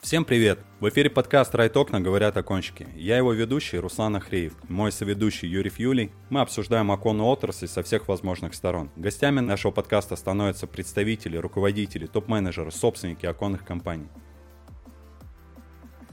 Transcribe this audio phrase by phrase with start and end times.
[0.00, 0.60] Всем привет!
[0.78, 2.00] В эфире подкаст «Райт окна.
[2.00, 2.86] Говорят окончики».
[2.94, 6.12] Я его ведущий Руслан Ахреев, мой соведущий Юрий Юлий.
[6.30, 8.90] Мы обсуждаем оконную отрасль со всех возможных сторон.
[8.94, 14.06] Гостями нашего подкаста становятся представители, руководители, топ-менеджеры, собственники оконных компаний.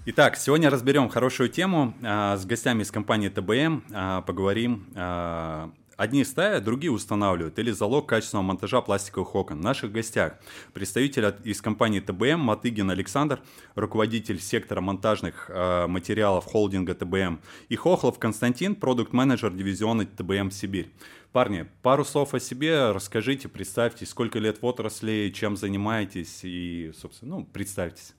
[0.08, 1.94] Итак, сегодня разберем хорошую тему.
[2.02, 8.10] А, с гостями из компании ТБМ а, поговорим а, Одни ставят, другие устанавливают или залог
[8.10, 9.60] качественного монтажа пластиковых окон.
[9.60, 10.34] В наших гостях
[10.74, 13.42] представитель из компании ТБМ Матыгин Александр,
[13.76, 17.40] руководитель сектора монтажных э, материалов холдинга ТБМ,
[17.70, 20.92] и Хохлов Константин, продукт-менеджер дивизиона ТБМ Сибирь.
[21.32, 27.38] Парни, пару слов о себе расскажите, представьте, сколько лет в отрасли, чем занимаетесь и, собственно,
[27.38, 28.14] ну, представьтесь.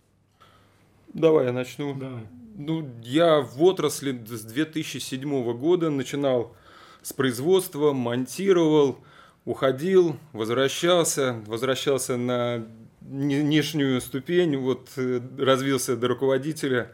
[1.12, 1.94] Давай я начну.
[1.94, 2.26] Давай.
[2.56, 6.56] Ну, я в отрасли с 2007 года начинал
[7.06, 8.98] с производства, монтировал,
[9.44, 12.66] уходил, возвращался, возвращался на
[13.00, 16.90] нижнюю ступень, вот э, развился до руководителя.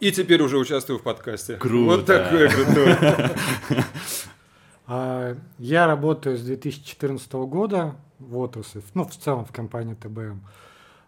[0.00, 1.54] И теперь уже участвую в подкасте.
[1.54, 1.96] Круто.
[1.96, 2.94] Вот такой крутой.
[4.90, 10.40] А, я работаю с 2014 года в отрасли, ну, в целом в компании ТБМ.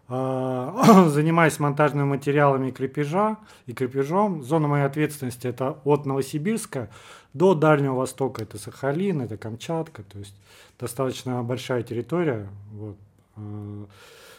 [0.07, 4.43] А, занимаюсь монтажными материалами и крепежа и крепежом.
[4.43, 6.89] Зона моей ответственности это от Новосибирска
[7.33, 8.43] до Дальнего Востока.
[8.43, 10.03] Это Сахалин, это Камчатка.
[10.03, 10.35] То есть
[10.79, 12.49] достаточно большая территория.
[12.73, 12.97] Вот,
[13.35, 13.85] а,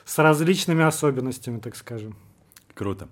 [0.05, 2.17] с различными особенностями, так скажем.
[2.75, 3.09] Круто.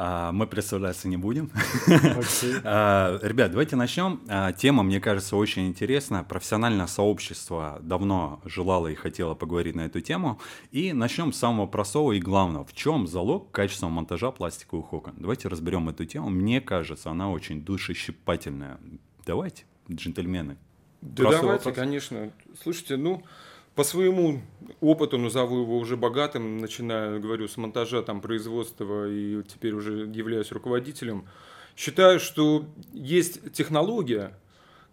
[0.00, 1.50] А, мы представляться не будем.
[1.88, 2.60] Okay.
[2.64, 4.20] А, ребят, давайте начнем.
[4.28, 6.22] А, тема, мне кажется, очень интересная.
[6.22, 10.38] Профессиональное сообщество давно желало и хотело поговорить на эту тему.
[10.70, 12.64] И начнем с самого простого и главного.
[12.64, 15.14] В чем залог качественного монтажа пластиковых окон?
[15.16, 16.30] Давайте разберем эту тему.
[16.30, 18.78] Мне кажется, она очень душещипательная.
[19.28, 20.56] Давайте, джентльмены.
[21.02, 21.74] Да Простой давайте, вопрос.
[21.74, 22.32] конечно.
[22.62, 23.22] Слушайте, ну,
[23.74, 24.40] по своему
[24.80, 30.50] опыту, назову его уже богатым, начиная, говорю, с монтажа, там, производства и теперь уже являюсь
[30.50, 31.26] руководителем,
[31.76, 34.32] считаю, что есть технология,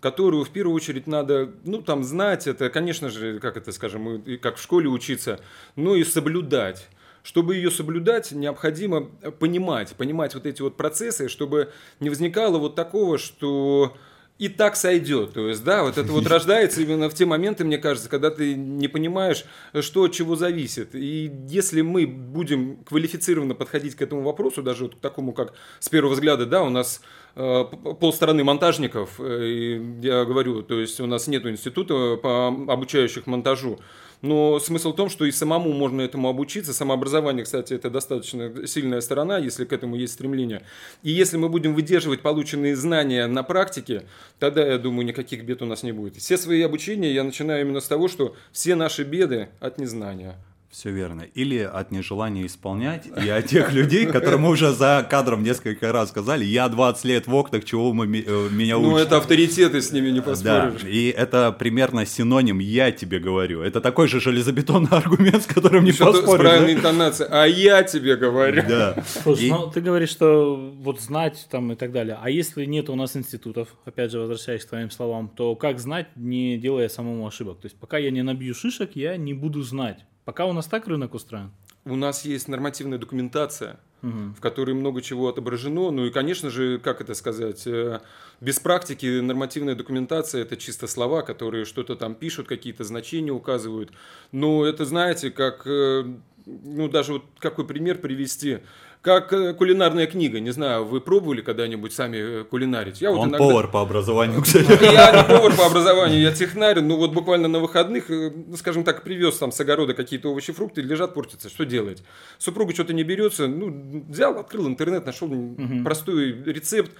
[0.01, 4.57] которую в первую очередь надо, ну, там, знать, это, конечно же, как это, скажем, как
[4.57, 5.39] в школе учиться,
[5.77, 6.89] но и соблюдать.
[7.23, 9.05] Чтобы ее соблюдать, необходимо
[9.39, 13.95] понимать, понимать вот эти вот процессы, чтобы не возникало вот такого, что
[14.37, 15.33] и так сойдет.
[15.33, 18.53] То есть, да, вот это вот рождается именно в те моменты, мне кажется, когда ты
[18.53, 19.45] не понимаешь,
[19.79, 20.93] что от чего зависит.
[20.93, 25.87] И если мы будем квалифицированно подходить к этому вопросу, даже вот к такому, как с
[25.87, 27.01] первого взгляда, да, у нас
[27.35, 27.63] э,
[27.99, 33.79] полстраны монтажников, э, я говорю, то есть у нас нет института по обучающих монтажу,
[34.21, 36.73] но смысл в том, что и самому можно этому обучиться.
[36.73, 40.63] Самообразование, кстати, это достаточно сильная сторона, если к этому есть стремление.
[41.03, 44.05] И если мы будем выдерживать полученные знания на практике,
[44.39, 46.15] тогда, я думаю, никаких бед у нас не будет.
[46.17, 50.35] Все свои обучения я начинаю именно с того, что все наши беды от незнания.
[50.75, 51.21] Все верно.
[51.21, 56.09] Или от нежелания исполнять, и от тех людей, которым мы уже за кадром несколько раз
[56.09, 58.91] сказали, я 20 лет в окнах, чего вы э, меня учите.
[58.91, 60.81] Ну, это авторитеты, с ними не поспоришь.
[60.81, 63.61] Да, и это примерно синоним «я тебе говорю».
[63.61, 66.41] Это такой же железобетонный аргумент, с которым не Еще поспоришь.
[66.41, 66.79] С правильной да?
[66.79, 68.61] интонацией «а я тебе говорю».
[68.67, 69.01] Да.
[69.23, 69.51] Слушай, и...
[69.51, 72.17] ну, ты говоришь, что вот знать там и так далее.
[72.21, 76.07] А если нет у нас институтов, опять же, возвращаясь к твоим словам, то как знать,
[76.17, 77.61] не делая самому ошибок?
[77.61, 79.99] То есть пока я не набью шишек, я не буду знать.
[80.25, 81.51] Пока у нас так рынок устроен?
[81.85, 84.33] У нас есть нормативная документация, угу.
[84.35, 85.91] в которой много чего отображено.
[85.91, 87.99] Ну и, конечно же, как это сказать, э,
[88.41, 93.91] без практики нормативная документация– это чисто слова, которые что-то там пишут, какие-то значения указывают.
[94.31, 96.03] Но это, знаете, как, э,
[96.45, 98.59] ну даже вот какой пример привести–
[99.05, 100.39] как э, кулинарная книга.
[100.39, 103.01] Не знаю, вы пробовали когда-нибудь сами э, кулинарить?
[103.01, 103.37] Я Он вот иногда...
[103.37, 104.83] повар по образованию, кстати.
[104.83, 106.81] Я не повар по образованию, я технарь.
[106.81, 110.51] Ну вот буквально на выходных, э, ну, скажем так, привез там с огорода какие-то овощи,
[110.53, 111.49] фрукты, лежат, портятся.
[111.49, 112.01] Что делать?
[112.39, 113.47] Супруга что-то не берется.
[113.47, 115.83] Ну, взял, открыл интернет, нашел угу.
[115.83, 116.91] простой рецепт.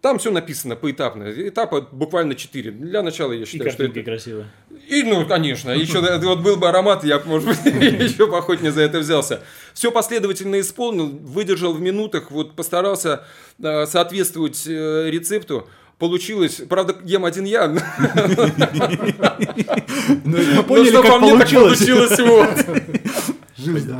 [0.00, 1.24] Там все написано поэтапно.
[1.24, 2.70] Этапа буквально 4.
[2.70, 4.02] Для начала я считаю, и что это...
[4.02, 4.46] красиво.
[4.88, 5.70] И, ну, конечно.
[5.70, 9.42] Еще вот был бы аромат, я, может быть, еще поохотнее за это взялся.
[9.74, 13.24] Все последовательно исполнил, выдержал в минутах, вот постарался
[13.60, 15.68] э, соответствовать э, рецепту.
[15.98, 17.66] Получилось, правда, ем один я.
[20.24, 21.80] Ну, мы поняли, как получилось.
[23.56, 23.92] Жизнь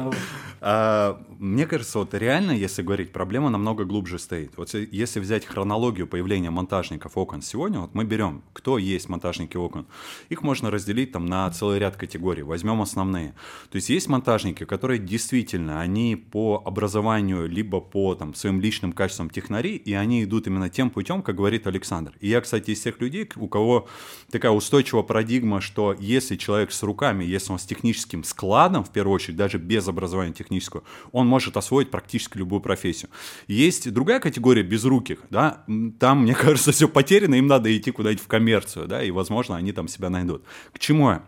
[1.39, 4.57] мне кажется, вот реально, если говорить, проблема намного глубже стоит.
[4.57, 9.87] Вот если взять хронологию появления монтажников окон сегодня, вот мы берем, кто есть монтажники окон.
[10.31, 12.43] Их можно разделить там на целый ряд категорий.
[12.43, 13.35] Возьмем основные.
[13.71, 19.31] То есть есть монтажники, которые действительно, они по образованию, либо по там, своим личным качествам
[19.31, 22.15] технари, и они идут именно тем путем, как говорит Александр.
[22.21, 23.87] И я, кстати, из тех людей, у кого
[24.31, 29.15] такая устойчивая парадигма, что если человек с руками, если он с техническим складом, в первую
[29.15, 30.83] очередь, даже без образования технического,
[31.13, 33.11] он может освоить практически любую профессию.
[33.47, 35.65] Есть другая категория безруких, да,
[36.01, 39.73] там, мне кажется, все потеряно, им надо идти куда-нибудь в коммерцию, да, и, возможно, они
[39.73, 40.43] там себя найдут.
[40.73, 41.23] К чему я?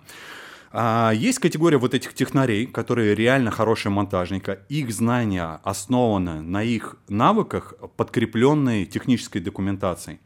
[0.73, 4.58] А, есть категория вот этих технарей, которые реально хорошие монтажники.
[4.69, 10.20] Их знания основаны на их навыках, подкрепленные технической документацией.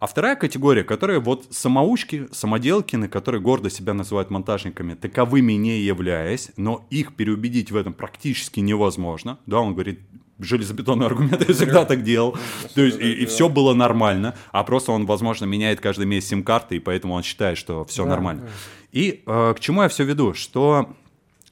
[0.00, 6.50] А вторая категория, которая вот самоучки, самоделкины, которые гордо себя называют монтажниками, таковыми не являясь,
[6.56, 9.38] но их переубедить в этом практически невозможно.
[9.44, 10.00] Да, он говорит,
[10.38, 12.34] железобетонный аргумент, я всегда так делал.
[12.74, 16.76] То есть, и, и все было нормально, а просто он, возможно, меняет каждый месяц сим-карты,
[16.76, 18.48] и поэтому он считает, что все нормально.
[18.92, 20.32] И э, к чему я все веду?
[20.32, 20.88] Что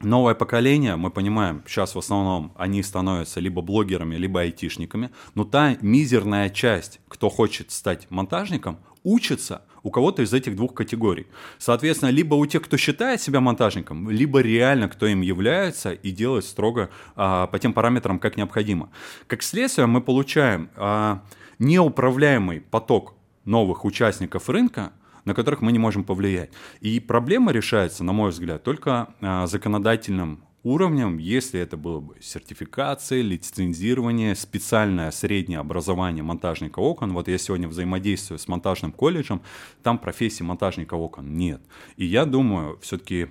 [0.00, 5.76] новое поколение, мы понимаем, сейчас в основном они становятся либо блогерами, либо айтишниками, но та
[5.80, 11.26] мизерная часть, кто хочет стать монтажником, учится у кого-то из этих двух категорий.
[11.58, 16.44] Соответственно, либо у тех, кто считает себя монтажником, либо реально кто им является и делает
[16.44, 18.90] строго а, по тем параметрам, как необходимо.
[19.26, 21.22] Как следствие, мы получаем а,
[21.58, 23.14] неуправляемый поток
[23.44, 24.92] новых участников рынка,
[25.28, 26.50] на которых мы не можем повлиять.
[26.80, 33.20] И проблема решается, на мой взгляд, только а, законодательным уровнем, если это было бы сертификация,
[33.20, 37.12] лицензирование, специальное среднее образование монтажника окон.
[37.12, 39.42] Вот я сегодня взаимодействую с монтажным колледжем,
[39.82, 41.60] там профессии монтажника окон нет.
[41.96, 43.28] И я думаю, все-таки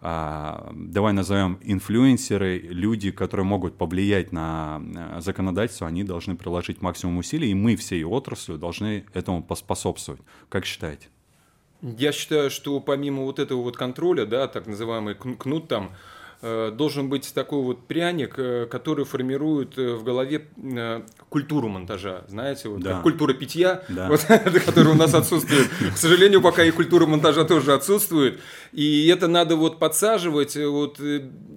[0.00, 4.80] а, давай назовем инфлюенсеры, люди, которые могут повлиять на
[5.18, 10.22] законодательство, они должны приложить максимум усилий, и мы всей отраслью должны этому поспособствовать.
[10.48, 11.08] Как считаете?
[11.84, 15.94] Я считаю, что помимо вот этого вот контроля, да, так называемый кнут там,
[16.70, 20.46] должен быть такой вот пряник, э, который формирует э, в голове
[21.28, 22.94] культуру монтажа, знаете, вот да.
[22.94, 24.08] как культура питья, да.
[24.10, 24.20] вот,
[24.64, 25.68] которая у нас отсутствует.
[25.94, 28.40] К сожалению, пока и культура монтажа тоже отсутствует,
[28.72, 30.56] и это надо вот подсаживать.
[30.56, 31.00] Вот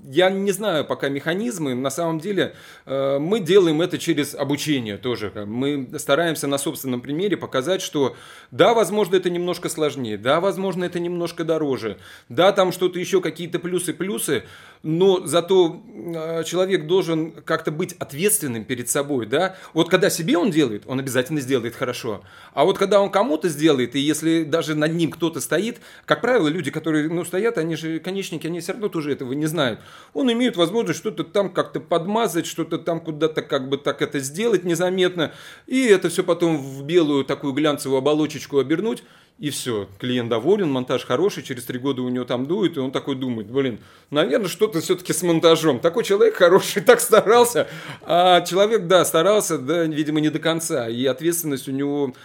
[0.05, 1.75] я не знаю пока механизмы.
[1.75, 2.55] На самом деле
[2.85, 5.31] мы делаем это через обучение тоже.
[5.45, 8.15] Мы стараемся на собственном примере показать, что
[8.51, 11.97] да, возможно, это немножко сложнее, да, возможно, это немножко дороже,
[12.29, 14.43] да, там что-то еще какие-то плюсы-плюсы
[14.83, 15.81] но зато
[16.15, 19.55] а, человек должен как-то быть ответственным перед собой, да.
[19.73, 22.23] Вот когда себе он делает, он обязательно сделает хорошо.
[22.53, 26.47] А вот когда он кому-то сделает, и если даже над ним кто-то стоит, как правило,
[26.47, 29.79] люди, которые, ну, стоят, они же конечники, они все равно тоже этого не знают.
[30.13, 34.63] Он имеет возможность что-то там как-то подмазать, что-то там куда-то как бы так это сделать
[34.63, 35.31] незаметно,
[35.65, 39.03] и это все потом в белую такую глянцевую оболочечку обернуть,
[39.39, 42.91] и все, клиент доволен, монтаж хороший, через три года у него там дует, и он
[42.91, 43.79] такой думает, блин,
[44.09, 45.79] наверное, что-то все-таки с монтажом.
[45.79, 47.67] Такой человек хороший, так старался,
[48.01, 52.15] а человек, да, старался, да, видимо, не до конца, и ответственность у него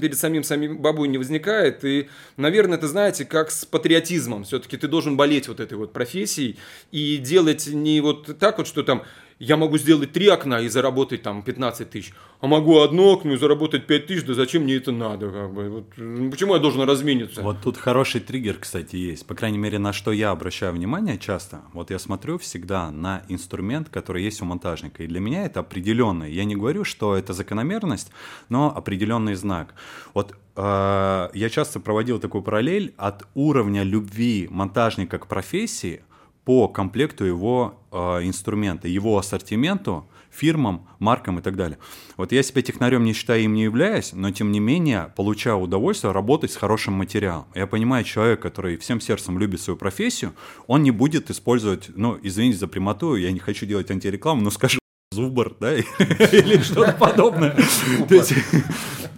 [0.00, 2.08] перед самим самим бабой не возникает, и,
[2.38, 6.58] наверное, это, знаете, как с патриотизмом, все-таки ты должен болеть вот этой вот профессией
[6.90, 9.02] и делать не вот так вот, что там
[9.38, 13.36] я могу сделать три окна и заработать там 15 тысяч, а могу одно окно и
[13.36, 15.30] заработать 5 тысяч, да зачем мне это надо?
[15.30, 15.68] Как бы?
[15.70, 15.90] вот,
[16.30, 17.42] почему я должен размениться?
[17.42, 19.26] Вот тут хороший триггер, кстати, есть.
[19.26, 21.62] По крайней мере, на что я обращаю внимание часто.
[21.72, 25.02] Вот я смотрю всегда на инструмент, который есть у монтажника.
[25.02, 26.32] И для меня это определенный.
[26.32, 28.10] Я не говорю, что это закономерность,
[28.48, 29.74] но определенный знак.
[30.14, 36.02] Вот э, я часто проводил такую параллель от уровня любви монтажника к профессии–
[36.44, 41.78] по комплекту его э, инструмента, его ассортименту, фирмам, маркам и так далее.
[42.16, 46.12] Вот я себя технарем не считаю, им не являюсь, но тем не менее получаю удовольствие
[46.12, 47.46] работать с хорошим материалом.
[47.54, 50.34] Я понимаю, человек, который всем сердцем любит свою профессию,
[50.66, 54.78] он не будет использовать, ну, извините за прямоту, я не хочу делать антирекламу, но скажу,
[55.14, 55.74] зубр, да,
[56.32, 57.56] или что-то подобное.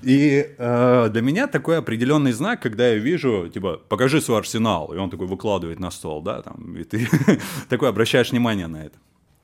[0.02, 4.98] И э, для меня такой определенный знак, когда я вижу, типа, покажи свой арсенал, и
[4.98, 7.08] он такой выкладывает на стол, да, там, и ты
[7.68, 8.98] такой обращаешь внимание на это.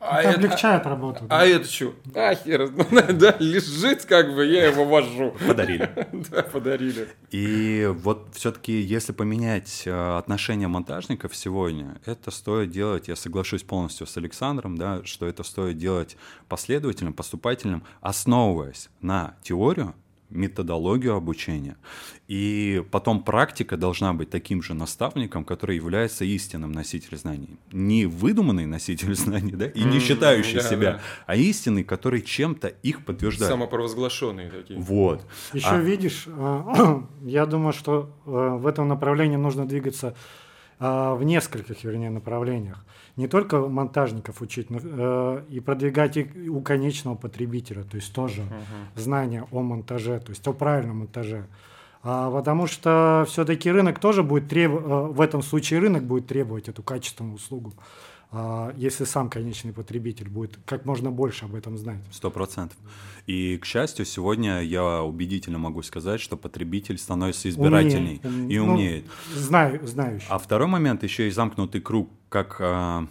[0.04, 1.24] А это, это облегчает работу.
[1.24, 1.40] А, да?
[1.40, 1.94] а это что?
[2.14, 2.68] А хер,
[3.12, 5.34] да, лежит как бы, я его вожу.
[5.46, 5.90] Подарили.
[6.30, 7.08] Да, подарили.
[7.30, 14.06] И вот все-таки, если поменять э, отношение монтажников сегодня, это стоит делать, я соглашусь полностью
[14.06, 16.16] с Александром, да, что это стоит делать
[16.48, 19.94] последовательным, поступательным, основываясь на теорию,
[20.32, 21.76] методологию обучения.
[22.28, 27.58] И потом практика должна быть таким же наставником, который является истинным носителем знаний.
[27.72, 31.00] Не выдуманный носитель знаний, да, и не считающий mm, себя, да.
[31.26, 33.52] а истинный, который чем-то их подтверждает.
[33.52, 34.80] Самопровозглашенные такие.
[34.80, 35.26] Вот.
[35.52, 35.80] Еще а...
[35.80, 40.14] видишь, э, я думаю, что э, в этом направлении нужно двигаться
[40.78, 42.84] э, в нескольких, вернее, направлениях
[43.16, 48.42] не только монтажников учить, но э, и продвигать их у конечного потребителя, то есть тоже
[48.42, 49.00] uh-huh.
[49.00, 51.46] знания о монтаже, то есть о правильном монтаже.
[52.04, 56.68] А, потому что все-таки рынок тоже будет требовать, э, в этом случае рынок будет требовать
[56.68, 57.74] эту качественную услугу.
[58.34, 62.00] А, если сам конечный потребитель будет как можно больше об этом знать.
[62.10, 62.78] Сто процентов.
[63.26, 69.06] И, к счастью, сегодня я убедительно могу сказать, что потребитель становится избирательней умнее, и умнеет.
[69.34, 70.26] Ну, знаю, знающий.
[70.30, 73.06] А второй момент еще и замкнутый круг, как а,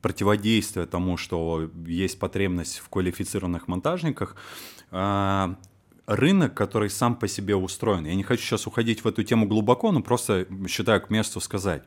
[0.00, 4.34] противодействие тому, что есть потребность в квалифицированных монтажниках.
[4.90, 5.56] А,
[6.06, 8.06] рынок, который сам по себе устроен.
[8.06, 11.82] Я не хочу сейчас уходить в эту тему глубоко, но просто считаю к месту сказать.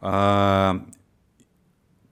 [0.00, 0.82] А,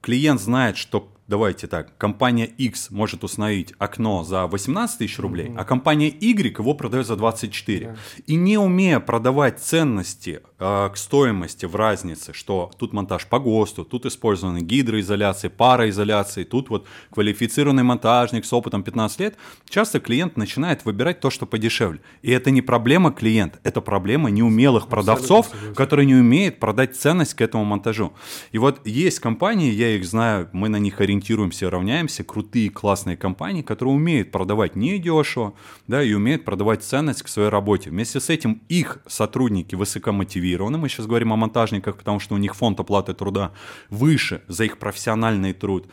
[0.01, 5.57] клиент знает, что давайте так, компания X может установить окно за 18 тысяч рублей, mm-hmm.
[5.57, 7.85] а компания Y его продает за 24.
[7.85, 7.97] Yeah.
[8.27, 13.85] И не умея продавать ценности э, к стоимости в разнице, что тут монтаж по ГОСТу,
[13.85, 19.37] тут использованы гидроизоляции, пароизоляции, тут вот квалифицированный монтажник с опытом 15 лет,
[19.69, 22.01] часто клиент начинает выбирать то, что подешевле.
[22.21, 27.41] И это не проблема клиента, это проблема неумелых продавцов, которые не умеют продать ценность к
[27.41, 28.13] этому монтажу.
[28.51, 33.15] И вот есть компании, я их знаю, мы на них ориентируемся, ориентируемся, равняемся, крутые, классные
[33.15, 35.53] компании, которые умеют продавать недешево,
[35.87, 37.89] да, и умеют продавать ценность к своей работе.
[37.89, 42.55] Вместе с этим их сотрудники высокомотивированы, мы сейчас говорим о монтажниках, потому что у них
[42.55, 43.51] фонд оплаты труда
[43.89, 45.87] выше за их профессиональный труд.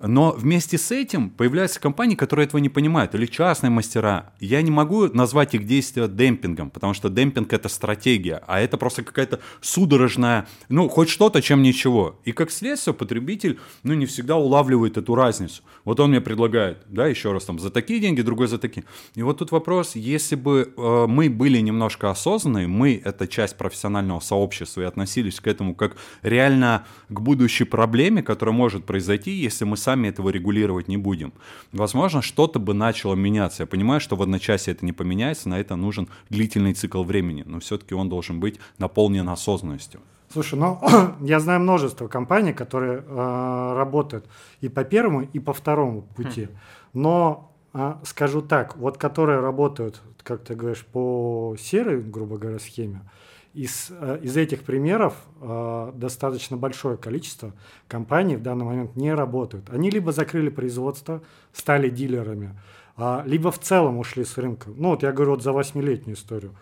[0.00, 4.32] Но вместе с этим появляются компании, которые этого не понимают, или частные мастера.
[4.40, 9.02] Я не могу назвать их действия демпингом, потому что демпинг это стратегия, а это просто
[9.02, 12.20] какая-то судорожная, ну, хоть что-то, чем ничего.
[12.24, 15.62] И как следствие потребитель, ну, не всегда улавливает эту разницу.
[15.84, 18.84] Вот он мне предлагает, да, еще раз там, за такие деньги, другой за такие.
[19.14, 24.20] И вот тут вопрос, если бы э, мы были немножко осознанные, мы, это часть профессионального
[24.20, 29.76] сообщества, и относились к этому как реально к будущей проблеме, которая может произойти, если мы
[29.86, 31.32] сами этого регулировать не будем.
[31.72, 33.62] Возможно, что-то бы начало меняться.
[33.62, 37.58] Я понимаю, что в одночасье это не поменяется, на это нужен длительный цикл времени, но
[37.60, 40.00] все-таки он должен быть наполнен осознанностью.
[40.32, 40.80] Слушай, ну
[41.20, 44.24] я знаю множество компаний, которые э, работают
[44.60, 46.46] и по первому, и по второму пути.
[46.46, 46.50] Хм.
[46.94, 53.02] Но э, скажу так, вот которые работают, как ты говоришь, по серой, грубо говоря, схеме,
[53.04, 53.25] э,
[53.64, 57.52] из этих примеров э, достаточно большое количество
[57.88, 59.70] компаний в данный момент не работают.
[59.70, 61.22] Они либо закрыли производство,
[61.52, 62.58] стали дилерами,
[62.98, 64.68] э, либо в целом ушли с рынка.
[64.76, 66.54] Ну вот я говорю вот за восьмилетнюю историю.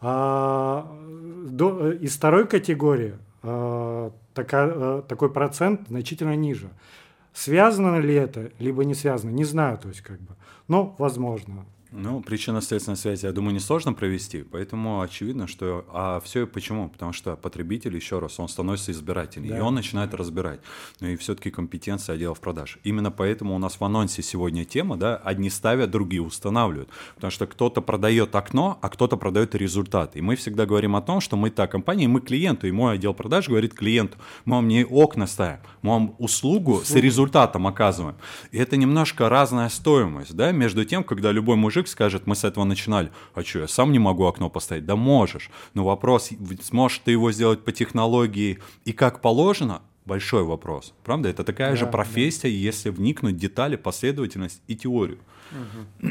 [0.00, 0.86] А,
[1.58, 6.68] э, из второй категории э, э, такой процент значительно ниже.
[7.32, 10.34] Связано ли это, либо не связано, не знаю, то есть как бы.
[10.68, 11.64] Но возможно.
[11.96, 15.86] Ну, причинно-следственной связи, я думаю, несложно провести, поэтому очевидно, что...
[15.92, 16.88] А все почему?
[16.88, 19.58] Потому что потребитель, еще раз, он становится избирательнее, да.
[19.58, 20.58] и он начинает разбирать.
[20.98, 22.78] Ну и все-таки компетенция отделов продаж.
[22.82, 26.88] Именно поэтому у нас в анонсе сегодня тема, да, одни ставят, другие устанавливают.
[27.14, 30.16] Потому что кто-то продает окно, а кто-то продает результат.
[30.16, 32.94] И мы всегда говорим о том, что мы та компания, и мы клиенту, и мой
[32.94, 38.16] отдел продаж говорит клиенту, мы вам не окна ставим, мы вам услугу с результатом оказываем.
[38.50, 42.44] И это немножко разная стоимость, да, между тем, когда любой мужик мужик скажет, мы с
[42.44, 44.86] этого начинали, а что, я сам не могу окно поставить?
[44.86, 45.50] Да можешь.
[45.74, 46.30] Но вопрос,
[46.62, 50.94] сможешь ты его сделать по технологии и как положено, большой вопрос.
[51.04, 51.28] Правда?
[51.28, 52.48] Это такая да, же профессия, да.
[52.48, 55.18] если вникнуть в детали, последовательность и теорию.
[55.52, 56.10] Угу.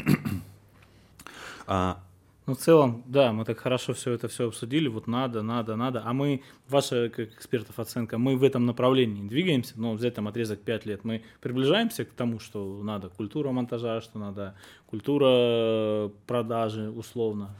[1.66, 1.96] а,
[2.46, 6.02] ну, в целом, да, мы так хорошо все это все обсудили, вот надо, надо, надо.
[6.04, 10.60] А мы, ваша как экспертов оценка, мы в этом направлении двигаемся, ну, взять там отрезок
[10.60, 14.54] 5 лет, мы приближаемся к тому, что надо культура монтажа, что надо
[14.86, 17.54] культура продажи условно.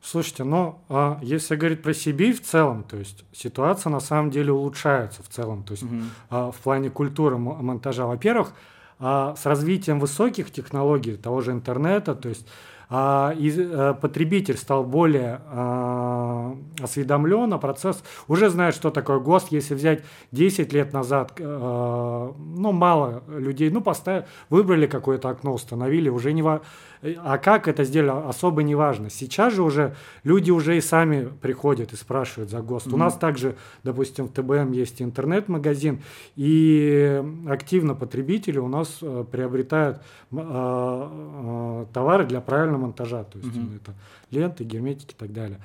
[0.00, 4.52] Слушайте, ну, а если говорить про Сибирь в целом, то есть ситуация на самом деле
[4.52, 5.96] улучшается в целом, то есть угу.
[6.30, 8.06] а, в плане культуры монтажа.
[8.06, 8.52] Во-первых,
[9.00, 12.46] а, с развитием высоких технологий, того же интернета, то есть
[12.88, 19.52] потребитель стал более а, осведомлен, а процесс уже знает, что такое ГОСТ.
[19.52, 20.02] Если взять
[20.32, 26.42] 10 лет назад, а, ну, мало людей, ну, поставили, выбрали какое-то окно, установили, уже не
[26.42, 26.64] важно
[27.02, 29.10] а как это сделали, особо не важно.
[29.10, 32.88] Сейчас же уже люди уже и сами приходят и спрашивают за ГОСТ.
[32.88, 32.94] Mm-hmm.
[32.94, 36.02] У нас также, допустим, в ТБМ есть интернет-магазин,
[36.36, 39.98] и активно потребители у нас э, приобретают
[40.32, 43.24] э, э, товары для правильного монтажа.
[43.24, 43.76] То есть mm-hmm.
[43.76, 43.94] это
[44.30, 45.58] ленты, герметики и так далее.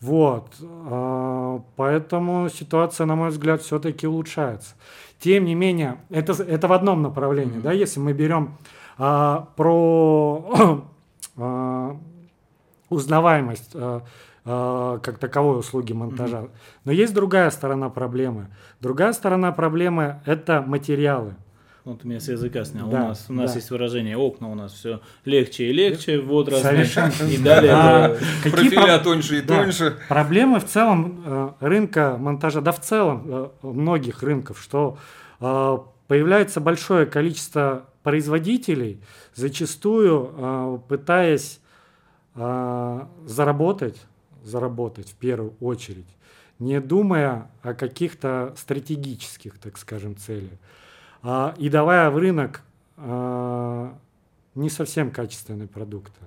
[0.00, 0.54] Вот.
[0.60, 4.74] Э, поэтому ситуация, на мой взгляд, все-таки улучшается.
[5.18, 7.56] Тем не менее, это, это в одном направлении.
[7.56, 7.62] Mm-hmm.
[7.62, 8.56] Да, если мы берем
[8.98, 10.84] а, про
[11.36, 11.96] а,
[12.88, 14.02] узнаваемость а,
[14.44, 16.42] а, как таковой услуги монтажа.
[16.42, 16.50] Mm-hmm.
[16.84, 18.48] Но есть другая сторона проблемы.
[18.80, 21.34] Другая сторона проблемы– это материалы.
[21.86, 22.88] Вот меня с языка снял.
[22.88, 23.58] Да, у нас, у нас да.
[23.58, 27.12] есть выражение окна у нас все легче и легче, вот Совершенно.
[27.30, 29.62] И далее а, какие профиля тоньше и да.
[29.62, 29.96] тоньше.
[30.08, 34.98] Проблемы в целом э, рынка монтажа, да в целом э, многих рынков, что
[35.38, 35.78] э,
[36.08, 39.00] появляется большое количество производителей,
[39.36, 41.60] зачастую э, пытаясь
[42.34, 44.02] э, заработать,
[44.42, 46.08] заработать в первую очередь,
[46.58, 50.50] не думая о каких-то стратегических, так скажем, целях,
[51.58, 52.62] и давая в рынок
[52.96, 53.94] а,
[54.54, 56.20] не совсем качественные продукты.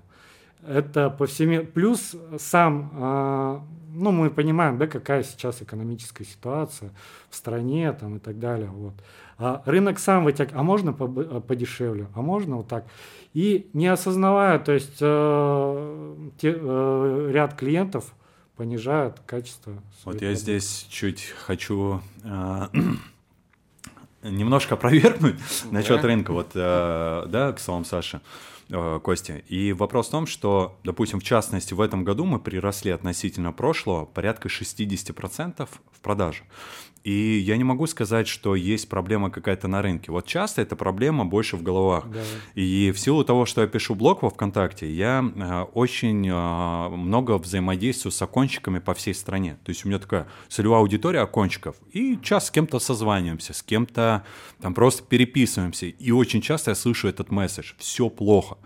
[0.68, 1.72] Это повсеместно.
[1.72, 3.64] Плюс сам, а,
[3.94, 6.92] ну, мы понимаем, да, какая сейчас экономическая ситуация
[7.30, 8.70] в стране там, и так далее.
[8.70, 8.94] Вот.
[9.38, 12.86] А рынок сам вытяг, а можно подешевле, а можно вот так.
[13.34, 18.14] И не осознавая, то есть э, те, э, ряд клиентов
[18.58, 19.74] понижают качество.
[20.04, 20.36] Вот я продукции.
[20.36, 22.68] здесь чуть хочу э,
[24.24, 25.72] немножко опровергнуть да.
[25.72, 28.22] насчет рынка, вот, э, да, к словам Саши.
[28.72, 29.38] Э, Костя.
[29.48, 34.06] И вопрос в том, что, допустим, в частности, в этом году мы приросли относительно прошлого
[34.06, 36.44] порядка 60% в продаже.
[37.04, 40.12] И я не могу сказать, что есть проблема какая-то на рынке.
[40.12, 42.10] Вот часто эта проблема больше в головах.
[42.10, 42.20] Да.
[42.56, 47.38] И в силу того, что я пишу блог во ВКонтакте, я э, очень э, много
[47.38, 49.58] взаимодействую с окончиками по всей стране.
[49.64, 51.76] То есть у меня такая целевая аудитория окончиков.
[51.92, 54.24] И часто с кем-то созваниваемся, с кем-то
[54.62, 55.86] там просто переписываемся.
[55.86, 57.74] И очень часто я слышу этот месседж.
[57.78, 58.58] Все плохо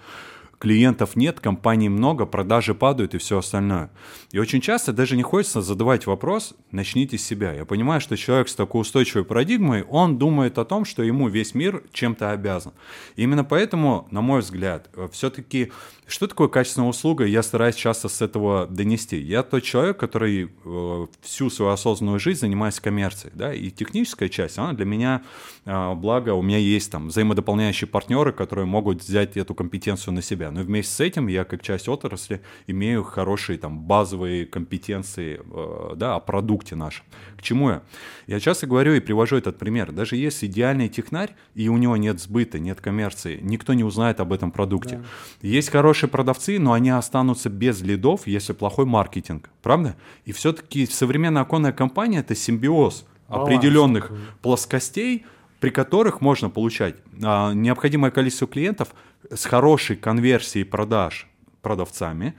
[0.64, 3.90] клиентов нет, компаний много, продажи падают и все остальное.
[4.32, 7.52] И очень часто даже не хочется задавать вопрос, начните с себя.
[7.52, 11.54] Я понимаю, что человек с такой устойчивой парадигмой, он думает о том, что ему весь
[11.54, 12.72] мир чем-то обязан.
[13.18, 15.74] И именно поэтому, на мой взгляд, все-таки
[16.06, 17.26] что такое качественная услуга?
[17.26, 19.18] Я стараюсь часто с этого донести.
[19.18, 24.58] Я тот человек, который э, всю свою осознанную жизнь занимается коммерцией, да, и техническая часть,
[24.58, 25.24] она для меня,
[25.66, 30.52] э, благо, у меня есть там взаимодополняющие партнеры, которые могут взять эту компетенцию на себя.
[30.54, 36.16] Но вместе с этим я, как часть отрасли, имею хорошие там базовые компетенции, э, да,
[36.16, 37.06] о продукте нашем.
[37.38, 37.84] К чему я?
[38.28, 39.92] Я часто говорю и привожу этот пример.
[39.92, 44.32] Даже если идеальный технарь, и у него нет сбыта, нет коммерции, никто не узнает об
[44.32, 44.98] этом продукте.
[44.98, 45.48] Да.
[45.48, 49.96] Есть хорошие продавцы, но они останутся без лидов, если плохой маркетинг, правда?
[50.26, 54.20] И все-таки современная оконная компания это симбиоз Баланс определенных такой.
[54.42, 55.26] плоскостей,
[55.64, 58.94] при которых можно получать а, необходимое количество клиентов
[59.34, 61.30] с хорошей конверсией продаж
[61.62, 62.34] продавцами,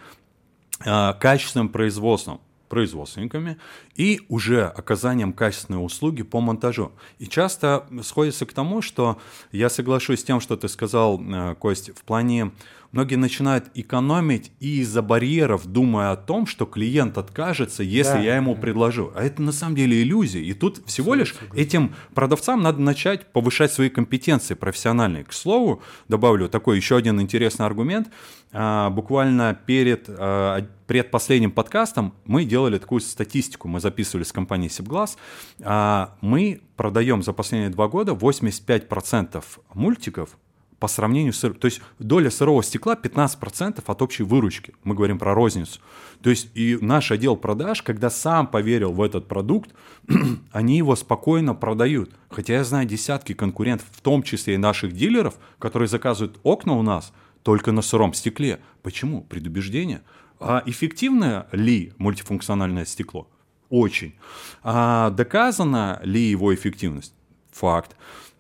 [0.85, 3.57] а, качественным производством производственниками
[3.95, 6.93] и уже оказанием качественной услуги по монтажу.
[7.19, 9.19] И часто сходится к тому, что
[9.53, 12.51] я соглашусь с тем, что ты сказал, э, Кость, в плане
[12.95, 18.37] многие начинают экономить и из-за барьеров, думая о том, что клиент откажется, если да, я
[18.37, 18.61] ему да.
[18.61, 19.13] предложу.
[19.17, 20.41] А это на самом деле иллюзия.
[20.41, 25.25] И тут всего лишь этим продавцам надо начать повышать свои компетенции профессиональные.
[25.25, 28.09] К слову, добавлю такой еще один интересный аргумент.
[28.53, 33.67] А, буквально перед а, предпоследним подкастом мы делали такую статистику.
[33.67, 35.19] Мы записывали с компанией Сибглаз.
[35.63, 39.43] А, мы продаем за последние два года 85%
[39.75, 40.39] мультиков
[40.85, 41.41] по сравнению с...
[41.41, 44.75] То есть доля сырого стекла 15% от общей выручки.
[44.85, 45.81] Мы говорим про розницу.
[46.21, 49.71] То есть и наш отдел продаж, когда сам поверил в этот продукт,
[50.53, 52.11] они его спокойно продают.
[52.29, 56.83] Хотя я знаю десятки конкурентов, в том числе и наших дилеров, которые заказывают окна у
[56.83, 58.61] нас только на сыром стекле.
[58.83, 59.23] Почему?
[59.23, 60.03] Предубеждение.
[60.39, 63.27] А эффективно ли мультифункциональное стекло?
[63.71, 64.17] Очень.
[64.63, 67.15] А доказана ли его эффективность?
[67.53, 67.97] Факт.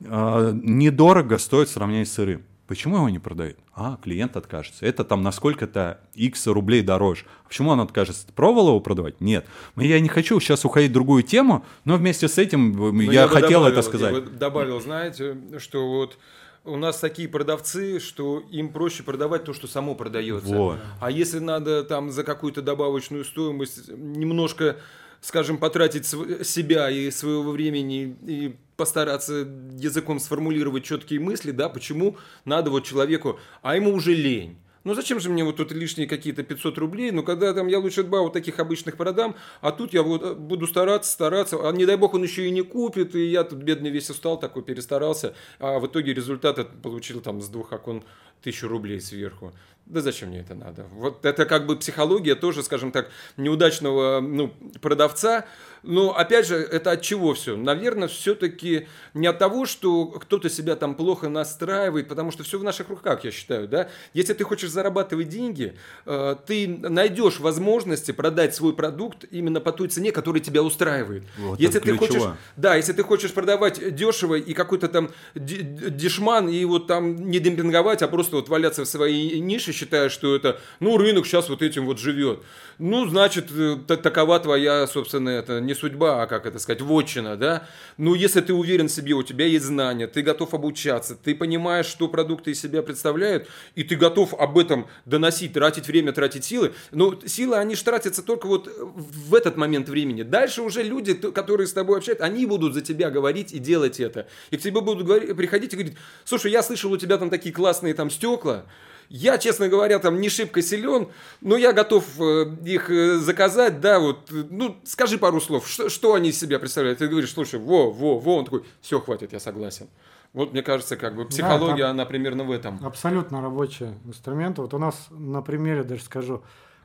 [0.06, 2.44] А, недорого стоит в сравнении с сырым.
[2.66, 3.58] Почему его не продают?
[3.74, 4.86] А, клиент откажется.
[4.86, 7.26] Это там на сколько-то x рублей дороже.
[7.44, 8.26] А почему он откажется?
[8.26, 9.20] Ты пробовал его продавать?
[9.20, 9.46] Нет.
[9.76, 13.22] Я не хочу сейчас уходить в другую тему, но вместе с этим но ну, я,
[13.22, 14.14] я хотел добавил, это сказать.
[14.14, 16.16] Я добавил, знаете, что вот
[16.64, 20.54] у нас такие продавцы, что им проще продавать то, что само продается.
[20.54, 20.78] Вот.
[21.00, 24.76] А если надо там за какую-то добавочную стоимость немножко
[25.24, 32.70] скажем, потратить себя и своего времени и постараться языком сформулировать четкие мысли, да, почему надо
[32.70, 34.58] вот человеку, а ему уже лень.
[34.84, 37.10] Ну зачем же мне вот тут лишние какие-то 500 рублей?
[37.10, 40.34] Ну когда там я лучше два вот таких обычных продам, а тут я вот э,
[40.34, 43.60] буду стараться, стараться, а не дай бог он еще и не купит, и я тут
[43.60, 48.04] бедный весь устал, такой перестарался, а в итоге результат получил там с двух окон
[48.44, 49.52] тысячу рублей сверху
[49.86, 50.86] да зачем мне это надо?
[50.92, 55.44] Вот это как бы психология тоже, скажем так, неудачного ну, продавца,
[55.82, 57.56] но опять же, это от чего все?
[57.56, 62.64] Наверное, все-таки не от того, что кто-то себя там плохо настраивает, потому что все в
[62.64, 63.88] наших руках, я считаю, да.
[64.14, 65.76] Если ты хочешь зарабатывать деньги,
[66.06, 71.24] э, ты найдешь возможности продать свой продукт именно по той цене, которая тебя устраивает.
[71.36, 72.22] Вот если ты хочешь,
[72.56, 78.00] да, если ты хочешь продавать дешево и какой-то там дешман и вот там не демпинговать,
[78.00, 81.62] а просто просто вот валяться в своей нише, считая, что это, ну, рынок сейчас вот
[81.62, 82.40] этим вот живет.
[82.78, 87.66] Ну, значит, э, такова твоя, собственно, это не судьба, а как это сказать, вотчина, да?
[87.98, 91.86] Ну, если ты уверен в себе, у тебя есть знания, ты готов обучаться, ты понимаешь,
[91.86, 96.74] что продукты из себя представляют, и ты готов об этом доносить, тратить время, тратить силы,
[96.90, 100.22] но силы, они же тратятся только вот в этот момент времени.
[100.22, 104.26] Дальше уже люди, которые с тобой общаются, они будут за тебя говорить и делать это.
[104.50, 105.06] И к тебе будут
[105.36, 108.64] приходить и говорить, слушай, я слышал, у тебя там такие классные там стекла,
[109.08, 111.08] я, честно говоря, там не шибко силен,
[111.40, 116.14] но я готов э, их э, заказать, да, вот, ну, скажи пару слов, что, что
[116.14, 116.98] они из себя представляют?
[116.98, 119.88] Ты говоришь, слушай, во, во, во, он такой, все, хватит, я согласен.
[120.32, 122.84] Вот, мне кажется, как бы психология, да, она примерно в этом.
[122.84, 124.58] Абсолютно рабочий инструмент.
[124.58, 126.42] Вот у нас на примере даже скажу,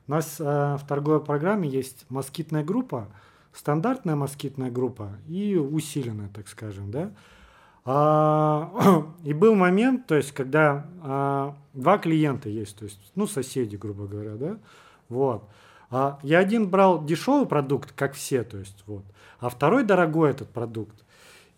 [0.07, 3.07] у нас э, в торговой программе есть москитная группа,
[3.53, 7.11] стандартная москитная группа и усиленная, так скажем, да.
[7.85, 13.75] А, и был момент, то есть, когда а, два клиента есть, то есть, ну, соседи,
[13.75, 14.57] грубо говоря, да,
[15.07, 15.47] вот.
[15.89, 19.03] А я один брал дешевый продукт, как все, то есть, вот,
[19.39, 21.03] а второй дорогой этот продукт.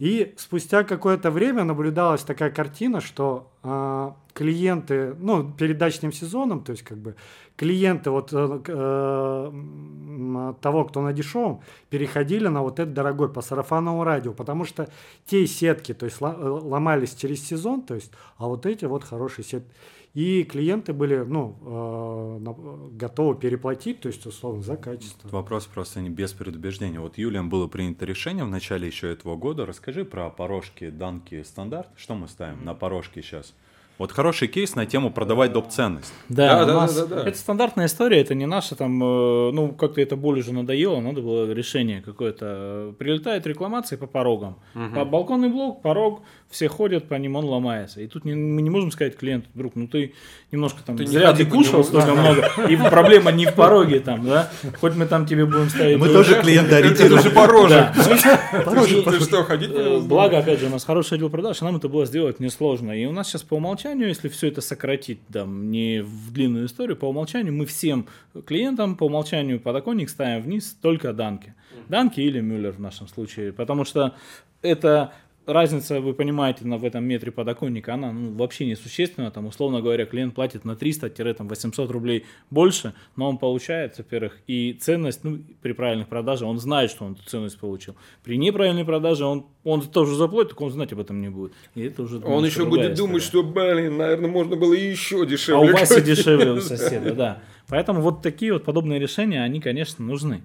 [0.01, 6.71] И спустя какое-то время наблюдалась такая картина, что э, клиенты, ну, перед дачным сезоном, то
[6.71, 7.15] есть как бы
[7.55, 11.61] клиенты вот э, э, того, кто на дешевом,
[11.91, 14.89] переходили на вот этот дорогой по сарафанному радио, потому что
[15.27, 19.45] те сетки, то есть э, ломались через сезон, то есть, а вот эти вот хорошие
[19.45, 19.69] сетки.
[20.13, 25.29] И клиенты были ну, э, готовы переплатить, то есть, условно, за качество.
[25.29, 26.99] Вопрос просто не без предубеждения.
[26.99, 29.65] Вот Юлием было принято решение в начале еще этого года.
[29.65, 31.87] Расскажи про порожки, данки, стандарт.
[31.95, 33.53] Что мы ставим на порожки сейчас?
[34.01, 35.69] Вот хороший кейс на тему продавать доп.
[35.69, 36.11] ценность.
[36.27, 37.29] Да, да, да, нас, да, да, да.
[37.29, 41.21] Это стандартная история, это не наша там, э, ну, как-то это более уже надоело, надо
[41.21, 42.95] было решение какое-то.
[42.97, 44.57] Прилетает рекламация по порогам.
[44.73, 44.95] Угу.
[44.95, 48.01] По балконный блок, порог, все ходят по ним, он ломается.
[48.01, 50.15] И тут не, мы не можем сказать клиенту, друг, ну ты
[50.51, 54.49] немножко там ты зря ты кушал столько много, и проблема не в пороге там, да?
[54.79, 55.99] Хоть мы там тебе будем ставить...
[55.99, 57.19] Мы тоже клиенты ориентируем.
[57.19, 57.93] Это же пороже.
[57.95, 59.69] Ты что, ходить?
[59.71, 62.91] Э, благо, опять же, у нас хороший отдел продаж, и нам это было сделать несложно.
[62.91, 66.65] И у нас сейчас по умолчанию умолчанию, если все это сократить, там, не в длинную
[66.65, 68.07] историю, по умолчанию мы всем
[68.45, 71.53] клиентам по умолчанию подоконник ставим вниз только данки.
[71.89, 74.15] Данки или Мюллер в нашем случае, потому что
[74.61, 75.13] это
[75.53, 79.31] разница, вы понимаете, на, в этом метре подоконника, она ну, вообще не существенна.
[79.31, 85.23] Там, условно говоря, клиент платит на 300-800 рублей больше, но он получает, во-первых, и ценность,
[85.23, 87.95] ну, при правильных продажах, он знает, что он эту ценность получил.
[88.23, 91.53] При неправильной продаже он, он тоже заплатит, только он знать об этом не будет.
[91.75, 92.95] И это уже Он еще будет история.
[92.95, 95.69] думать, что, блин, наверное, можно было еще дешевле.
[95.69, 97.41] А у вас и дешевле у соседа, да.
[97.67, 100.41] Поэтому вот такие вот подобные решения, они, конечно, нужны.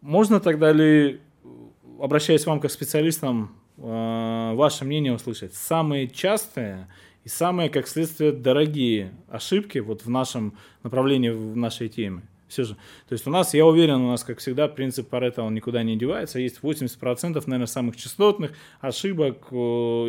[0.00, 1.20] Можно тогда ли,
[1.98, 5.54] обращаясь к вам как специалистам, ваше мнение услышать.
[5.54, 6.88] Самые частые
[7.24, 12.22] и самые, как следствие, дорогие ошибки вот в нашем направлении, в нашей теме.
[12.48, 12.74] Все же.
[13.08, 15.96] То есть у нас, я уверен, у нас, как всегда, принцип Паретта, он никуда не
[15.96, 16.38] девается.
[16.38, 19.54] Есть 80%, наверное, самых частотных ошибок э,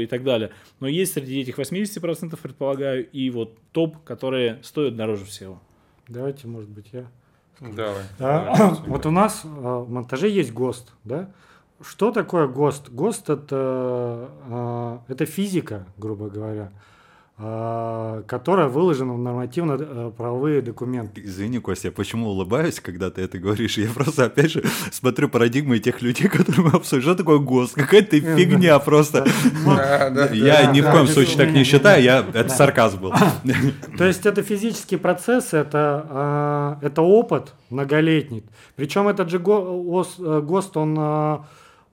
[0.01, 0.51] и так далее.
[0.79, 5.59] Но есть среди этих 80%, предполагаю, и вот топ, которые стоят дороже всего.
[6.07, 7.07] Давайте, может быть, я.
[7.59, 8.03] Давай.
[8.19, 8.55] Да.
[8.55, 11.31] Давай вот у нас э, в монтаже есть ГОСТ, да?
[11.81, 12.89] Что такое ГОСТ?
[12.89, 16.71] ГОСТ это, а, это физика, грубо говоря,
[17.37, 21.21] а, которая выложена в нормативно-правовые документы.
[21.21, 23.77] Извини, Костя, я почему улыбаюсь, когда ты это говоришь?
[23.77, 27.01] Я просто, опять же, смотрю парадигмы тех людей, которые мы обсуждаем.
[27.03, 27.73] Что такое ГОСТ?
[27.75, 29.27] Какая-то фигня просто.
[30.31, 33.13] Я ни в коем случае так не считаю, я это сарказм был.
[33.97, 38.45] То есть это физический процесс, это опыт многолетний.
[38.77, 41.43] Причем этот же ГОСТ, он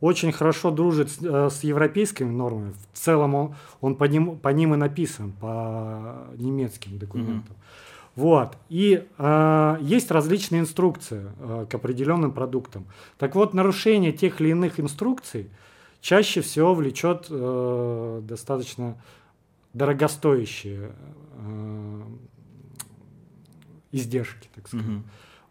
[0.02, 2.74] очень хорошо дружит с, э, с европейскими нормами.
[2.92, 7.54] В целом он, он по, ним, по ним и написан, по немецким документам.
[7.54, 8.16] Mm-hmm.
[8.16, 8.58] Вот.
[8.68, 12.84] И э, есть различные инструкции э, к определенным продуктам.
[13.16, 15.48] Так вот, нарушение тех или иных инструкций
[16.00, 19.00] чаще всего влечет э, достаточно
[19.72, 20.90] дорогостоящие
[21.36, 22.02] э,
[23.92, 24.84] издержки, так сказать.
[24.84, 25.02] Mm-hmm.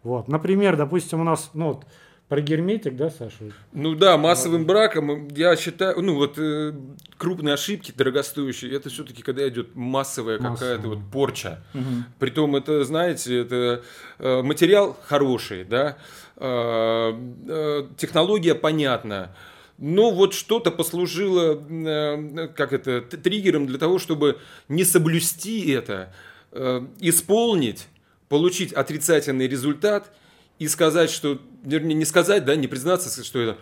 [0.02, 0.28] Вот.
[0.28, 1.86] Например, допустим, у нас, ну, вот,
[2.32, 3.52] про герметик, да, Саша?
[3.74, 6.72] Ну да, массовым браком, я считаю, ну вот э,
[7.18, 11.62] крупные ошибки, дорогостоящие, это все-таки когда идет массовая какая-то вот порча.
[11.74, 11.82] Угу.
[12.18, 13.82] Притом это, знаете, это
[14.18, 15.98] э, материал хороший, да,
[16.36, 17.12] э,
[17.48, 19.36] э, технология понятна.
[19.76, 24.38] Но вот что-то послужило, э, как это, триггером для того, чтобы
[24.70, 26.14] не соблюсти это,
[26.52, 27.88] э, исполнить,
[28.30, 30.10] получить отрицательный результат–
[30.62, 33.58] и сказать, что, вернее, не сказать, да, не признаться, что это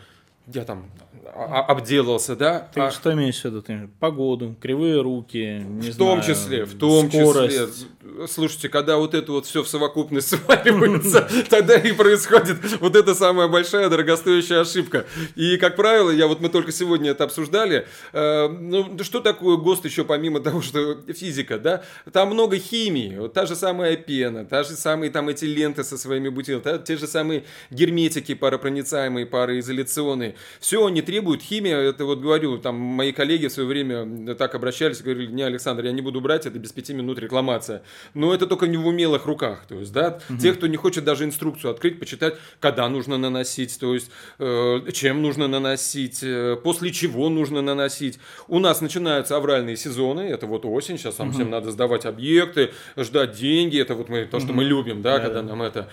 [0.47, 0.91] я там
[1.35, 2.69] обделался, да.
[2.75, 2.90] Ты а...
[2.90, 3.62] что имеешь в виду?
[3.62, 7.57] Ты, погоду, кривые руки, не В том знаю, числе, в том скорость.
[7.57, 8.27] числе.
[8.29, 13.49] Слушайте, когда вот это вот все в совокупность сваливается, тогда и происходит вот эта самая
[13.49, 15.07] большая дорогостоящая ошибка.
[15.37, 19.85] И, как правило, я вот мы только сегодня это обсуждали, э, ну, что такое ГОСТ
[19.85, 21.83] еще помимо того, что физика, да?
[22.12, 25.97] Там много химии, вот та же самая пена, та же самые там эти ленты со
[25.97, 30.35] своими бутылками, те же самые герметики паропроницаемые, пароизоляционные.
[30.59, 35.03] Все они требуют химия, это вот говорю, там мои коллеги в свое время так обращались,
[35.03, 37.83] говорили, не, Александр, я не буду брать, это без пяти минут рекламация.
[38.15, 40.39] Но это только не в умелых руках, то есть, да, угу.
[40.39, 45.21] те, кто не хочет даже инструкцию открыть, почитать, когда нужно наносить, то есть, э, чем
[45.21, 48.19] нужно наносить, э, после чего нужно наносить.
[48.49, 51.35] У нас начинаются авральные сезоны, это вот осень, сейчас нам угу.
[51.35, 54.57] всем надо сдавать объекты, ждать деньги, это вот мы, то, что угу.
[54.57, 55.49] мы любим, да, да когда да.
[55.49, 55.91] нам это...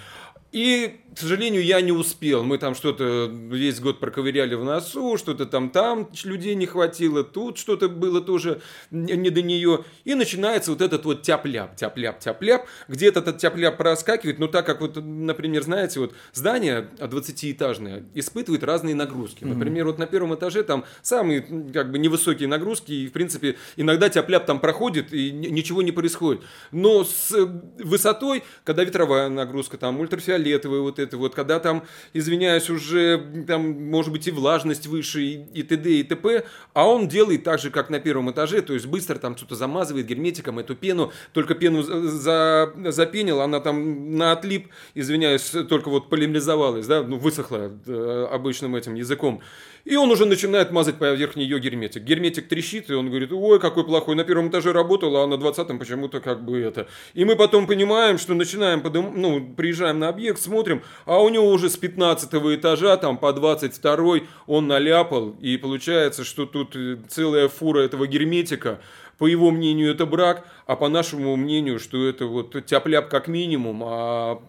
[0.58, 2.44] И, к сожалению, я не успел.
[2.44, 7.60] Мы там что-то весь год проковыряли в носу, что-то там там людей не хватило, тут
[7.60, 9.84] что-то было тоже не до нее.
[10.04, 12.66] И начинается вот этот вот тяп-ляп, тяп-ляп, тяп-ляп.
[12.88, 18.96] Где-то этот тяп-ляп проскакивает, но так как вот, например, знаете, вот здание 20-этажное испытывает разные
[18.96, 19.44] нагрузки.
[19.44, 21.42] Например, вот на первом этаже там самые
[21.72, 26.42] как бы невысокие нагрузки, и, в принципе, иногда тяп-ляп там проходит, и ничего не происходит.
[26.72, 27.32] Но с
[27.78, 31.84] высотой, когда ветровая нагрузка, там ультрафиолетовая, фиолетовый вот это вот, когда там,
[32.14, 35.90] извиняюсь, уже там может быть и влажность выше, и, и т.д.
[35.90, 39.38] и т.п., а он делает так же, как на первом этаже, то есть быстро там
[39.38, 45.90] что-то замазывает герметиком эту пену, только пену за, запенил, она там на отлип, извиняюсь, только
[45.90, 49.42] вот полимеризовалась, да, ну, высохла э, обычным этим языком.
[49.88, 52.04] И он уже начинает мазать поверх нее герметик.
[52.04, 55.80] Герметик трещит, и он говорит, ой, какой плохой, на первом этаже работал, а на двадцатом
[55.80, 56.90] почему-то как бы это.
[57.14, 59.14] И мы потом понимаем, что начинаем, подым...
[59.16, 64.20] ну, приезжаем на объект, смотрим, а у него уже с 15 этажа, там по 22
[64.46, 68.82] он наляпал, и получается, что тут э, целая фура этого герметика,
[69.18, 73.82] по его мнению, это брак, а по нашему мнению, что это вот тяп-ляп как минимум,
[73.86, 74.42] а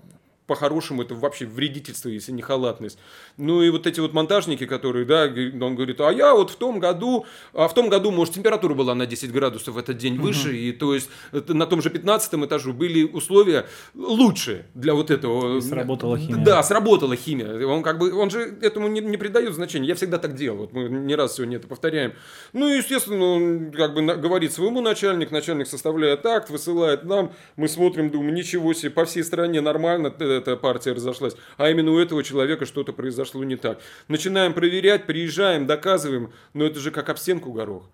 [0.48, 2.98] по-хорошему это вообще вредительство, если не халатность.
[3.36, 5.24] Ну и вот эти вот монтажники, которые, да,
[5.64, 8.94] он говорит, а я вот в том году, а в том году, может, температура была
[8.94, 10.28] на 10 градусов в этот день угу.
[10.28, 15.58] выше, и то есть на том же 15 этажу были условия лучше для вот этого.
[15.58, 16.44] И сработала химия.
[16.44, 17.66] Да, сработала химия.
[17.66, 19.86] Он как бы, он же этому не, не придает значения.
[19.86, 22.14] Я всегда так делал, вот мы не раз сегодня это повторяем.
[22.54, 27.68] Ну и, естественно, он как бы говорит своему начальнику, начальник составляет акт, высылает нам, мы
[27.68, 32.24] смотрим, думаем, ничего себе, по всей стране нормально, эта партия разошлась, а именно у этого
[32.24, 33.80] человека что-то произошло не так.
[34.08, 37.84] Начинаем проверять, приезжаем, доказываем, но это же как об стенку горох.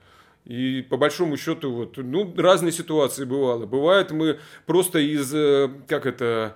[0.44, 3.64] И по большому счету, вот, ну, разные ситуации бывало.
[3.64, 6.54] Бывает, мы просто из, э, как это,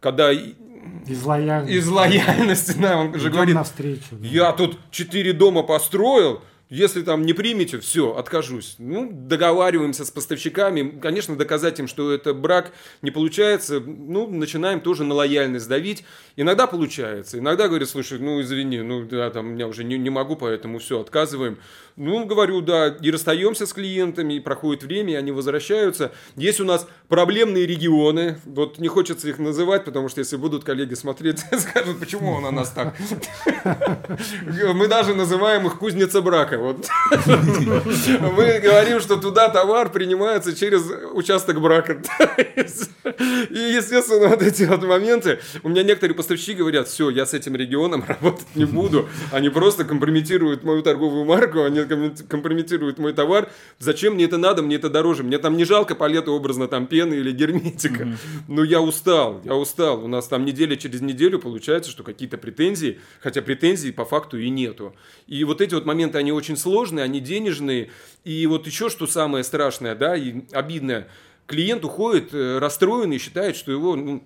[0.00, 1.74] когда из лояльности.
[1.74, 4.26] Из лояльности, да, он же говорит, навстречу, да.
[4.26, 6.42] я тут четыре дома построил,
[6.72, 8.76] если там не примете, все, откажусь.
[8.78, 10.98] Ну, договариваемся с поставщиками.
[11.02, 13.78] Конечно, доказать им, что это брак не получается.
[13.78, 16.02] Ну, начинаем тоже на лояльность давить.
[16.34, 17.38] Иногда получается.
[17.38, 20.98] Иногда говорят, слушай, ну, извини, ну, да, там, я уже не, не могу, поэтому все,
[20.98, 21.58] отказываем.
[21.96, 26.12] Ну, говорю, да, и расстаемся с клиентами, и проходит время, и они возвращаются.
[26.36, 28.38] Есть у нас проблемные регионы.
[28.46, 32.50] Вот не хочется их называть, потому что если будут коллеги смотреть, скажут, почему он у
[32.50, 32.94] нас так.
[34.74, 36.58] Мы даже называем их кузница брака.
[36.58, 36.86] Вот.
[37.26, 42.00] Мы говорим, что туда товар принимается через участок брака.
[43.04, 45.40] И, естественно, вот эти вот моменты.
[45.62, 49.08] У меня некоторые поставщики говорят, все, я с этим регионом работать не буду.
[49.30, 53.50] Они просто компрометируют мою торговую марку, они компрометируют мой товар.
[53.80, 54.62] Зачем мне это надо?
[54.62, 55.24] Мне это дороже.
[55.24, 58.16] Мне там не жалко палету образно там пены или герметика.
[58.46, 60.04] Но я устал, я устал.
[60.04, 64.48] У нас там неделя через неделю получается, что какие-то претензии, хотя претензий по факту и
[64.48, 64.94] нету.
[65.26, 67.90] И вот эти вот моменты, они очень очень сложные, они денежные.
[68.24, 71.08] И вот еще что самое страшное, да, и обидное,
[71.46, 74.22] клиент уходит э, расстроенный, считает, что его ну,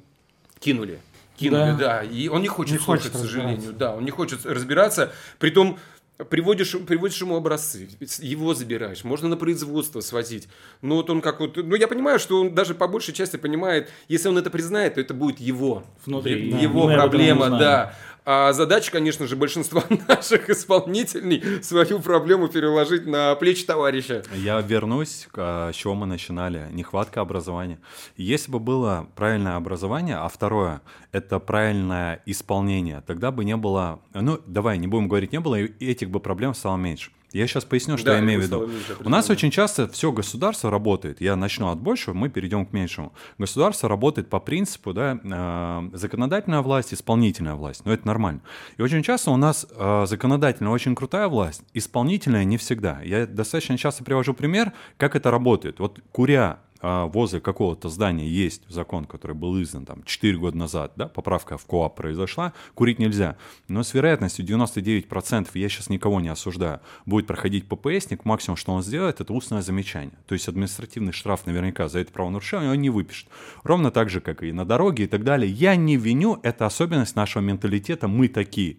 [0.58, 0.98] кинули.
[1.36, 1.76] Кинули, да.
[1.76, 2.02] да.
[2.02, 3.72] И он не хочет не слушать, хочет к сожалению.
[3.72, 5.12] Да, он не хочет разбираться.
[5.38, 5.78] Притом
[6.24, 7.88] приводишь, приводишь ему образцы,
[8.20, 10.48] его забираешь, можно на производство свозить.
[10.82, 13.90] Но вот он как вот, ну я понимаю, что он даже по большей части понимает,
[14.08, 16.94] если он это признает, то это будет его, Внутри, его да.
[16.94, 17.94] проблема, да.
[18.28, 24.24] А задача, конечно же, большинства наших исполнителей свою проблему переложить на плечи товарища.
[24.34, 26.66] Я вернусь, а, с чего мы начинали.
[26.72, 27.78] Нехватка образования.
[28.16, 34.00] Если бы было правильное образование, а второе— это правильное исполнение, тогда бы не было...
[34.12, 37.12] Ну, давай, не будем говорить не было, и этих бы проблем стало меньше.
[37.32, 38.70] Я сейчас поясню, что да, я имею в виду.
[39.04, 41.20] У нас очень часто все государство работает.
[41.20, 43.12] Я начну от большего, мы перейдем к меньшему.
[43.38, 47.84] Государство работает по принципу, да, э, законодательная власть, исполнительная власть.
[47.84, 48.40] Но это нормально.
[48.76, 53.00] И очень часто у нас э, законодательная очень крутая власть, исполнительная не всегда.
[53.02, 55.80] Я достаточно часто привожу пример, как это работает.
[55.80, 61.08] Вот куря возле какого-то здания есть закон, который был издан там 4 года назад, да,
[61.08, 63.36] поправка в КОАП произошла, курить нельзя.
[63.68, 68.82] Но с вероятностью 99%, я сейчас никого не осуждаю, будет проходить ППСник, максимум, что он
[68.82, 70.18] сделает, это устное замечание.
[70.26, 73.28] То есть административный штраф наверняка за это правонарушение он не выпишет.
[73.62, 75.50] Ровно так же, как и на дороге и так далее.
[75.50, 78.76] Я не виню, это особенность нашего менталитета, мы такие.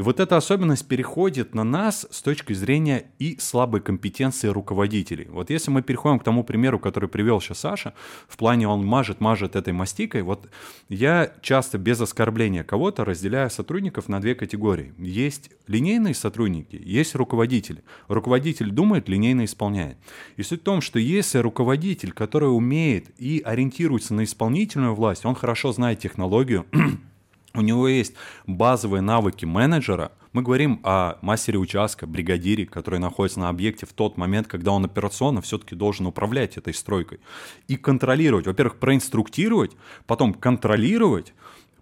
[0.00, 5.26] И вот эта особенность переходит на нас с точки зрения и слабой компетенции руководителей.
[5.28, 7.92] Вот если мы переходим к тому примеру, который привел сейчас Саша,
[8.26, 10.48] в плане он мажет, мажет этой мастикой, вот
[10.88, 14.94] я часто без оскорбления кого-то разделяю сотрудников на две категории.
[14.96, 17.82] Есть линейные сотрудники, есть руководители.
[18.08, 19.98] Руководитель думает, линейно исполняет.
[20.38, 25.34] И суть в том, что если руководитель, который умеет и ориентируется на исполнительную власть, он
[25.34, 26.64] хорошо знает технологию,
[27.54, 28.14] у него есть
[28.46, 30.12] базовые навыки менеджера.
[30.32, 34.84] Мы говорим о мастере участка, бригадире, который находится на объекте в тот момент, когда он
[34.84, 37.18] операционно все-таки должен управлять этой стройкой.
[37.66, 38.46] И контролировать.
[38.46, 39.72] Во-первых, проинструктировать,
[40.06, 41.34] потом контролировать,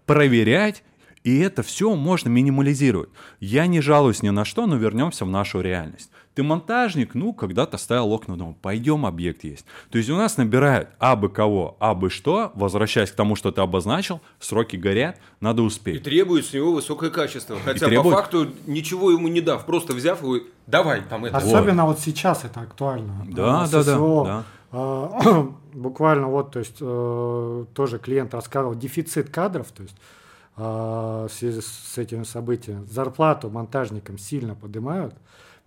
[0.07, 0.83] проверять
[1.23, 3.09] и это все можно минимализировать.
[3.39, 6.09] Я не жалуюсь ни на что, но вернемся в нашу реальность.
[6.33, 9.65] Ты монтажник, ну, когда-то ставил окна дома, пойдем, объект есть.
[9.89, 14.21] То есть у нас набирают абы кого, абы что, возвращаясь к тому, что ты обозначил,
[14.39, 15.97] сроки горят, надо успеть.
[15.97, 17.57] И требует с него высокое качество.
[17.65, 18.15] Хотя требует...
[18.15, 21.35] по факту ничего ему не дав, просто взяв его, давай там это.
[21.35, 23.25] Особенно вот, вот сейчас это актуально.
[23.27, 24.43] Да, да, ССО, да.
[24.71, 25.47] да.
[25.73, 29.95] Буквально вот, то есть э, тоже клиент рассказывал, дефицит кадров, то есть
[30.59, 32.85] в связи с этими событиями.
[32.85, 35.15] Зарплату монтажникам сильно поднимают,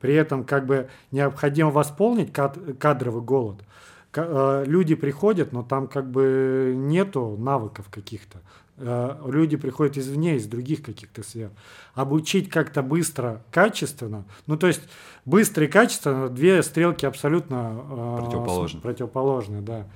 [0.00, 3.62] при этом как бы необходимо восполнить кад кадровый голод.
[4.10, 8.38] К люди приходят, но там как бы нету навыков каких-то.
[8.76, 11.50] Люди приходят извне, из других каких-то сфер.
[11.94, 14.24] Обучить как-то быстро, качественно.
[14.46, 14.82] Ну, то есть
[15.24, 18.82] быстро и качественно две стрелки абсолютно противоположные.
[18.82, 19.86] противоположные да.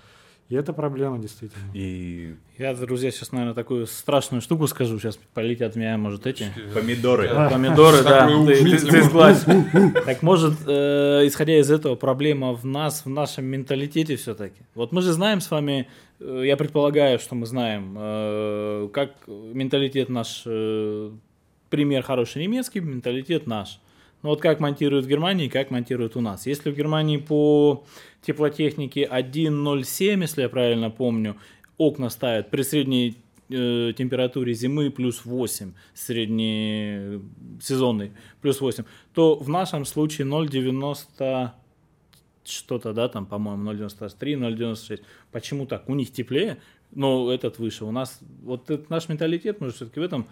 [0.48, 1.64] И это проблема, действительно.
[1.74, 2.37] И...
[2.56, 4.98] Я, друзья, сейчас, наверное, такую страшную штуку скажу.
[5.00, 6.52] Сейчас полетят меня, может, эти...
[6.72, 7.28] Помидоры.
[7.50, 8.28] Помидоры, да.
[8.46, 9.44] Ты сглазь.
[10.04, 14.61] Так может, э, исходя из этого, проблема в нас, в нашем менталитете все-таки.
[14.76, 15.88] Вот мы же знаем с вами,
[16.20, 20.44] э, я предполагаю, что мы знаем, э, как менталитет наш,
[21.70, 23.80] пример хороший немецкий, менталитет наш.
[24.22, 26.46] Ну вот как монтируют в Германии, как монтируют у нас.
[26.46, 27.85] Если в Германии по
[28.22, 31.37] теплотехнике 1.07, если я правильно помню,
[31.79, 33.16] окна ставят при средней
[33.48, 37.20] э, температуре зимы плюс 8, средний
[37.61, 41.50] сезонный плюс 8, то в нашем случае 0,90
[42.44, 45.02] что-то, да, там, по-моему, 0,93, 0,96.
[45.33, 45.88] Почему так?
[45.88, 46.59] У них теплее,
[46.92, 47.85] но этот выше.
[47.85, 50.26] У нас вот этот наш менталитет, может, все-таки в этом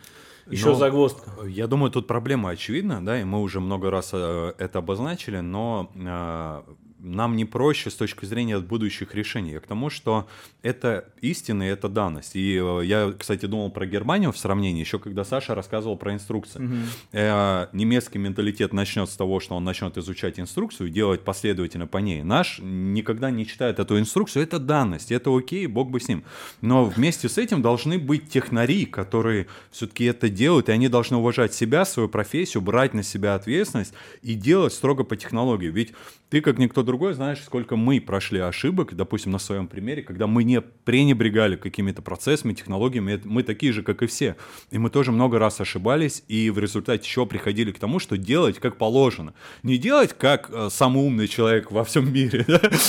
[0.51, 1.31] еще но, загвоздка.
[1.47, 5.91] Я думаю, тут проблема очевидна, да, и мы уже много раз э, это обозначили, но
[5.95, 6.63] э,
[7.05, 10.27] нам не проще с точки зрения будущих решений, а к тому, что
[10.63, 12.35] это истина и это данность.
[12.35, 16.65] И э, я, кстати, думал про Германию в сравнении, еще когда Саша рассказывал про инструкции.
[16.65, 16.75] Угу.
[17.13, 22.23] Э, немецкий менталитет начнет с того, что он начнет изучать инструкцию, делать последовательно по ней.
[22.23, 26.25] Наш никогда не читает эту инструкцию, это данность, это окей, бог бы с ним.
[26.63, 31.53] Но вместе с этим должны быть технари, которые все-таки это делают, и они должны уважать
[31.53, 35.69] себя, свою профессию, брать на себя ответственность и делать строго по технологии.
[35.69, 35.93] Ведь
[36.35, 40.43] ты, как никто другой, знаешь, сколько мы прошли ошибок, допустим, на своем примере, когда мы
[40.43, 44.35] не пренебрегали какими-то процессами, технологиями, мы такие же, как и все.
[44.73, 48.59] И мы тоже много раз ошибались, и в результате еще приходили к тому, что делать
[48.59, 49.33] как положено.
[49.63, 52.45] Не делать как э, самый умный человек во всем мире,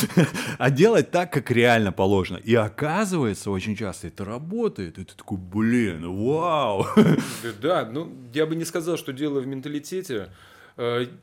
[0.58, 2.38] а делать так, как реально положено.
[2.38, 6.88] И оказывается, очень часто это работает, и ты такой, блин, вау.
[7.62, 10.29] Да, ну, я бы не сказал, что дело в менталитете,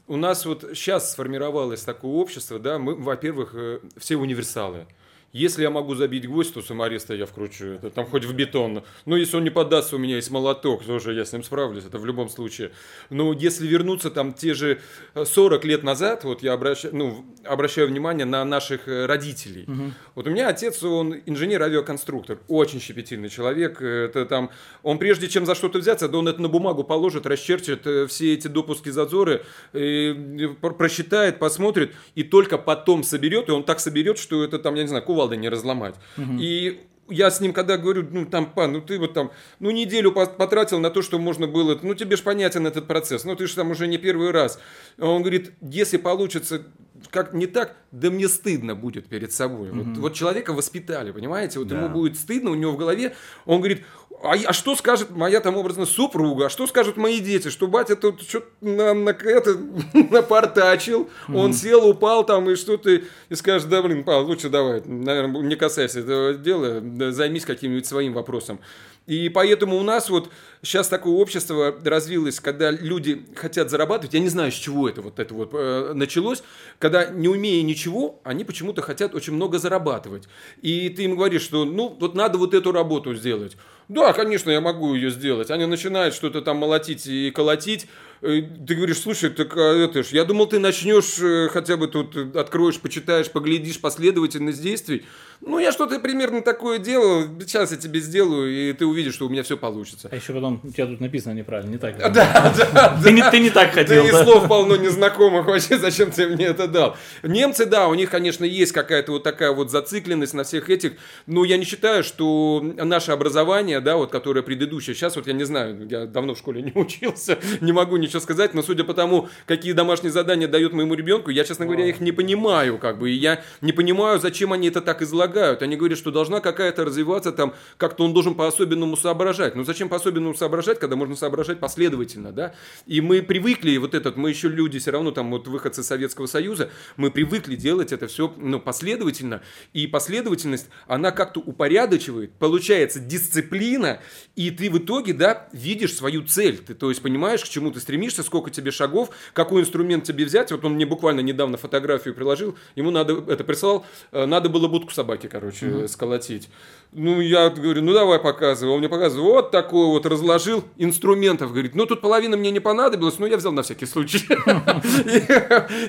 [0.06, 4.86] у нас вот сейчас сформировалось такое общество, да, мы, во-первых, э, все универсалы.
[5.32, 8.82] Если я могу забить гвоздь, то самореста я вкручу, это там хоть в бетон.
[9.06, 11.98] Ну, если он не поддастся, у меня есть молоток, тоже я с ним справлюсь, это
[11.98, 12.72] в любом случае.
[13.08, 14.80] Но если вернуться там те же
[15.14, 19.64] 40 лет назад, вот я обращаю, ну, обращаю внимание на наших э, родителей.
[19.66, 19.92] Угу.
[20.16, 23.80] Вот у меня отец, он инженер-авиаконструктор, очень щепетильный человек.
[23.80, 24.50] Это там,
[24.82, 28.34] он прежде чем за что-то взяться, да он это на бумагу положит, расчерчит э, все
[28.34, 34.58] эти допуски, зазоры, просчитает, посмотрит, и только потом соберет, и он так соберет, что это
[34.58, 35.94] там, я не знаю, кувалдой не разломать.
[36.18, 36.36] Угу.
[36.38, 40.12] И я с ним когда говорю, ну там, пан, ну ты вот там, ну неделю
[40.12, 43.54] потратил на то, что можно было, ну тебе же понятен этот процесс, ну ты же
[43.54, 44.58] там уже не первый раз.
[44.98, 46.62] Он говорит, если получится
[47.10, 49.68] как не так, да мне стыдно будет перед собой.
[49.68, 49.94] Mm-hmm.
[49.94, 51.58] Вот, вот человека воспитали, понимаете?
[51.58, 51.76] Вот да.
[51.76, 53.14] ему будет стыдно, у него в голове,
[53.44, 53.82] он говорит,
[54.22, 57.96] а, а что скажет моя там образно супруга, а что скажут мои дети, что батя
[57.96, 59.56] тут что-то на, на, это,
[60.10, 61.36] напортачил, mm-hmm.
[61.36, 65.56] он сел, упал там и что-то, и скажет, да блин, Павел, лучше давай, наверное, не
[65.56, 66.80] касайся этого дела,
[67.12, 68.60] займись каким-нибудь своим вопросом.
[69.06, 70.30] И поэтому у нас вот
[70.62, 74.14] сейчас такое общество развилось, когда люди хотят зарабатывать.
[74.14, 76.44] Я не знаю, с чего это вот это вот э, началось.
[76.78, 80.28] Когда не умея ничего, они почему-то хотят очень много зарабатывать.
[80.60, 83.56] И ты им говоришь, что ну вот надо вот эту работу сделать.
[83.92, 85.50] Да, конечно, я могу ее сделать.
[85.50, 87.86] Они начинают что-то там молотить и колотить.
[88.22, 91.88] Э, ты говоришь, слушай, так а это ж, я думал, ты начнешь э, хотя бы
[91.88, 95.04] тут э, откроешь, почитаешь, поглядишь последовательность действий.
[95.44, 99.28] Ну, я что-то примерно такое делал, сейчас я тебе сделаю, и ты увидишь, что у
[99.28, 100.08] меня все получится.
[100.12, 101.96] А еще потом у тебя тут написано неправильно, не так.
[102.12, 104.04] Да, да, ты, не, ты не так хотел.
[104.04, 106.96] Да, и слов полно незнакомых вообще, зачем ты мне это дал.
[107.24, 110.92] Немцы, да, у них, конечно, есть какая-то вот такая вот зацикленность на всех этих,
[111.26, 115.44] но я не считаю, что наше образование, да, вот которое предыдущее, сейчас вот я не
[115.44, 119.28] знаю, я давно в школе не учился, не могу ничего сказать, но судя по тому,
[119.46, 123.14] какие домашние задания дают моему ребенку, я, честно говоря, их не понимаю, как бы, и
[123.14, 125.62] я не понимаю, зачем они это так излагают предлагают.
[125.62, 129.54] Они говорят, что должна какая-то развиваться там, как-то он должен по-особенному соображать.
[129.54, 132.54] Ну зачем по-особенному соображать, когда можно соображать последовательно, да?
[132.86, 136.70] И мы привыкли, вот этот, мы еще люди, все равно там вот выходцы Советского Союза,
[136.96, 139.42] мы привыкли делать это все ну, последовательно.
[139.72, 144.00] И последовательность, она как-то упорядочивает, получается дисциплина,
[144.36, 146.58] и ты в итоге, да, видишь свою цель.
[146.58, 150.52] Ты, то есть понимаешь, к чему ты стремишься, сколько тебе шагов, какой инструмент тебе взять.
[150.52, 154.92] Вот он мне буквально недавно фотографию приложил, ему надо, это прислал, э, надо было будку
[154.92, 155.88] собаки короче, mm-hmm.
[155.88, 156.48] сколотить.
[156.94, 158.70] Ну, я говорю, ну давай показывай.
[158.70, 161.50] Он мне показывает, вот такой вот разложил инструментов.
[161.50, 164.18] Говорит, ну тут половина мне не понадобилась, но я взял на всякий случай.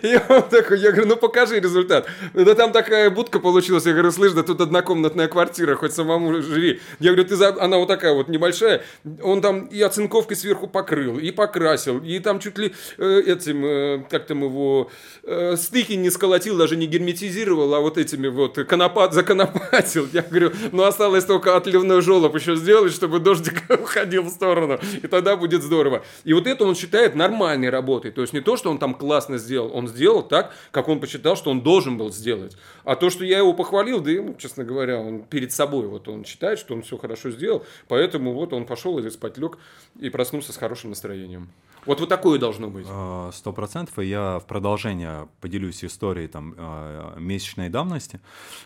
[0.02, 2.08] И он такой, я говорю, ну покажи результат.
[2.34, 3.86] Да там такая будка получилась.
[3.86, 6.80] Я говорю, слышь, да тут однокомнатная квартира, хоть самому живи.
[7.02, 8.84] Я говорю, ты она вот такая вот небольшая.
[9.22, 14.04] Он там и оцинковкой сверху покрыл, и покрасил, и там чуть ли э, этим, э,
[14.10, 14.90] как там его,
[15.24, 20.08] э, стыки не сколотил, даже не герметизировал, а вот этими вот конопат, законопатил.
[20.14, 24.80] Я говорю, ну а осталось только отливной желоб еще сделать, чтобы дождик уходил в сторону.
[25.02, 26.04] И тогда будет здорово.
[26.24, 28.12] И вот это он считает нормальной работой.
[28.12, 29.72] То есть не то, что он там классно сделал.
[29.74, 32.56] Он сделал так, как он посчитал, что он должен был сделать.
[32.84, 36.26] А то, что я его похвалил, да, ну, честно говоря, он перед собой вот он
[36.26, 37.66] считает, что он все хорошо сделал.
[37.88, 39.58] Поэтому вот он пошел и спать лег
[40.00, 41.50] и проснулся с хорошим настроением.
[41.86, 42.86] Вот вот такое должно быть.
[42.90, 44.00] А, сто процентов.
[44.00, 48.20] И я в продолжение поделюсь историей там а, месячной давности.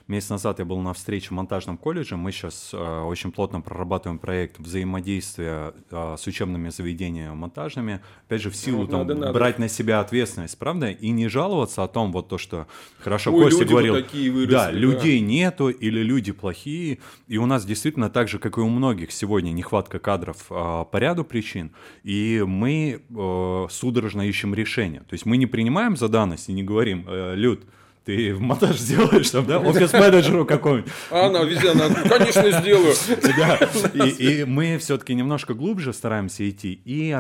[0.08, 2.18] Месяц назад я был на встрече в монтажном колледже.
[2.18, 8.02] Мы сейчас а, очень плотно прорабатываем проект взаимодействия с учебными заведениями монтажными.
[8.26, 10.90] Опять же, в силу ну, там, надо, брать на себя ответственность, правда?
[10.90, 12.68] И не жаловаться о том, вот то, что
[13.00, 13.96] хорошо Ой, Костя говорил.
[13.96, 17.00] Вот такие выросли, да, да, людей нету или люди плохие.
[17.28, 21.24] И у нас действительно так же, как и у многих сегодня, нехватка кадров по ряду
[21.24, 21.72] причин.
[22.04, 25.02] И мы э, судорожно ищем решение.
[25.02, 27.62] То есть мы не принимаем за данность и не говорим, э, Люд,
[28.06, 30.92] ты в монтаж сделаешь там, да, офис-менеджеру какому-нибудь.
[31.12, 32.96] А она везде, она, конечно, сделаю.
[33.38, 33.60] Да,
[34.06, 34.10] и,
[34.42, 37.16] и мы все-таки немножко глубже стараемся идти, и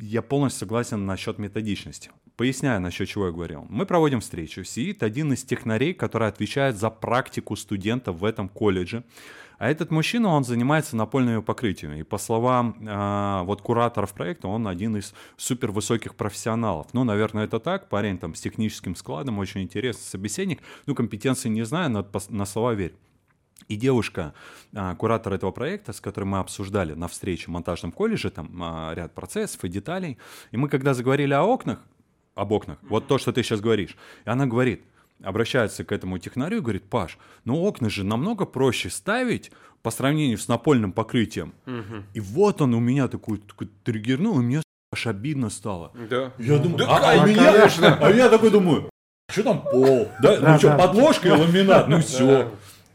[0.00, 2.10] я полностью согласен насчет методичности.
[2.36, 3.66] Поясняю, насчет чего я говорил.
[3.68, 4.62] Мы проводим встречу.
[4.62, 9.02] Сидит один из технарей, который отвечает за практику студентов в этом колледже.
[9.58, 12.00] А этот мужчина, он занимается напольными покрытиями.
[12.00, 16.86] И по словам э, вот кураторов проекта, он один из супер высоких профессионалов.
[16.92, 17.88] Ну, наверное, это так.
[17.88, 20.60] Парень там с техническим складом, очень интересный собеседник.
[20.86, 22.94] Ну, компетенции не знаю, но на слова верь.
[23.66, 24.32] И девушка,
[24.72, 28.94] а, куратор этого проекта, с которой мы обсуждали на встрече в монтажном колледже, там а,
[28.94, 30.18] ряд процессов и деталей,
[30.52, 31.80] и мы когда заговорили о окнах,
[32.34, 34.84] об окнах, вот то, что ты сейчас говоришь, и она говорит–
[35.22, 39.50] обращается к этому технарю и говорит, Паш, ну окна же намного проще ставить
[39.82, 41.54] по сравнению с напольным покрытием.
[41.66, 42.04] Угу.
[42.14, 44.62] И вот он у меня такой, такой триггернул, и мне
[44.92, 45.92] аж обидно стало.
[46.10, 46.32] Да.
[46.38, 47.98] Я думаю, да, а, а, меня, конечно.
[48.00, 48.90] а я такой думаю,
[49.30, 50.08] что там пол?
[50.22, 52.50] Да, ну что, подложка и ламинат, ну все.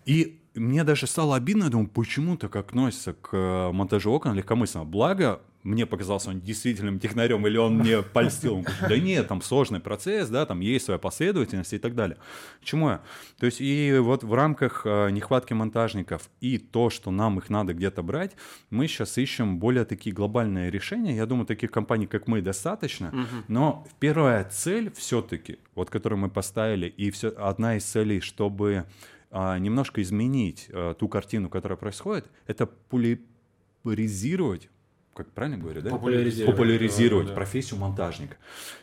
[0.06, 4.86] И мне даже стало обидно, я думаю, почему так относится к э, монтажу окон легкомысленно.
[4.86, 8.58] Благо, мне показался он действительным технарем, или он мне польстил.
[8.58, 12.18] Он говорит, да нет, там сложный процесс, да, там есть своя последовательность и так далее.
[12.62, 13.02] К чему я?
[13.40, 17.74] То есть и вот в рамках э, нехватки монтажников и то, что нам их надо
[17.74, 18.36] где-то брать,
[18.70, 21.16] мы сейчас ищем более такие глобальные решения.
[21.16, 23.08] Я думаю, таких компаний, как мы, достаточно.
[23.08, 23.44] Угу.
[23.48, 28.86] Но первая цель все-таки, вот которую мы поставили, и все, одна из целей, чтобы
[29.32, 34.70] а, немножко изменить а, ту картину, которая происходит, это поляризировать
[35.14, 35.90] как правильно говорю, да?
[35.90, 38.38] Популяризировать, Популяризировать да, профессию монтажника.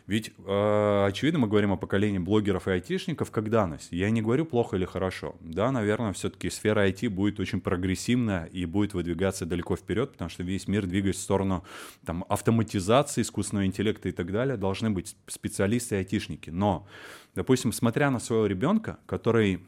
[0.07, 3.89] Ведь, э, очевидно, мы говорим о поколении блогеров и айтишников как данность.
[3.91, 5.37] Я не говорю плохо или хорошо.
[5.41, 10.43] Да, наверное, все-таки сфера IT будет очень прогрессивна и будет выдвигаться далеко вперед, потому что
[10.43, 11.65] весь мир двигается в сторону
[12.05, 14.57] там, автоматизации, искусственного интеллекта и так далее.
[14.57, 16.51] Должны быть специалисты и айтишники.
[16.51, 16.87] Но,
[17.35, 19.61] допустим, смотря на своего ребенка, который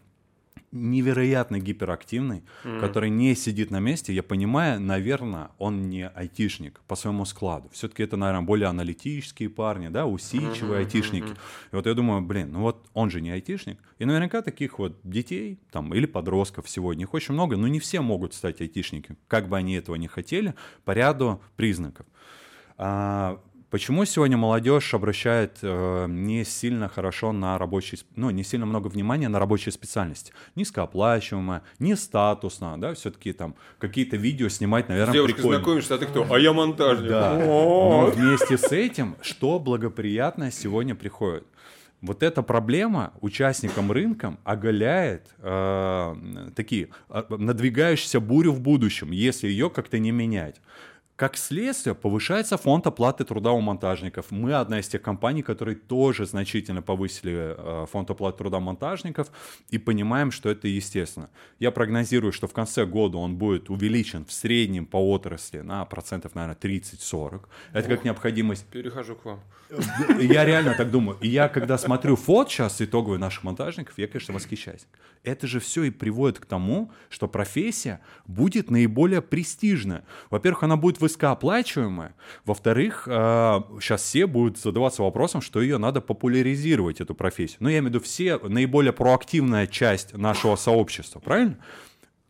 [0.73, 2.81] невероятно гиперактивный, mm.
[2.81, 7.69] который не сидит на месте, я понимаю, наверное, он не айтишник по своему складу.
[7.73, 11.27] Все-таки это, наверное, более аналитические парни, да, усидчивые mm-hmm, айтишники.
[11.27, 11.71] Mm-hmm.
[11.73, 13.79] И вот я думаю, блин, ну вот он же не айтишник.
[13.99, 18.01] И наверняка таких вот детей там или подростков сегодня их очень много, но не все
[18.01, 20.55] могут стать айтишниками, как бы они этого не хотели,
[20.85, 22.07] по ряду признаков.
[22.79, 23.41] А,
[23.73, 29.29] Почему сегодня молодежь обращает э, не сильно хорошо на рабочий, ну, не сильно много внимания
[29.29, 30.35] на рабочие специальности?
[30.57, 35.57] Низкооплачиваемая, не статусно, да, все-таки там какие-то видео снимать, наверное, С девушкой прикольно.
[35.57, 36.27] знакомишься, а ты кто?
[36.31, 37.09] А я монтажник.
[37.09, 37.33] Да.
[37.39, 41.47] Но вместе с этим, что благоприятно сегодня приходит?
[42.03, 49.71] Вот эта проблема участникам рынка оголяет э, такие э, надвигающуюся бурю в будущем, если ее
[49.71, 50.61] как-то не менять.
[51.17, 54.31] Как следствие, повышается фонд оплаты труда у монтажников.
[54.31, 59.31] Мы одна из тех компаний, которые тоже значительно повысили э, фонд оплаты труда монтажников
[59.69, 61.29] и понимаем, что это естественно.
[61.59, 66.35] Я прогнозирую, что в конце года он будет увеличен в среднем по отрасли на процентов,
[66.35, 67.43] наверное, 30-40.
[67.73, 68.67] Это Ох, как необходимость.
[68.67, 69.41] Перехожу к вам.
[70.19, 71.19] Я реально так думаю.
[71.21, 74.87] И я, когда смотрю фото сейчас итоговый наших монтажников, я, конечно, восхищаюсь.
[75.25, 80.05] Это же все и приводит к тому, что профессия будет наиболее престижная.
[80.31, 82.17] Во-первых, она будет высокооплачиваемая.
[82.45, 87.59] Во-вторых, сейчас э, все будут задаваться вопросом, что ее надо популяризировать, эту профессию.
[87.61, 91.59] Ну, я имею в виду все, наиболее проактивная часть нашего сообщества, правильно?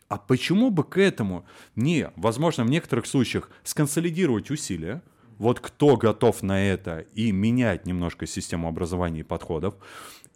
[0.09, 5.03] А почему бы к этому не, возможно, в некоторых случаях сконсолидировать усилия,
[5.39, 9.75] вот кто готов на это и менять немножко систему образования и подходов,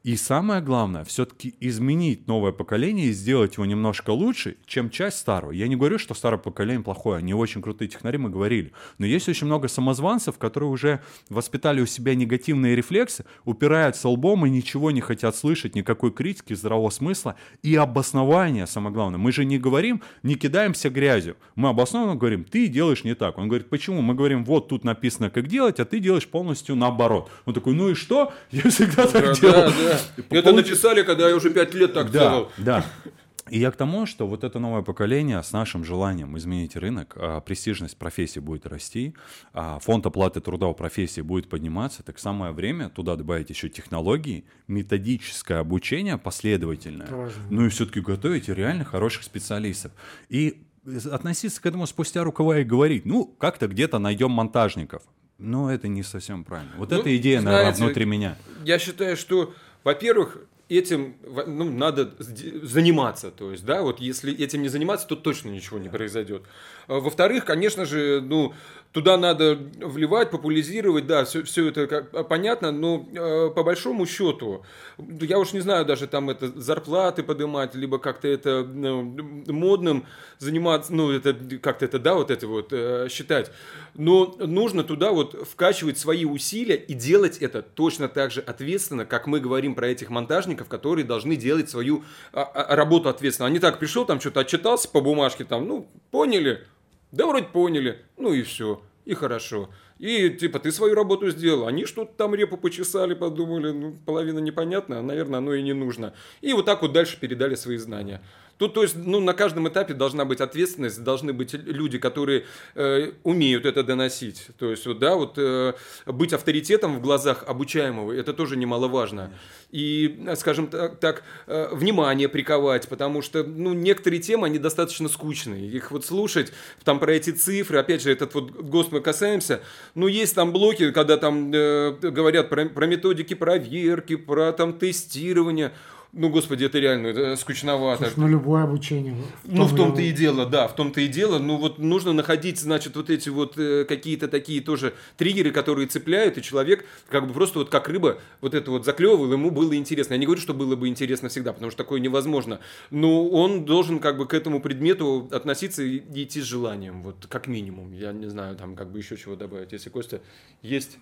[0.06, 5.50] и самое главное, все-таки изменить новое поколение и сделать его немножко лучше, чем часть старого.
[5.50, 8.70] Я не говорю, что старое поколение плохое, они очень крутые технари, мы говорили.
[8.98, 14.50] Но есть очень много самозванцев, которые уже воспитали у себя негативные рефлексы, упираются лбом и
[14.50, 17.34] ничего не хотят слышать, никакой критики, здравого смысла
[17.64, 19.18] и обоснования, самое главное.
[19.18, 21.36] Мы же не говорим, не кидаемся грязью.
[21.56, 23.38] Мы обоснованно говорим, ты делаешь не так.
[23.38, 24.02] Он говорит, почему?
[24.02, 27.28] Мы говорим, вот тут написано, как делать, а ты делаешь полностью наоборот.
[27.44, 28.32] Он такой, ну и что?
[28.52, 29.54] Я всегда так да, делал.
[29.54, 29.95] Да, да.
[30.30, 32.52] Это написали, когда я уже пять лет так да, делал.
[32.58, 32.84] Да,
[33.48, 37.40] и я к тому, что вот это новое поколение с нашим желанием изменить рынок, а,
[37.40, 39.14] престижность профессии будет расти,
[39.52, 44.44] а фонд оплаты труда у профессии будет подниматься, так самое время туда добавить еще технологии,
[44.66, 47.42] методическое обучение последовательное, Важно.
[47.50, 49.92] ну и все-таки готовить реально хороших специалистов.
[50.28, 50.62] И
[51.10, 55.02] относиться к этому спустя рукава и говорить, ну, как-то где-то найдем монтажников.
[55.38, 56.72] Но это не совсем правильно.
[56.78, 58.36] Вот ну, эта идея, знаете, наверное, внутри меня.
[58.64, 59.52] Я считаю, что
[59.86, 61.14] во-первых, этим
[61.46, 63.30] ну, надо заниматься.
[63.30, 66.42] То есть, да, вот если этим не заниматься, то точно ничего не произойдет.
[66.88, 68.52] А, во-вторых, конечно же, ну,
[68.96, 74.06] туда надо вливать, популяризировать, да, все, все это как, а, понятно, но э, по большому
[74.06, 74.64] счету,
[74.96, 79.02] я уж не знаю даже там это зарплаты поднимать, либо как-то это ну,
[79.48, 80.06] модным
[80.38, 83.52] заниматься, ну, это как-то это, да, вот это вот э, считать.
[83.92, 89.26] Но нужно туда вот вкачивать свои усилия и делать это точно так же ответственно, как
[89.26, 93.48] мы говорим про этих монтажников, которые должны делать свою а, а, работу ответственно.
[93.48, 96.64] Они так пришел, там что-то отчитался по бумажке, там, ну, поняли,
[97.12, 99.70] да вроде поняли, ну и все, и хорошо.
[99.98, 104.98] И типа ты свою работу сделал, они что-то там репу почесали, подумали, ну половина непонятно,
[104.98, 106.12] а, наверное, оно и не нужно.
[106.42, 108.20] И вот так вот дальше передали свои знания.
[108.58, 113.12] Тут, то есть, ну, на каждом этапе должна быть ответственность, должны быть люди, которые э,
[113.22, 114.48] умеют это доносить.
[114.58, 115.74] То есть, вот, да, вот э,
[116.06, 119.32] быть авторитетом в глазах обучаемого, это тоже немаловажно.
[119.70, 125.68] И, скажем так, так э, внимание приковать, потому что, ну, некоторые темы, они достаточно скучные.
[125.68, 126.52] Их вот слушать,
[126.84, 129.60] там про эти цифры, опять же, этот вот ГОСТ мы касаемся,
[129.94, 135.72] ну, есть там блоки, когда там э, говорят про, про методики проверки, про там тестирование,
[136.16, 138.04] ну, господи, это реально это скучновато.
[138.04, 139.14] Слушай, ну, любое обучение.
[139.44, 141.38] В ну, в том-то и дело, да, в том-то и дело.
[141.38, 146.38] Ну, вот нужно находить, значит, вот эти вот э, какие-то такие тоже триггеры, которые цепляют,
[146.38, 150.14] и человек как бы просто вот как рыба вот это вот заклевывал, ему было интересно.
[150.14, 152.60] Я не говорю, что было бы интересно всегда, потому что такое невозможно.
[152.90, 157.46] Но он должен как бы к этому предмету относиться и идти с желанием, вот как
[157.46, 157.92] минимум.
[157.92, 159.72] Я не знаю, там как бы еще чего добавить.
[159.72, 160.22] Если Костя
[160.62, 160.98] есть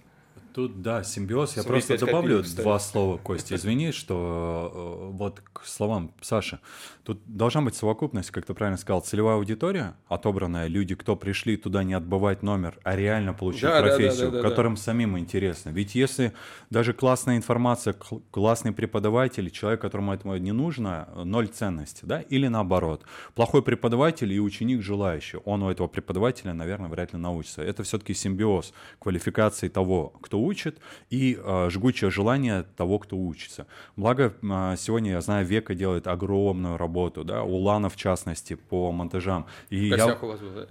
[0.55, 1.57] Тут, да, симбиоз.
[1.57, 3.57] Я просто добавлю два слова, Костя.
[3.57, 6.61] Извини, что э, вот к словам Саши.
[7.03, 11.83] Тут должна быть совокупность, как ты правильно сказал, целевая аудитория, отобранная, люди, кто пришли туда
[11.83, 14.81] не отбывать номер, а реально получить да, профессию, да, да, да, которым да.
[14.81, 15.71] самим интересно.
[15.71, 16.33] Ведь если
[16.71, 17.95] даже классная информация,
[18.31, 23.03] классный преподаватель, человек, которому это не нужно, ноль ценности, да, или наоборот.
[23.35, 27.61] Плохой преподаватель и ученик желающий, он у этого преподавателя, наверное, вряд ли научится.
[27.61, 30.79] Это все-таки симбиоз квалификации того, кто учит,
[31.11, 33.67] и э, жгучее желание того, кто учится.
[33.97, 39.47] Благо, э, сегодня, я знаю, Века делает огромную работу, да, Улана в частности, по монтажам.
[39.71, 40.29] И Косяк я...
[40.29, 40.67] у вас был, да?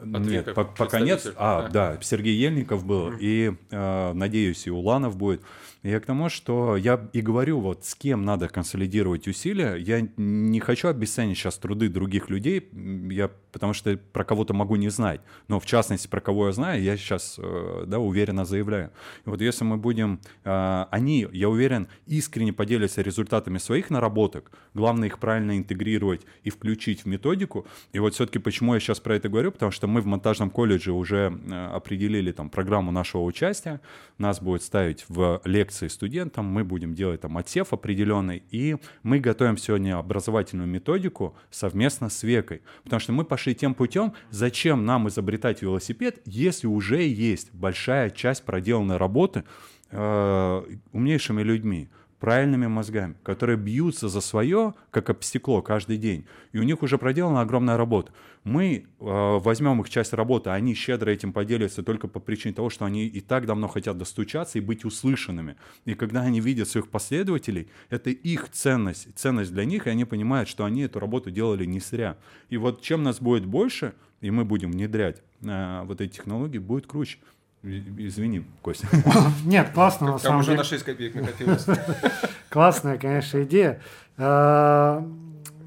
[0.00, 1.32] Нет, по пока нет.
[1.36, 3.18] А, а, да, Сергей Ельников был, mm.
[3.20, 5.42] и э, надеюсь, и Уланов будет.
[5.82, 9.76] Я к тому, что я и говорю, вот с кем надо консолидировать усилия.
[9.76, 12.68] Я не хочу обесценить сейчас труды других людей,
[13.10, 15.22] я, потому что про кого-то могу не знать.
[15.48, 18.90] Но в частности, про кого я знаю, я сейчас э, да, уверенно заявляю.
[19.24, 20.20] И вот если мы будем...
[20.44, 24.52] Э, они, я уверен, искренне поделятся результатами своих наработок.
[24.74, 27.66] Главное их правильно интегрировать и включить в методику.
[27.92, 30.92] И вот все-таки почему я сейчас про это говорю, потому что мы в монтажном колледже
[30.92, 33.80] уже э, определили там программу нашего участия.
[34.18, 39.56] Нас будет ставить в лекции студентам, мы будем делать там отсев определенный, и мы готовим
[39.56, 45.62] сегодня образовательную методику совместно с Векой, потому что мы пошли тем путем, зачем нам изобретать
[45.62, 49.44] велосипед, если уже есть большая часть проделанной работы
[49.90, 51.88] э, умнейшими людьми
[52.26, 56.26] правильными мозгами, которые бьются за свое, как об стекло каждый день.
[56.50, 58.10] И у них уже проделана огромная работа.
[58.42, 62.84] Мы э, возьмем их часть работы, они щедро этим поделятся только по причине того, что
[62.84, 65.54] они и так давно хотят достучаться и быть услышанными.
[65.84, 70.48] И когда они видят своих последователей, это их ценность, ценность для них, и они понимают,
[70.48, 72.16] что они эту работу делали не зря.
[72.48, 76.88] И вот чем нас будет больше, и мы будем внедрять э, вот эти технологии, будет
[76.88, 77.18] круче.
[77.66, 78.86] Извини, Костя.
[79.44, 80.54] Нет, классно на самом деле.
[80.54, 81.66] уже на 6 копеек накопилось.
[82.48, 83.80] Классная, конечно, идея.
[84.16, 85.04] А,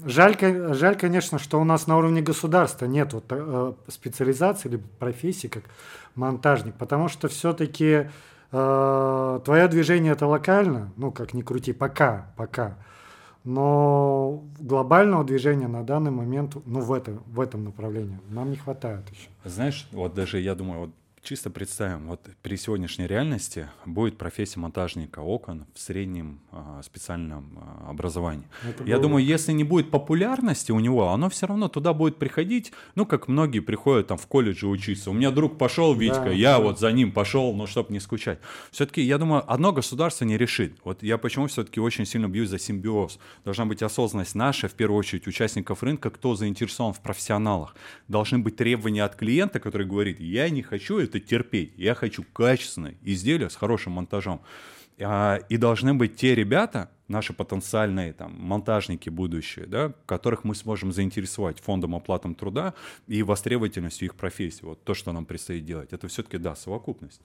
[0.04, 0.36] жаль,
[0.74, 5.64] жаль, конечно, что у нас на уровне государства нет вот э, специализации или профессии, как
[6.14, 8.08] монтажник, потому что все-таки
[8.50, 12.76] э, твое движение это локально, ну, как ни крути, пока, пока.
[13.44, 19.08] Но глобального движения на данный момент, ну, в, это, в этом направлении нам не хватает
[19.10, 19.28] еще.
[19.44, 20.90] Знаешь, вот даже я думаю, вот
[21.22, 27.90] Чисто представим, вот при сегодняшней реальности будет профессия монтажника окон в среднем э, специальном э,
[27.90, 28.46] образовании.
[28.66, 29.02] Это Я было...
[29.02, 33.28] думаю, если не будет популярности у него, оно все равно туда будет приходить, ну, как
[33.28, 35.10] многие приходят там в колледже учиться.
[35.10, 36.60] У меня друг пошел, Витька, да, я да.
[36.60, 38.38] вот за ним пошел, ну, чтобы не скучать.
[38.70, 40.78] Все-таки, я думаю, одно государство не решит.
[40.84, 43.18] Вот я почему все-таки очень сильно бьюсь за симбиоз.
[43.44, 47.76] Должна быть осознанность наша, в первую очередь, участников рынка, кто заинтересован в профессионалах.
[48.08, 51.72] Должны быть требования от клиента, который говорит, я не хочу это терпеть.
[51.76, 54.42] Я хочу качественное изделие с хорошим монтажом.
[55.00, 60.92] А, и должны быть те ребята, наши потенциальные там, монтажники будущие, да, которых мы сможем
[60.92, 62.74] заинтересовать фондом оплатом труда
[63.08, 64.64] и востребовательностью их профессии.
[64.64, 65.92] Вот то, что нам предстоит делать.
[65.92, 67.20] Это все-таки, да, совокупность.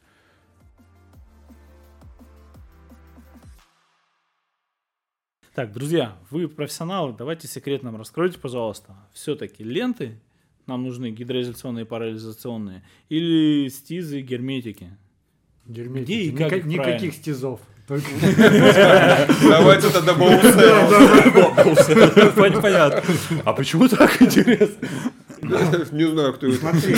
[5.54, 8.94] Так, друзья, вы профессионалы, давайте секрет нам раскройте, пожалуйста.
[9.14, 10.20] Все-таки ленты
[10.68, 14.90] нам нужны гидроизоляционные, парализационные, или стизы, герметики.
[15.66, 16.06] Герметики.
[16.06, 17.60] Где и как Ника- никаких стизов.
[17.88, 20.54] Давайте тогда боусы.
[22.62, 23.04] Понятно.
[23.44, 24.88] А почему так интересно?
[25.92, 26.58] Не знаю, кто это.
[26.58, 26.96] Смотри.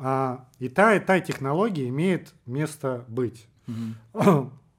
[0.00, 3.46] А, и та, и та технология имеет место быть.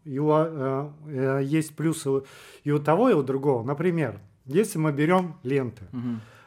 [0.04, 2.24] И у, э, э, есть плюсы
[2.66, 3.64] и у того, и у другого.
[3.64, 5.84] Например, если мы берем ленты.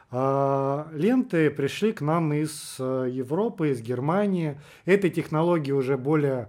[0.09, 4.59] А, ленты пришли к нам из э, Европы, из Германии.
[4.85, 6.47] Этой технологии уже более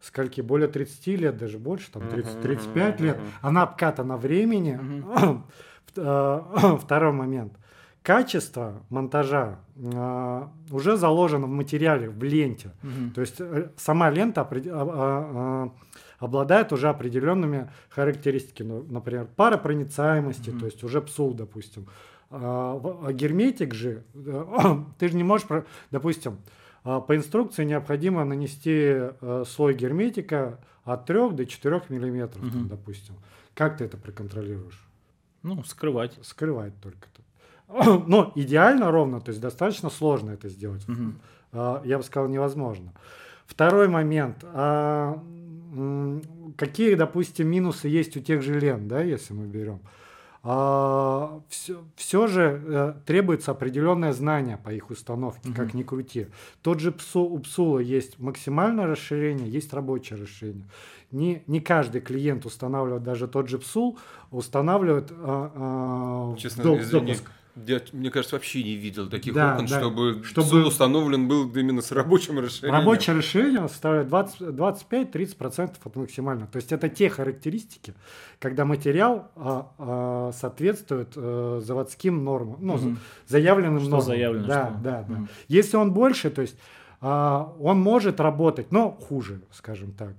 [0.00, 3.18] скольки, более 30 лет, даже больше, там 30, 35 лет.
[3.42, 4.80] Она обкатана времени.
[6.80, 7.52] Второй момент.
[8.02, 9.60] Качество монтажа
[9.94, 12.70] а, уже заложено в материале, в ленте.
[13.14, 15.70] То есть э, сама лента а,
[16.18, 18.68] обладает уже определенными характеристиками.
[18.68, 21.86] Ну, например, паропроницаемости, то есть уже псул, допустим
[22.30, 24.02] а, а герметик же,
[24.98, 25.46] ты же не можешь,
[25.90, 26.38] допустим,
[26.84, 32.50] а, по инструкции необходимо нанести э, слой герметика от 3 до 4 миллиметров, угу.
[32.50, 33.14] там, допустим.
[33.54, 34.86] Как ты это проконтролируешь?
[35.42, 36.18] Ну, скрывать.
[36.22, 37.08] Скрывать только.
[38.06, 40.86] Но идеально ровно, то есть достаточно сложно это сделать.
[40.88, 41.82] Угу.
[41.84, 42.92] Я бы сказал, невозможно.
[43.46, 44.44] Второй момент.
[46.56, 49.80] Какие, допустим, минусы есть у тех же лент, да, если мы берем?
[51.48, 55.56] Все, все же э, требуется определенное знание по их установке, угу.
[55.56, 56.28] как ни крути.
[56.62, 60.66] Тот же псу, у Псула есть максимальное расширение, есть рабочее расширение.
[61.10, 63.98] Не, не каждый клиент устанавливает, даже тот же Псул
[64.30, 67.30] устанавливает а, а, Честно, допуск.
[67.64, 69.78] Я, мне кажется, вообще не видел таких да, окон, да.
[69.78, 72.80] чтобы, чтобы СУЛ установлен был именно с рабочим расширением.
[72.80, 76.50] Рабочее расширение составляет 25-30% от максимального.
[76.50, 77.94] То есть это те характеристики,
[78.40, 82.96] когда материал а, а, соответствует а, заводским нормам, ну, угу.
[83.26, 84.06] заявленным что нормам.
[84.06, 84.78] Заявлено, да, что?
[84.82, 85.14] да, да.
[85.14, 85.28] Угу.
[85.48, 86.58] Если он больше, то есть
[87.00, 90.14] а, он может работать, но хуже, скажем так.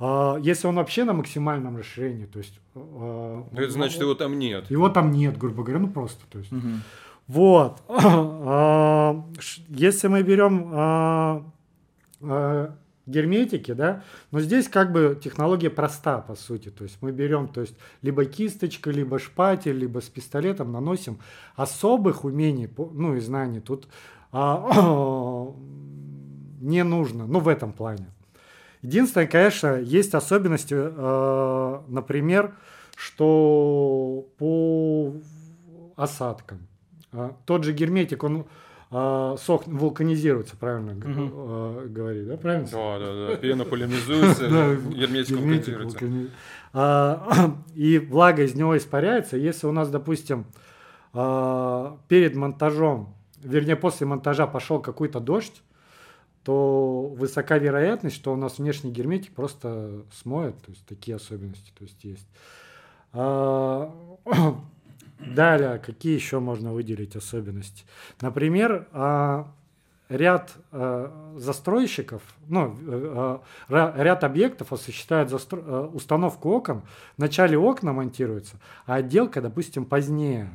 [0.00, 2.58] А, если он вообще на максимальном расширении, то есть...
[2.74, 4.70] А, ну, это значит, его там нет.
[4.70, 6.50] Его там нет, грубо говоря, ну просто, то есть...
[6.50, 6.68] Угу.
[7.28, 7.82] Вот.
[8.52, 9.24] А,
[9.68, 11.52] если мы берем
[13.06, 16.70] герметики, да, но здесь как бы технология проста, по сути.
[16.70, 21.18] То есть мы берем, то есть либо кисточка, либо шпатель, либо с пистолетом наносим.
[21.56, 23.88] Особых умений, ну и знаний тут
[24.32, 25.52] а,
[26.60, 28.06] не нужно, ну в этом плане.
[28.82, 32.54] Единственное, конечно, есть особенности, э, например,
[32.96, 35.14] что по
[35.96, 36.66] осадкам.
[37.12, 38.46] Э, тот же герметик, он
[38.90, 41.88] э, сох вулканизируется, правильно угу.
[41.88, 42.36] говорит, да?
[42.38, 42.68] Правильно?
[42.72, 43.36] Да, да, да.
[43.36, 44.48] Пена полимизуется,
[44.94, 46.30] герметик вулканизируется.
[46.72, 49.36] А, и влага из него испаряется.
[49.36, 50.46] Если у нас, допустим,
[51.12, 55.60] перед монтажом, вернее, после монтажа пошел какой-то дождь,
[56.44, 61.84] то высока вероятность, что у нас внешний герметик просто смоет, то есть такие особенности то
[61.84, 62.26] есть есть.
[63.12, 63.92] А,
[65.18, 67.84] далее, какие еще можно выделить особенности?
[68.20, 69.52] Например, а,
[70.08, 76.82] ряд а, застройщиков, ну, ряд объектов осуществляют установку окон.
[77.18, 80.50] Вначале окна монтируются, а отделка, допустим, позднее.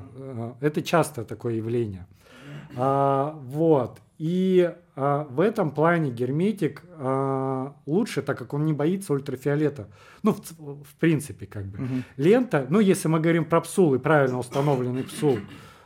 [0.62, 2.08] Это часто такое явление.
[2.08, 2.24] А,
[2.74, 3.99] вот.
[4.18, 9.88] И а, в этом плане герметик а, лучше, так как он не боится ультрафиолета.
[10.24, 11.78] Ну, в, в принципе, как бы.
[11.78, 11.93] Угу.
[12.18, 15.39] Лента, ну, если мы говорим про псул и правильно установленный псул,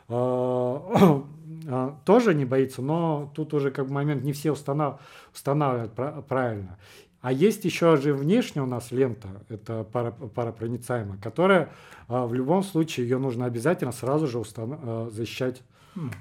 [0.08, 1.24] а,
[1.68, 5.02] а, тоже не боится, но тут уже как бы момент не все установ,
[5.34, 5.94] устанавливают
[6.28, 6.78] правильно.
[7.22, 11.70] А есть еще же внешне у нас лента, это пара, паропроницаемая, которая
[12.08, 15.62] а, в любом случае ее нужно обязательно сразу же устан, а, защищать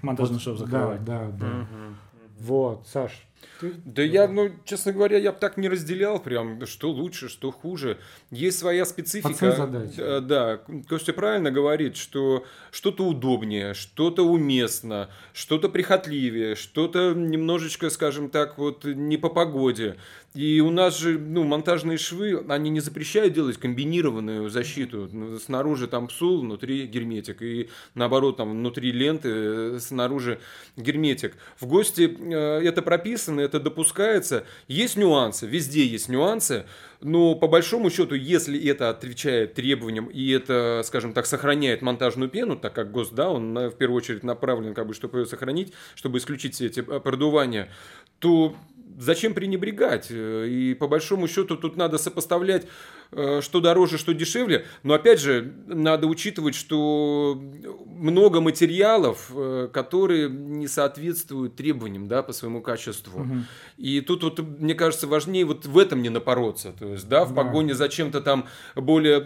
[0.02, 1.04] Монтажный шов закрывать.
[1.04, 1.46] Да, да, да.
[1.46, 1.94] Угу.
[2.40, 3.27] Вот, Саш.
[3.60, 3.74] Ты...
[3.84, 7.98] Да я, ну, честно говоря, я бы так не разделял прям, что лучше, что хуже.
[8.30, 9.68] Есть своя специфика.
[9.96, 18.30] Да, да, Костя правильно говорит, что что-то удобнее, что-то уместно, что-то прихотливее, что-то немножечко, скажем
[18.30, 19.96] так, вот не по погоде.
[20.34, 25.08] И у нас же, ну, монтажные швы, они не запрещают делать комбинированную защиту.
[25.10, 27.42] Ну, снаружи там псул, внутри герметик.
[27.42, 30.38] И наоборот, там внутри ленты, э, снаружи
[30.76, 31.34] герметик.
[31.58, 34.44] В гости э, это прописано, это допускается.
[34.66, 36.66] Есть нюансы, везде есть нюансы.
[37.00, 42.56] Но по большому счету, если это отвечает требованиям и это, скажем так, сохраняет монтажную пену,
[42.56, 46.18] так как ГОСТ, да, он в первую очередь направлен, как бы, чтобы ее сохранить, чтобы
[46.18, 47.70] исключить все эти э, продувания,
[48.18, 48.56] то
[48.98, 50.08] зачем пренебрегать?
[50.10, 52.66] Э, и по большому счету тут надо сопоставлять,
[53.10, 54.66] что дороже, что дешевле.
[54.82, 57.40] Но опять же, надо учитывать, что
[57.86, 63.22] много материалов, э, которые не соответствуют требованиям да, по своему качеству.
[63.22, 63.34] Угу.
[63.78, 66.72] И тут, вот, мне кажется, важнее вот в этом не напороться.
[66.78, 67.42] То есть, да, в да.
[67.42, 69.20] погоне за чем-то там более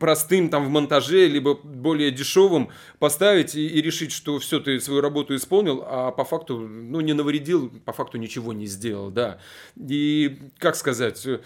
[0.00, 5.00] простым там в монтаже, либо более дешевым поставить и, и решить, что все, ты свою
[5.00, 9.38] работу исполнил, а по факту, ну, не навредил, по факту ничего не сделал, да.
[9.76, 11.40] И, как сказать, э,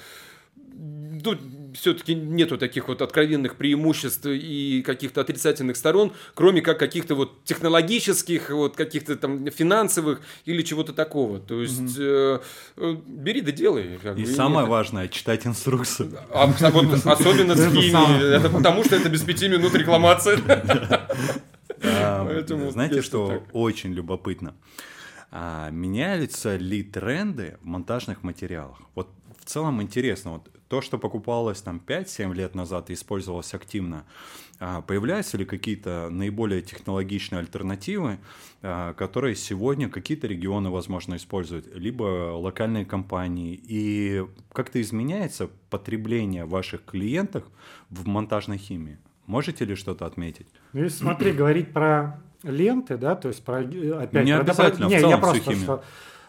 [1.22, 1.40] тут
[1.74, 8.50] все-таки нету таких вот откровенных преимуществ и каких-то отрицательных сторон, кроме как каких-то вот технологических,
[8.50, 11.38] вот каких-то там финансовых или чего-то такого.
[11.38, 12.02] То есть угу.
[12.02, 12.40] э,
[13.06, 13.98] бери да делай.
[14.02, 14.68] Как и бы, самое нет.
[14.68, 16.18] важное читать инструкцию.
[16.32, 18.36] А, вот, особенно с химией.
[18.36, 20.38] Это потому что это без пяти минут рекламация.
[21.80, 24.54] Знаете, что очень любопытно?
[25.30, 28.80] А, меняются ли тренды в монтажных материалах?
[28.94, 34.04] Вот в целом интересно, вот то, что покупалось там 5-7 лет назад и использовалось активно,
[34.58, 38.18] а, появляются ли какие-то наиболее технологичные альтернативы,
[38.62, 46.84] а, которые сегодня какие-то регионы, возможно, используют, либо локальные компании, и как-то изменяется потребление ваших
[46.84, 47.44] клиентов
[47.90, 48.98] в монтажной химии?
[49.26, 50.46] Можете ли что-то отметить?
[50.72, 54.96] Ну, если смотри, говорить про ленты, да, то есть про опять не про, обязательно, про,
[54.96, 55.84] в целом я просто что,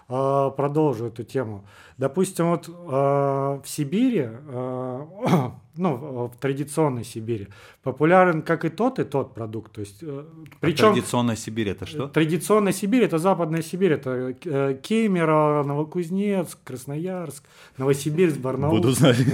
[0.07, 1.65] продолжу эту тему.
[1.97, 5.05] Допустим, вот э, в Сибири, э,
[5.77, 7.47] ну, в традиционной Сибири,
[7.81, 9.73] популярен как и тот, и тот продукт.
[9.73, 10.23] То есть, э,
[10.61, 12.07] причем, а традиционная Сибирь это что?
[12.07, 17.43] Традиционная Сибирь это Западная Сибирь, это э, Кемерово, Новокузнецк, Красноярск,
[17.77, 18.75] Новосибирск, Барнаул.
[18.77, 19.17] Буду знать.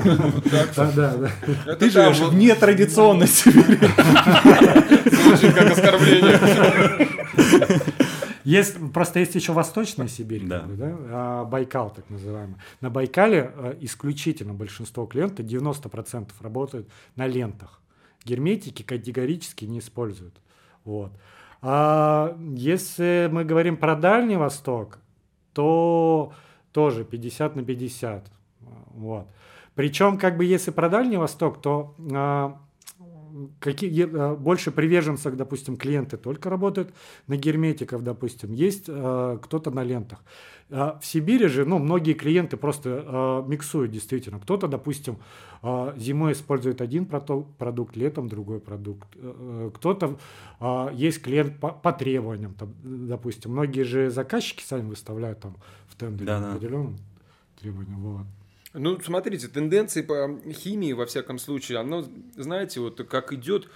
[0.76, 1.16] Да, да,
[1.66, 1.76] да.
[1.76, 3.78] Ты живешь в нетрадиционной Сибири.
[5.12, 7.10] Звучит как оскорбление.
[8.44, 10.60] Есть, просто есть еще Восточная Сибирь, да.
[10.60, 10.98] Как бы, да?
[11.10, 12.56] А, Байкал так называемый.
[12.82, 17.82] На Байкале а, исключительно большинство клиентов, 90% работают на лентах.
[18.26, 20.36] Герметики категорически не используют.
[20.84, 21.12] Вот.
[21.62, 25.00] А если мы говорим про Дальний Восток,
[25.54, 26.34] то
[26.72, 28.32] тоже 50 на 50.
[28.96, 29.28] Вот.
[29.76, 32.60] Причем, как бы, если про Дальний Восток, то а,
[33.60, 36.94] какие, э, больше приверженцев, допустим, клиенты только работают
[37.28, 40.24] на герметиков, допустим, есть э, кто-то на лентах.
[40.70, 44.40] А в Сибири же, ну, многие клиенты просто э, миксуют действительно.
[44.40, 45.18] Кто-то, допустим,
[45.62, 49.08] э, зимой использует один продукт, летом другой продукт.
[49.16, 50.18] Э, кто-то,
[50.60, 53.52] э, есть клиент по, по требованиям, там, допустим.
[53.52, 55.58] Многие же заказчики сами выставляют там
[55.88, 56.98] в тендере да, определенным
[57.60, 58.02] требованиям.
[58.02, 58.26] Вот.
[58.74, 62.06] Ну, смотрите, тенденции по химии, во всяком случае, оно,
[62.36, 63.68] знаете, вот как идет,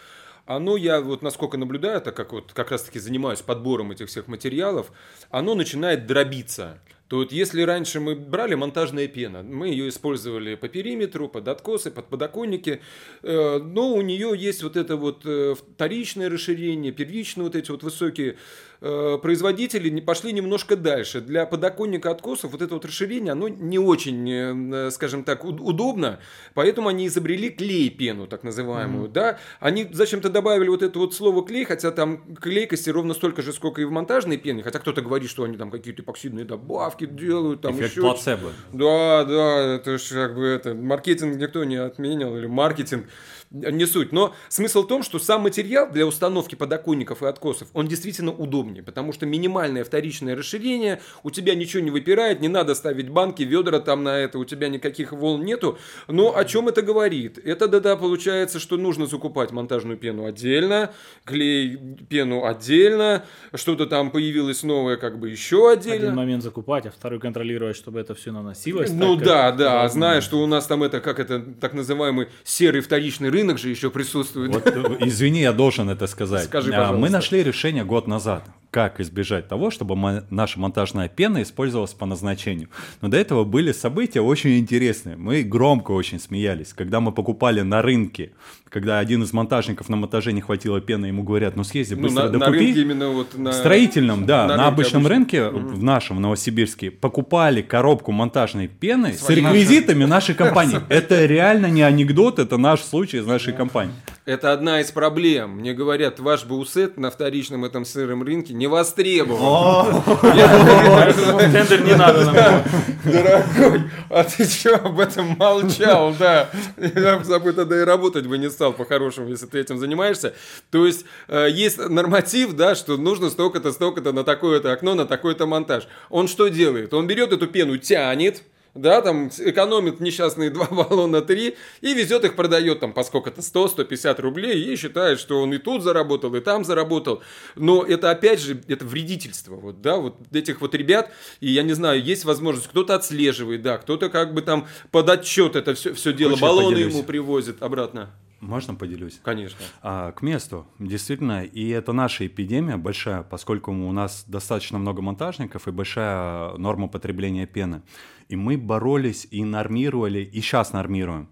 [0.48, 4.91] оно, я вот насколько наблюдаю, так как вот как раз-таки занимаюсь подбором этих всех материалов,
[5.30, 6.80] оно начинает дробиться.
[7.10, 11.89] То вот если раньше мы брали монтажная пена, мы ее использовали по периметру, под откосы,
[11.89, 12.82] под подоконники,
[13.24, 17.84] э, но у нее есть вот это вот э, вторичное расширение, первичные вот эти вот
[17.84, 18.38] высокие
[18.82, 21.21] э, производители пошли немножко дальше.
[21.21, 26.19] Для подоконника откосов вот это вот расширение, оно не очень, скажем так, удобно,
[26.53, 29.13] поэтому они изобрели клей-пену, так называемую, mm-hmm.
[29.13, 29.39] да.
[29.59, 33.82] Они зачем-то добавили вот это вот слово клей, хотя там клейкости ровно столько же, сколько
[33.82, 37.61] и в монтажной пене, хотя кто-то говорит, что они там какие-то эпоксидные добавки, делают.
[37.61, 38.01] Там Эффект еще...
[38.01, 38.51] плацебо.
[38.73, 43.05] Да, да, это же как бы это, маркетинг никто не отменял, или маркетинг
[43.50, 44.12] не суть.
[44.12, 48.84] Но смысл в том, что сам материал для установки подоконников и откосов, он действительно удобнее,
[48.84, 53.80] потому что минимальное вторичное расширение, у тебя ничего не выпирает, не надо ставить банки, ведра
[53.80, 55.78] там на это, у тебя никаких волн нету.
[56.08, 57.38] Но о чем это говорит?
[57.38, 60.93] Это да-да, получается, что нужно закупать монтажную пену отдельно,
[61.24, 61.78] клей
[62.10, 63.24] пену отдельно,
[63.54, 66.08] что-то там появилось новое как бы еще отдельно.
[66.08, 68.91] Один момент закупать, а второй контролировать, чтобы это все наносилось.
[68.91, 72.82] Ну так, да, да, зная, что у нас там это, как это, так называемый серый
[72.82, 74.54] вторичный рынок же еще присутствует.
[74.54, 76.46] Вот, э, извини, я должен это сказать.
[76.46, 76.98] Скажи, пожалуйста.
[76.98, 82.70] Мы нашли решение год назад, как избежать того, чтобы наша монтажная пена использовалась по назначению.
[83.01, 85.15] Но до этого были события очень интересные.
[85.15, 88.32] Мы громко очень смеялись, когда мы покупали на рынке
[88.70, 92.24] когда один из монтажников на монтаже не хватило пены, ему говорят, ну съезди, ну, быстро
[92.24, 92.51] ну, на, докупи.
[92.51, 93.51] На рынке именно вот на...
[93.51, 95.15] Строительном, да, на, на обычном обычно.
[95.15, 95.76] рынке, угу.
[95.76, 100.32] в нашем, в Новосибирске, покупали коробку монтажной пены Свои с реквизитами наши...
[100.32, 100.80] нашей компании.
[100.89, 103.93] Это реально не анекдот, это наш случай из нашей компании.
[104.26, 105.59] Это одна из проблем.
[105.59, 110.03] Мне говорят, ваш баусет на вторичном этом сыром рынке не востребован.
[111.51, 112.64] Тендер не надо нам.
[113.03, 116.49] Дорогой, а ты что об этом молчал, да?
[116.78, 120.34] Я бы тогда и работать бы не стал по-хорошему, если ты этим занимаешься.
[120.72, 125.45] То есть э, есть норматив, да, что нужно столько-то, столько-то на такое-то окно, на такой-то
[125.45, 125.88] монтаж.
[126.10, 126.93] Он что делает?
[126.93, 128.43] Он берет эту пену, тянет,
[128.78, 134.21] да, там экономит несчастные два баллона три и везет их, продает там по сколько-то 100-150
[134.21, 137.21] рублей и считает, что он и тут заработал, и там заработал.
[137.55, 141.73] Но это опять же, это вредительство, вот, да, вот этих вот ребят, и я не
[141.73, 146.13] знаю, есть возможность, кто-то отслеживает, да, кто-то как бы там под отчет это все, все
[146.13, 148.11] дело, Хочешь, баллоны ему привозит обратно.
[148.40, 149.20] Можно поделюсь?
[149.24, 149.60] Конечно.
[149.82, 155.68] А, к месту, действительно, и это наша эпидемия большая, поскольку у нас достаточно много монтажников
[155.68, 157.82] и большая норма потребления пены.
[158.30, 161.30] И мы боролись и нормировали, и сейчас нормируем.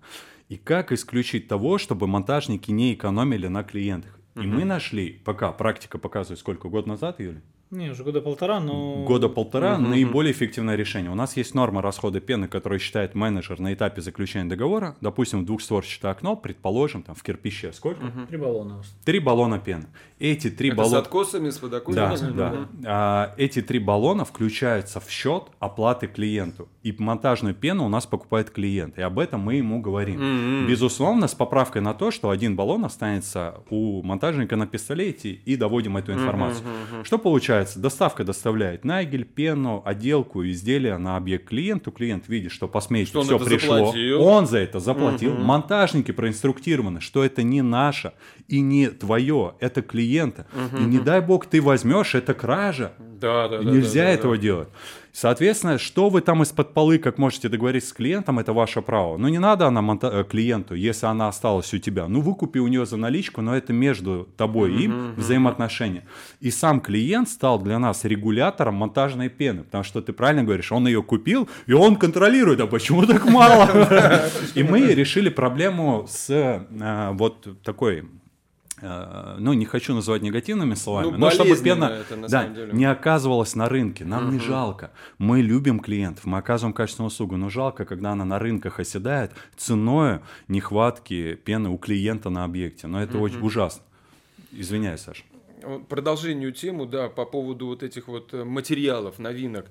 [0.50, 4.20] И как исключить того, чтобы монтажники не экономили на клиентах?
[4.36, 4.48] И угу.
[4.48, 7.42] мы нашли, пока практика показывает, сколько, год назад, Юля?
[7.72, 9.04] Не, уже года полтора, но...
[9.06, 9.82] Года полтора угу.
[9.82, 11.12] наиболее эффективное решение.
[11.12, 14.96] У нас есть норма расхода пены, которую считает менеджер на этапе заключения договора.
[15.02, 18.04] Допустим, двухстворчатое окно, предположим, там в кирпиче сколько?
[18.04, 18.28] Угу.
[18.28, 18.84] Три баллона.
[19.04, 19.88] Три баллона пены.
[20.20, 20.98] Эти три баллона...
[20.98, 22.38] с откосами, с подоконниками?
[22.38, 22.68] Да, да.
[22.86, 26.70] А, эти три баллона включаются в счет оплаты клиенту.
[26.84, 29.00] И монтажную пену у нас покупает клиент.
[29.00, 30.22] И об этом мы ему говорим.
[30.22, 30.68] Mm-hmm.
[30.68, 35.98] Безусловно, с поправкой на то, что один баллон останется у монтажника на пистолете и доводим
[35.98, 36.64] эту информацию.
[36.64, 37.04] Mm-hmm.
[37.04, 37.55] Что получается?
[37.76, 41.92] Доставка доставляет нагель, пену, отделку, изделия на объект клиенту.
[41.92, 43.78] Клиент видит, что по смете что все пришло.
[43.78, 44.22] Заплатил.
[44.24, 45.32] Он за это заплатил.
[45.32, 45.44] Mm-hmm.
[45.44, 48.14] Монтажники проинструктированы, что это не наше
[48.48, 50.48] и не твое, это клиента.
[50.54, 50.82] Mm-hmm.
[50.82, 52.94] И не дай бог ты возьмешь, это кража.
[53.20, 54.42] Да, да, Нельзя да, да, этого да.
[54.42, 54.70] делать.
[55.16, 59.16] Соответственно, что вы там из-под полы, как можете договориться с клиентом, это ваше право.
[59.16, 62.10] Ну, не надо она монта- э, клиенту, если она осталась у тебя.
[62.10, 66.04] Ну, выкупи у нее за наличку, но это между тобой и им взаимоотношения.
[66.42, 70.86] И сам клиент стал для нас регулятором монтажной пены, потому что ты правильно говоришь, он
[70.86, 73.70] ее купил, и он контролирует, а почему так мало?
[74.54, 78.04] И мы решили проблему с э, вот такой
[78.82, 82.74] ну, не хочу называть негативными словами, Ну, но чтобы пена это, на да, деле.
[82.74, 84.04] не оказывалась на рынке.
[84.06, 84.92] Нам не жалко.
[85.18, 90.20] Мы любим клиентов, мы оказываем качественную услугу, но жалко, когда она на рынках оседает ценой
[90.50, 92.88] нехватки пены у клиента на объекте.
[92.88, 93.84] Но это очень ужасно.
[94.52, 95.24] Извиняюсь, Саша.
[95.90, 99.66] Продолжению тему, да, по поводу вот этих вот э, материалов, новинок.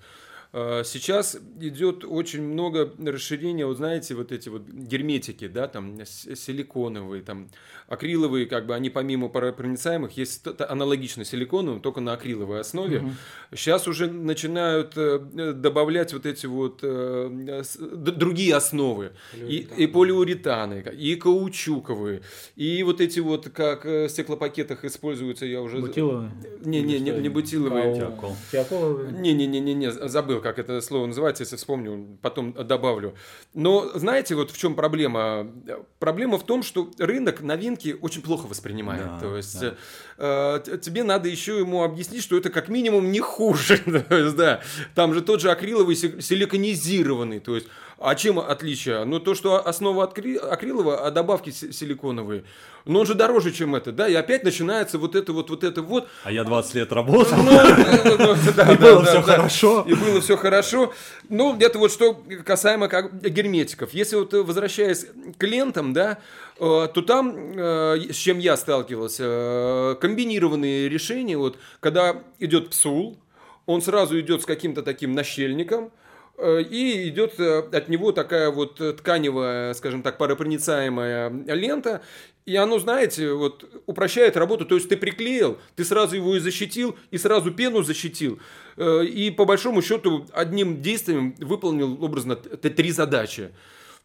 [0.54, 7.22] Э, Сейчас идет очень много расширения, вот знаете, вот эти вот герметики, да, там силиконовые,
[7.22, 7.50] там
[7.88, 13.14] акриловые, как бы они помимо паропроницаемых есть аналогично силиконовым, только на акриловой основе.
[13.52, 15.18] Сейчас уже начинают э,
[15.54, 17.62] добавлять вот эти вот э,
[17.96, 22.22] другие основы, и, и полиуретаны, и каучуковые,
[22.54, 26.30] и вот эти вот как э, в стеклопакетах используются, я уже Бутиловые?
[26.64, 27.96] не, не, не, не бутиловые.
[27.96, 28.36] Тиакол.
[28.52, 29.10] Тиаколовые?
[29.12, 33.14] Не-не-не-не, забыл, как это слово называется, если вспомню, потом добавлю.
[33.54, 35.50] Но знаете, вот в чем проблема?
[35.98, 39.06] Проблема в том, что рынок новинки очень плохо воспринимает.
[39.06, 39.74] Да, То есть да.
[40.18, 43.78] э, тебе надо еще ему объяснить, что это как минимум не хуже.
[44.08, 44.60] То есть, да,
[44.94, 47.40] там же тот же акриловый си- силиконизированный.
[47.40, 47.66] То есть,
[47.98, 49.04] а чем отличие?
[49.04, 52.44] Ну, то, что основа акри- акриловая, а добавки си- силиконовые.
[52.84, 54.08] Но он же дороже, чем это, да?
[54.08, 56.08] И опять начинается вот это вот, вот это вот.
[56.24, 57.38] А я 20 лет работал.
[57.38, 59.22] И было да.
[59.22, 59.84] хорошо.
[59.88, 60.92] И было все хорошо.
[61.28, 63.94] Ну, это вот что касаемо герметиков.
[63.94, 65.06] Если вот э, возвращаясь
[65.38, 66.18] к лентам, да,
[66.58, 73.18] э, то там, э, с чем я сталкивался, комбинированные решения, вот, когда идет псул,
[73.66, 75.90] он сразу идет с каким-то таким нащельником,
[76.38, 82.02] и идет э, от него такая вот э, тканевая, скажем так, паропроницаемая лента,
[82.44, 84.66] и оно, знаете, вот упрощает работу.
[84.66, 88.38] То есть ты приклеил, ты сразу его и защитил, и сразу пену защитил.
[88.76, 93.50] Э, И по большому счету одним действием выполнил образно три задачи.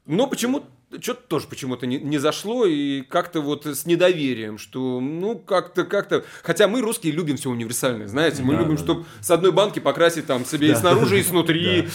[0.06, 0.64] Но почему
[1.02, 6.26] что-то тоже почему-то не, не зашло и как-то вот с недоверием, что ну как-то как-то,
[6.42, 9.80] хотя мы русские любим все универсальное, знаете, мы Да, любим, да, чтобы с одной банки
[9.80, 11.88] покрасить там себе и снаружи и снутри,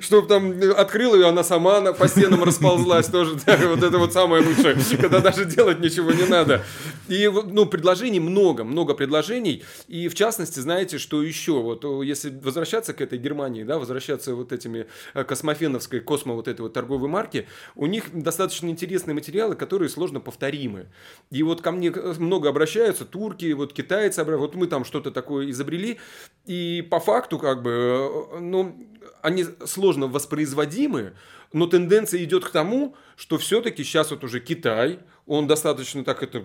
[0.00, 3.06] чтобы там э, открыл ее, она сама по стенам расползлась.
[3.10, 6.62] Тоже, да, вот это вот самое лучшее, когда даже делать ничего не надо.
[7.08, 12.92] И ну предложений много, много предложений, и в частности, знаете, что еще, вот если возвращаться
[12.92, 17.39] к этой Германии, да, возвращаться вот этими э, космофеновской, космо вот этой вот торговой марки,
[17.74, 20.86] у них достаточно интересные материалы, которые сложно повторимы.
[21.30, 25.50] И вот ко мне э, много обращаются, турки, вот китайцы, вот мы там что-то такое
[25.50, 25.98] изобрели,
[26.46, 28.76] и по факту как бы, э, ну,
[29.22, 31.14] они сложно воспроизводимы,
[31.52, 36.42] но тенденция идет к тому, что все-таки сейчас вот уже Китай, он достаточно так это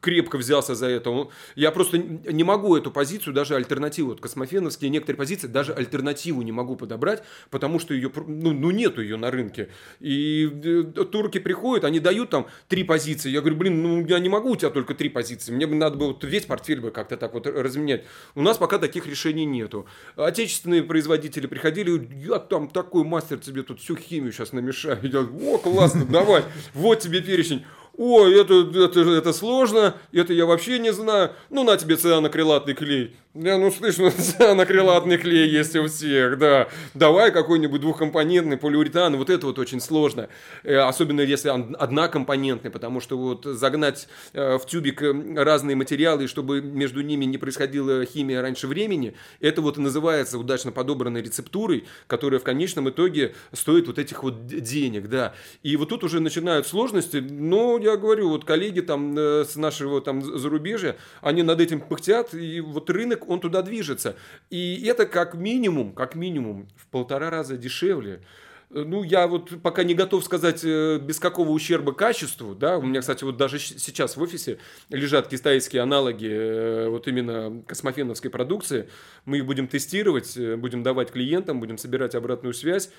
[0.00, 1.28] крепко взялся за это.
[1.54, 6.50] Я просто не могу эту позицию, даже альтернативу, вот космофеновские некоторые позиции, даже альтернативу не
[6.50, 9.68] могу подобрать, потому что ее, ну, ну нету ее на рынке.
[10.00, 13.30] И э, турки приходят, они дают там три позиции.
[13.30, 15.96] Я говорю, блин, ну я не могу у тебя только три позиции, мне бы надо
[15.96, 18.02] было весь портфель бы как-то так вот разменять.
[18.34, 19.86] У нас пока таких решений нету.
[20.16, 24.98] Отечественные производители приходили, я там такой мастер тебе тут всю химию сейчас намешаю.
[25.04, 26.42] Я о, классно, давай,
[26.74, 27.64] вот тебе перечень.
[27.98, 31.32] Ой, это, это, это сложно, это я вообще не знаю.
[31.48, 33.16] Ну, на тебе цианокрилатный клей.
[33.38, 36.68] Я, ну, слышь, ну, цианокрилатный клей есть у всех, да.
[36.94, 40.30] Давай какой-нибудь двухкомпонентный полиуретан, вот это вот очень сложно.
[40.62, 46.28] Э, Особенно если он однокомпонентный, потому что вот загнать э, в тюбик э, разные материалы,
[46.28, 51.84] чтобы между ними не происходила химия раньше времени, это вот и называется удачно подобранной рецептурой,
[52.06, 55.34] которая в конечном итоге стоит вот этих вот денег, да.
[55.62, 60.22] И вот тут уже начинают сложности, но я говорю, вот коллеги там с нашего там
[60.22, 64.16] зарубежья, они над этим пыхтят, и вот рынок, он туда движется.
[64.50, 68.22] И это как минимум, как минимум в полтора раза дешевле.
[68.70, 72.82] Э, Ну, я вот пока не готов сказать э, без какого ущерба качеству, да, у
[72.82, 74.58] меня, кстати, вот даже сейчас в офисе
[74.90, 78.88] лежат китайские аналоги э, вот именно космофеновской продукции,
[79.24, 82.90] мы их будем тестировать, будем давать клиентам, будем собирать обратную связь,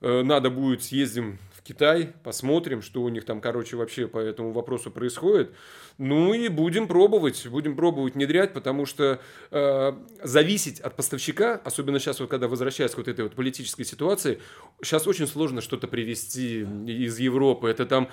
[0.00, 4.90] надо будет съездим в Китай, посмотрим, что у них там, короче, вообще по этому вопросу
[4.90, 5.52] происходит.
[5.96, 9.20] Ну и будем пробовать, будем пробовать внедрять, потому что
[9.52, 9.92] э,
[10.24, 14.40] зависеть от поставщика, особенно сейчас, вот, когда возвращаясь к вот этой вот политической ситуации,
[14.82, 17.68] сейчас очень сложно что-то привезти из Европы.
[17.68, 18.08] Это там,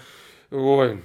[0.52, 1.02] ой,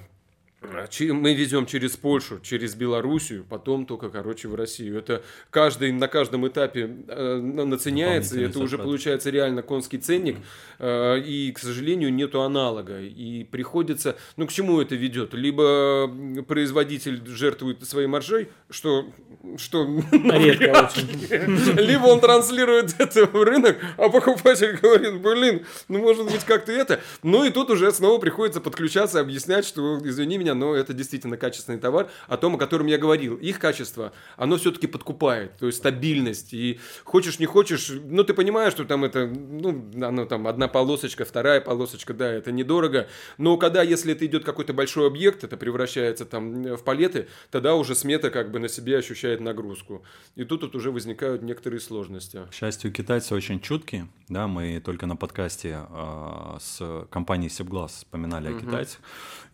[1.13, 4.99] мы везем через Польшу, через Белоруссию, потом только, короче, в Россию.
[4.99, 10.37] Это каждый на каждом этапе э, наценяется, и это уже получается реально конский ценник,
[10.79, 13.01] э, и, к сожалению, нету аналога.
[13.01, 15.35] И приходится, ну, к чему это ведет?
[15.35, 16.11] Либо
[16.47, 19.07] производитель жертвует своей маржой, что,
[19.57, 20.91] что редко
[21.81, 27.01] либо он транслирует это в рынок, а покупатель говорит, блин, ну, может быть, как-то это.
[27.23, 31.79] Ну, и тут уже снова приходится подключаться, объяснять, что, извини меня, но это действительно качественный
[31.79, 33.37] товар, о том, о котором я говорил.
[33.37, 36.53] Их качество, оно все-таки подкупает, то есть стабильность.
[36.53, 41.25] И хочешь, не хочешь, ну, ты понимаешь, что там это, ну, оно там одна полосочка,
[41.25, 43.09] вторая полосочка, да, это недорого.
[43.39, 47.95] Но когда, если это идет какой-то большой объект, это превращается там в палеты, тогда уже
[47.95, 50.05] смета как бы на себе ощущает нагрузку.
[50.37, 52.41] И тут, тут уже возникают некоторые сложности.
[52.51, 58.49] К счастью, китайцы очень чуткие, да, мы только на подкасте э, с компанией Сибглаз вспоминали
[58.49, 58.59] угу.
[58.59, 59.01] о китайцах.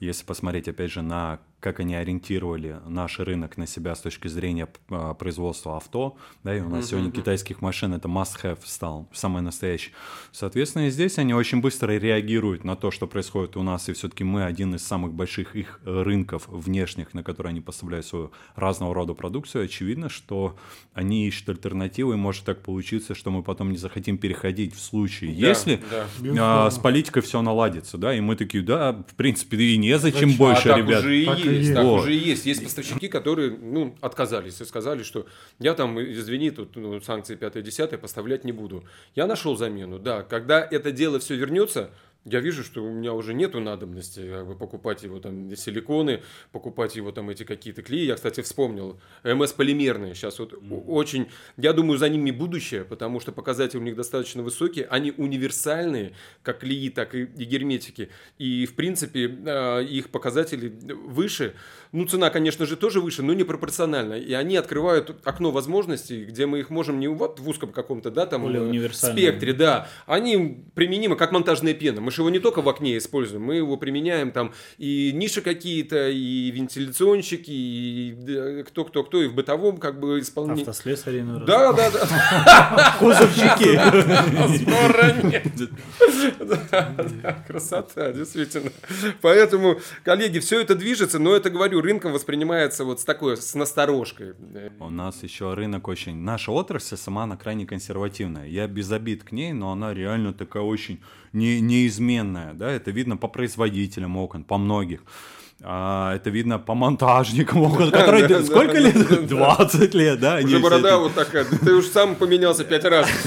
[0.00, 4.68] Если посмотреть, опять же, на как они ориентировали наш рынок на себя с точки зрения
[4.88, 6.88] а, производства авто, да, и у нас mm-hmm.
[6.88, 9.92] сегодня китайских машин это must-have стал, самый настоящий.
[10.32, 14.24] Соответственно, и здесь они очень быстро реагируют на то, что происходит у нас, и все-таки
[14.24, 19.14] мы один из самых больших их рынков внешних, на которые они поставляют свою разного рода
[19.14, 19.64] продукцию.
[19.64, 20.56] Очевидно, что
[20.94, 25.32] они ищут альтернативы, и может так получиться, что мы потом не захотим переходить в случае,
[25.32, 26.66] да, если да.
[26.66, 30.38] А, с политикой все наладится, да, и мы такие, да, в принципе, и незачем Зачем?
[30.38, 31.00] больше, а ребят.
[31.00, 32.46] Уже и есть, так уже есть.
[32.46, 35.26] Есть поставщики, которые ну, отказались и сказали, что
[35.58, 38.84] я там, извини, тут ну, санкции 5-10 поставлять не буду.
[39.14, 40.22] Я нашел замену, да.
[40.22, 41.90] Когда это дело все вернется,
[42.24, 46.96] я вижу, что у меня уже нету надобности как бы, покупать его там силиконы, покупать
[46.96, 48.04] его там эти какие-то клеи.
[48.04, 50.84] Я, кстати, вспомнил, МС полимерные сейчас вот mm.
[50.86, 56.12] очень, я думаю, за ними будущее, потому что показатели у них достаточно высокие, они универсальные,
[56.42, 60.68] как клеи, так и, и герметики, и в принципе э, их показатели
[61.06, 61.54] выше.
[61.92, 64.14] Ну, цена, конечно же, тоже выше, но не пропорционально.
[64.14, 68.26] И они открывают окно возможностей, где мы их можем не вот в узком каком-то, да,
[68.26, 68.44] там
[68.92, 69.88] спектре, да.
[70.06, 72.00] Они применимы как монтажная пена.
[72.10, 76.08] Мы же его не только в окне используем, мы его применяем там и ниши какие-то,
[76.10, 80.62] и вентиляционщики, и кто-кто-кто, и в бытовом как бы исполнении.
[80.62, 81.46] Автослесари, наверное.
[81.46, 82.96] Да, да, да.
[82.98, 83.78] Кузовщики.
[87.46, 88.72] Красота, действительно.
[89.20, 94.34] Поэтому, коллеги, все это движется, но это, говорю, рынком воспринимается вот с такой, с насторожкой.
[94.80, 96.16] У нас еще рынок очень...
[96.16, 98.48] Наша отрасль сама она крайне консервативная.
[98.48, 100.98] Я без обид к ней, но она реально такая очень
[101.32, 102.54] не, неизменная.
[102.54, 102.70] Да?
[102.70, 105.02] Это видно по производителям окон, по многих.
[105.62, 109.26] А, это видно по монтажникам, которые сколько лет?
[109.26, 110.38] 20 лет, да?
[110.42, 113.08] Уже борода вот такая, ты уж сам поменялся пять раз.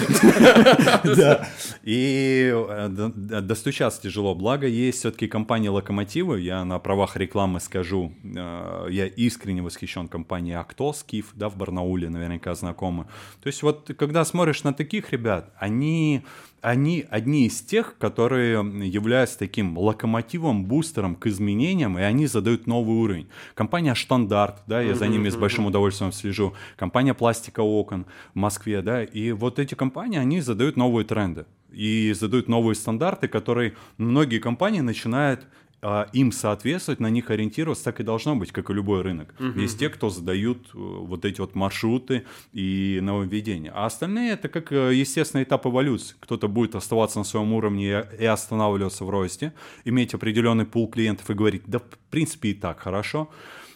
[1.03, 1.47] Да,
[1.83, 8.87] и э, достучаться тяжело, благо есть все-таки компания Локомотивы, я на правах рекламы скажу, э,
[8.89, 13.05] я искренне восхищен компанией Актос, Киев, да, в Барнауле наверняка знакомы.
[13.41, 16.23] То есть вот когда смотришь на таких ребят, они
[16.63, 18.53] они одни из тех, которые
[18.87, 23.27] являются таким локомотивом, бустером к изменениям, и они задают новый уровень.
[23.53, 26.53] Компания Штандарт, да, я за ними с большим удовольствием слежу.
[26.77, 32.13] Компания Пластика Окон в Москве, да, и вот эти компании, они задают новые тренды и
[32.13, 35.45] задают новые стандарты, которые многие компании начинают
[35.83, 39.35] а, им соответствовать, на них ориентироваться, так и должно быть, как и любой рынок.
[39.37, 39.59] Угу.
[39.59, 42.23] Есть те, кто задают э, вот эти вот маршруты
[42.53, 43.71] и нововведения.
[43.75, 46.15] А остальные это как э, естественный этап эволюции.
[46.21, 49.53] Кто-то будет оставаться на своем уровне и останавливаться в росте,
[49.83, 53.29] иметь определенный пул клиентов и говорить, да, в принципе, и так хорошо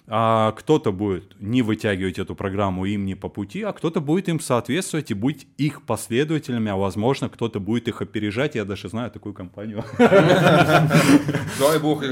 [0.10, 4.40] а кто-то будет не вытягивать эту программу им не по пути, а кто-то будет им
[4.40, 8.56] соответствовать и быть их последователями, а возможно, кто-то будет их опережать.
[8.56, 9.84] Я даже знаю такую компанию.
[9.98, 12.04] Дай бог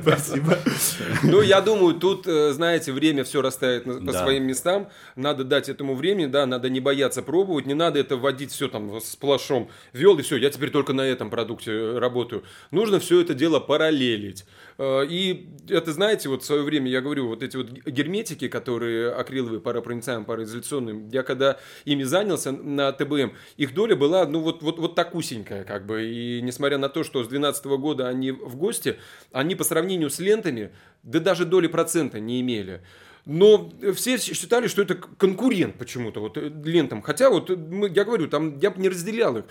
[0.00, 0.58] Спасибо.
[1.24, 4.88] Ну, я думаю, тут, э, знаете, время все расставит по своим местам.
[5.16, 9.00] Надо дать этому времени, да, надо не бояться пробовать, не надо это вводить все там
[9.00, 9.68] с плашом.
[9.92, 12.44] Вел, и все, я теперь только на этом продукте работаю.
[12.70, 14.44] Нужно все это дело параллелить.
[14.78, 19.12] Э, и это, знаете, вот в свое время, я говорю, вот эти вот герметики, которые
[19.12, 24.78] акриловые, паропроницаемые, пароизоляционные, я когда ими занялся на ТБМ, их доля была, ну, вот, вот,
[24.78, 28.96] вот такусенькая, как бы, и несмотря на то, что с 2012 года они в гости,
[29.32, 30.70] они по сравнению с лентами,
[31.02, 32.82] да даже доли процента не имели.
[33.26, 37.00] но все считали, что это конкурент почему-то вот э, лентам.
[37.00, 39.44] Хотя вот мы, я говорю, там я бы не разделял их.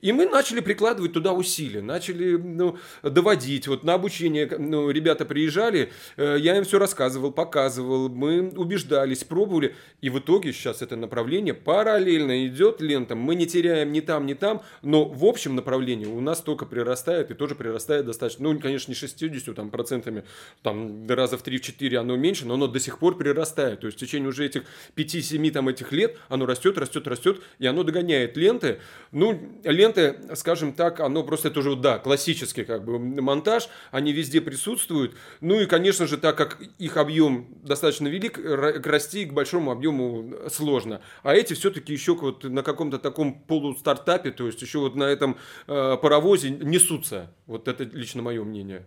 [0.00, 3.66] И мы начали прикладывать туда усилия, начали ну, доводить.
[3.66, 9.74] Вот на обучение ну, ребята приезжали, э, я им все рассказывал, показывал, мы убеждались, пробовали.
[10.00, 13.18] И в итоге сейчас это направление параллельно идет лентам.
[13.18, 17.30] Мы не теряем ни там, ни там, но в общем направлении у нас только прирастает
[17.30, 20.24] и тоже прирастает достаточно, ну, конечно, не 60 там, процентами,
[20.62, 23.80] там, раза в 3-4 оно меньше, но оно до сих пор прирастает.
[23.80, 24.62] То есть в течение уже этих
[24.96, 28.78] 5-7 там этих лет оно растет, растет, растет, и оно догоняет ленты.
[29.12, 34.12] Ну, ленты ленты, скажем так, оно просто это уже, да, классический как бы монтаж, они
[34.12, 35.14] везде присутствуют.
[35.40, 41.00] Ну и, конечно же, так как их объем достаточно велик, расти к большому объему сложно.
[41.22, 45.36] А эти все-таки еще вот на каком-то таком полустартапе, то есть еще вот на этом
[45.66, 47.32] э, паровозе несутся.
[47.46, 48.86] Вот это лично мое мнение.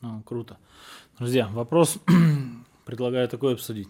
[0.00, 0.58] Ну, круто.
[1.18, 1.98] Друзья, вопрос
[2.84, 3.88] предлагаю такой обсудить.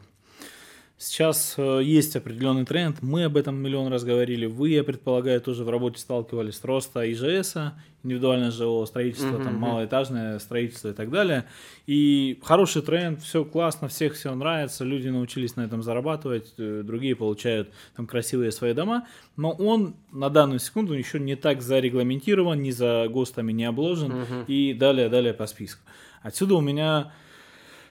[1.03, 5.65] Сейчас э, есть определенный тренд, мы об этом миллион раз говорили, вы, я предполагаю, тоже
[5.65, 7.57] в работе сталкивались с роста ИЖС,
[8.05, 11.47] индивидуальное жилого строительство, uh-huh, там малоэтажное строительство и так далее.
[11.89, 17.16] И хороший тренд, все классно, всех все нравится, люди научились на этом зарабатывать, э, другие
[17.16, 22.70] получают там красивые свои дома, но он на данную секунду еще не так зарегламентирован, ни
[22.70, 24.47] за ГОСТами не обложен uh-huh.
[24.47, 25.83] и далее, далее по списку.
[26.23, 27.11] Отсюда у меня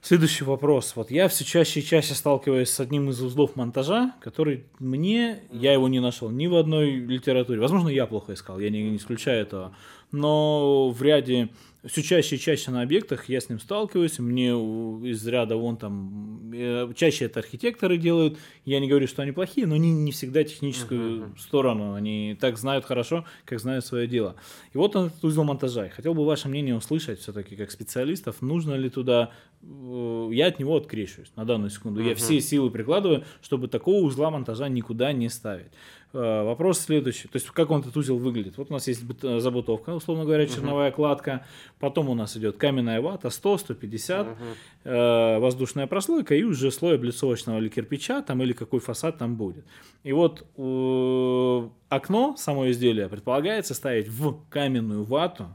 [0.03, 0.93] Следующий вопрос.
[0.95, 5.73] Вот я все чаще и чаще сталкиваюсь с одним из узлов монтажа, который мне, я
[5.73, 7.59] его не нашел ни в одной литературе.
[7.59, 9.75] Возможно, я плохо искал, я не, не исключаю этого.
[10.11, 11.49] Но в ряде
[11.83, 16.51] все чаще и чаще на объектах я с ним сталкиваюсь, мне из ряда вон там,
[16.53, 20.43] э, чаще это архитекторы делают, я не говорю, что они плохие, но они не всегда
[20.43, 21.39] техническую uh-huh.
[21.39, 24.35] сторону, они так знают хорошо, как знают свое дело.
[24.73, 25.89] И вот он этот узел монтажа.
[25.89, 29.31] Хотел бы ваше мнение услышать все-таки как специалистов, нужно ли туда,
[29.63, 32.09] э, я от него открещиваюсь на данную секунду, uh-huh.
[32.09, 35.71] я все силы прикладываю, чтобы такого узла монтажа никуда не ставить.
[36.13, 37.27] Э, вопрос следующий.
[37.27, 38.57] То есть, как он этот узел выглядит?
[38.57, 40.95] Вот у нас есть забутовка, условно говоря, черновая uh-huh.
[40.95, 41.45] кладка.
[41.79, 44.35] Потом у нас идет каменная вата 100, 150, uh-huh.
[44.83, 49.65] э, воздушная прослойка и уже слой облицовочного или кирпича, там, или какой фасад там будет.
[50.03, 55.47] И вот э, окно, само изделие, предполагается ставить в каменную вату,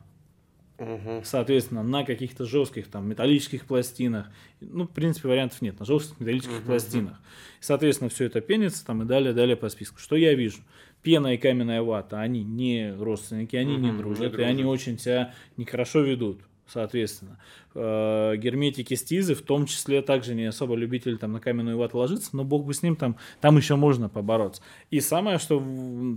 [0.78, 1.22] Угу.
[1.24, 4.30] Соответственно, на каких-то жестких там металлических пластинах.
[4.60, 5.78] Ну, в принципе, вариантов нет.
[5.80, 6.66] На жестких металлических угу.
[6.66, 7.20] пластинах.
[7.60, 9.98] Соответственно, все это пенится там и далее, далее по списку.
[9.98, 10.58] Что я вижу?
[11.02, 15.34] Пена и каменная вата, они не родственники, они угу, не дружат, и они очень себя
[15.56, 17.38] нехорошо ведут соответственно.
[17.74, 22.30] Э, герметики стизы, в том числе, также не особо любитель там на каменную вату ложиться,
[22.32, 24.62] но бог бы с ним, там, там еще можно побороться.
[24.90, 25.62] И самое, что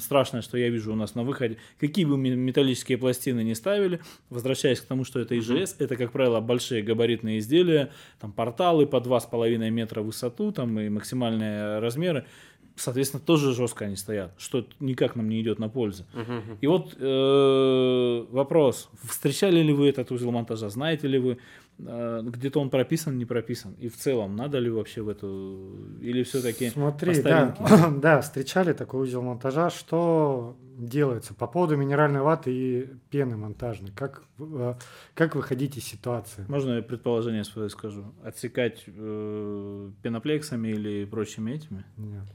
[0.02, 4.00] страшное, что я вижу у нас на выходе, какие бы металлические пластины не ставили,
[4.30, 8.98] возвращаясь к тому, что это ИЖС, это, как правило, большие габаритные изделия, там порталы по
[8.98, 12.26] 2,5 метра в высоту, там и максимальные размеры,
[12.80, 16.06] соответственно, тоже жестко они стоят, что никак нам не идет на пользу.
[16.62, 21.38] И вот э, вопрос, встречали ли вы этот узел монтажа, знаете ли вы,
[21.80, 25.70] э, где-то он прописан, не прописан, и в целом надо ли вообще в эту,
[26.02, 27.56] или все-таки Смотри, да,
[28.02, 34.24] да, встречали такой узел монтажа, что делается по поводу минеральной ваты и пены монтажной, как,
[34.40, 34.76] э,
[35.14, 36.46] как выходить из ситуации?
[36.48, 38.06] Можно я предположение свое скажу?
[38.24, 41.84] Отсекать э, пеноплексами или прочими этими?
[41.98, 42.26] Нет.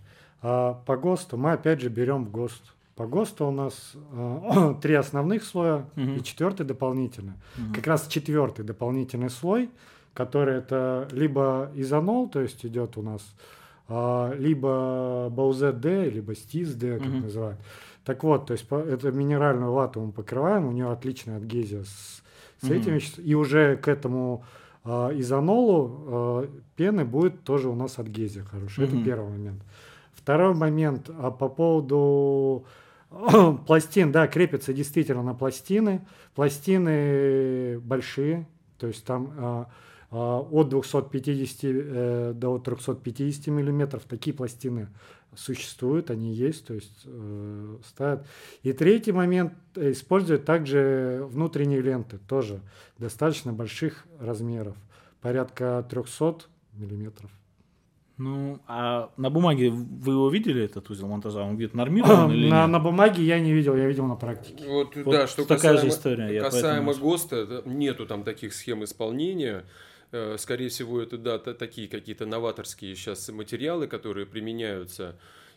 [0.47, 2.75] А по ГОСТу мы опять же берем в ГОСТ.
[2.97, 6.03] По ГОСТу у нас э, три основных слоя угу.
[6.03, 7.33] и четвертый дополнительный.
[7.57, 7.75] Угу.
[7.75, 9.71] Как раз четвертый дополнительный слой,
[10.13, 13.23] который это либо изонол, то есть идет у нас,
[13.89, 17.17] э, либо БАУЗД, либо СТИЗД, как угу.
[17.23, 17.59] называют.
[18.05, 22.23] Так вот, то есть по, это минеральную вату мы покрываем, у нее отличная адгезия с,
[22.61, 22.75] с угу.
[22.75, 23.25] этим веществом.
[23.25, 24.45] И уже к этому
[24.85, 28.87] э, изонолу э, пены будет тоже у нас адгезия хорошая.
[28.87, 28.97] Угу.
[28.97, 29.63] Это первый момент.
[30.25, 32.65] Второй момент а по поводу
[33.67, 36.07] пластин, да, крепятся действительно на пластины.
[36.35, 38.49] Пластины большие,
[38.79, 39.71] то есть там а,
[40.11, 44.89] а, от 250 э, до 350 миллиметров такие пластины
[45.37, 48.27] существуют, они есть, то есть э, ставят.
[48.63, 52.63] И третий момент, используют также внутренние ленты, тоже
[52.97, 54.77] достаточно больших размеров,
[55.21, 57.31] порядка 300 миллиметров.
[58.17, 61.43] Ну, а на бумаге вы его видели, этот узел монтажа?
[61.43, 62.71] Он где-то нормирован или на, нет?
[62.71, 64.65] На бумаге я не видел, я видел на практике.
[64.69, 66.41] Вот, вот да, что такая касаемо, же история.
[66.41, 67.11] Касаемо поэтому...
[67.11, 69.65] ГОСТа, нету там таких схем исполнения.
[70.13, 75.17] Э, скорее всего, это да, такие какие-то новаторские сейчас материалы, которые применяются.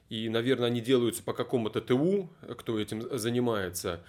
[0.10, 2.28] И, наверное, они делаются по какому-то ТУ,
[2.58, 4.00] кто этим занимается.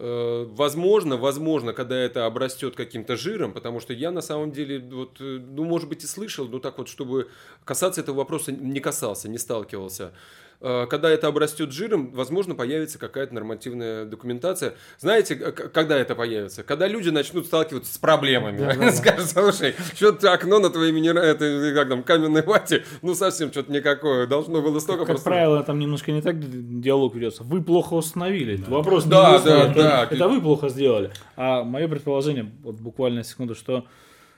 [0.00, 5.16] Э, возможно, возможно, когда это обрастет каким-то жиром, потому что я на самом деле, вот,
[5.20, 7.28] э, ну, может быть, и слышал, но так вот, чтобы
[7.64, 10.12] касаться этого вопроса, не касался, не сталкивался.
[10.60, 14.74] Э, когда это обрастет жиром, возможно, появится какая-то нормативная документация.
[14.98, 16.64] Знаете, когда это появится?
[16.64, 18.58] Когда люди начнут сталкиваться с проблемами.
[18.58, 23.14] Да, да, Скажут, слушай, что-то окно на твоей минеральной, это, как там, каменной вате, ну
[23.14, 24.26] совсем что-то никакое.
[24.26, 25.30] Должно было столько Как, просто...
[25.30, 26.36] правило, там немножко не так
[26.80, 27.44] диалог ведется.
[27.44, 28.56] Вы плохо установили.
[28.56, 28.70] Да.
[28.70, 30.08] Вопрос да, да, да, да.
[30.10, 31.12] Это вы плохо сделали.
[31.36, 33.84] А мое предположение, вот буквально секунду, что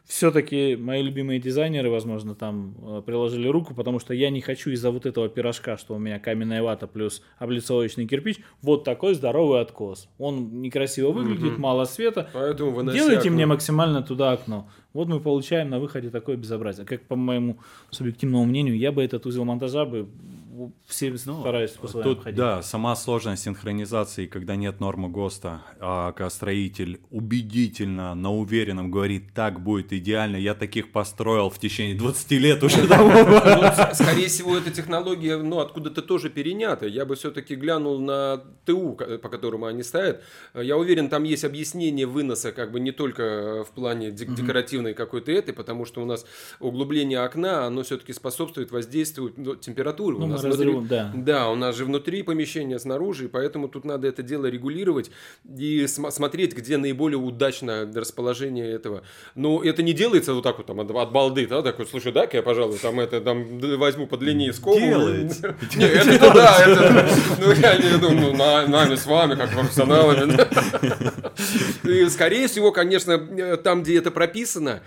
[0.04, 4.90] все-таки мои любимые дизайнеры, возможно, там э, приложили руку, потому что я не хочу из-за
[4.90, 10.08] вот этого пирожка, что у меня каменная вата плюс облицовочный кирпич, вот такой здоровый откос.
[10.18, 11.60] Он некрасиво выглядит, угу.
[11.60, 12.28] мало света.
[12.32, 13.32] Поэтому Делайте окно.
[13.32, 14.68] мне максимально туда окно.
[14.92, 16.84] Вот мы получаем на выходе такое безобразие.
[16.84, 17.58] Как по моему
[17.90, 20.08] субъективному мнению, я бы этот узел монтажа бы
[20.86, 22.38] все ну, стараюсь по Тут, ходить.
[22.38, 29.60] Да, сама сложность синхронизации, когда нет нормы ГОСТа, а строитель убедительно, на уверенном говорит, так
[29.62, 32.82] будет идеально, я таких построил в течение 20 лет уже.
[32.82, 32.88] Ну,
[33.94, 36.86] скорее всего, эта технология ну, откуда-то тоже перенята.
[36.86, 40.22] Я бы все-таки глянул на ТУ, по которому они ставят.
[40.54, 45.54] Я уверен, там есть объяснение выноса, как бы не только в плане декоративной какой-то этой,
[45.54, 46.24] потому что у нас
[46.58, 50.16] углубление окна, оно все-таки способствует воздействию ну, температуры.
[50.16, 51.12] у нас разрывом, да.
[51.14, 55.10] Да, у нас же внутри помещения, снаружи, поэтому тут надо это дело регулировать
[55.58, 59.02] и см- смотреть, где наиболее удачно расположение этого.
[59.34, 62.38] Но это не делается вот так вот там от, от балды, да, такой, слушай, дай-ка
[62.38, 64.78] я, пожалуй, там это там возьму под линии скобу.
[64.78, 65.56] Делается.
[65.76, 67.08] Нет, это да, это,
[67.40, 70.38] ну я не думаю, ну, нами с вами, как профессионалами.
[71.88, 74.82] И, скорее всего, конечно, там, где это прописано,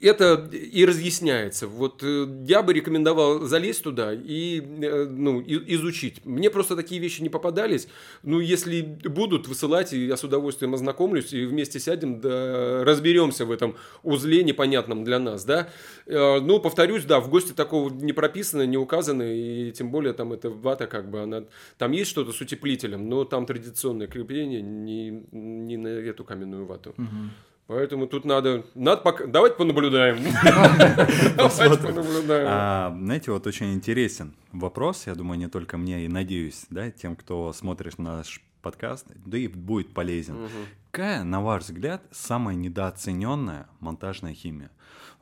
[0.00, 1.66] это и разъясняется.
[1.66, 6.24] Вот э, я бы рекомендовал залезть туда и э, ну, изучить.
[6.24, 7.88] Мне просто такие вещи не попадались.
[8.22, 13.76] Ну, если будут высылать, я с удовольствием ознакомлюсь и вместе сядем, да, разберемся в этом
[14.02, 15.68] узле непонятном для нас, да.
[16.06, 20.32] Э, ну, повторюсь, да, в гости такого не прописано, не указано, и тем более там
[20.32, 21.44] эта вата как бы, она,
[21.78, 26.94] там есть что-то с утеплителем, но там традиционное крепление не, не на эту каменную вату.
[26.98, 27.51] Угу.
[27.66, 30.18] Поэтому тут надо, надо пока, давайте понаблюдаем.
[31.36, 32.46] Давайте понаблюдаем.
[32.50, 37.16] А, знаете, вот очень интересен вопрос, я думаю, не только мне, и надеюсь, да, тем,
[37.16, 40.48] кто смотрит наш подкаст, да и будет полезен.
[40.94, 44.70] Какая, на ваш взгляд, самая недооцененная монтажная химия?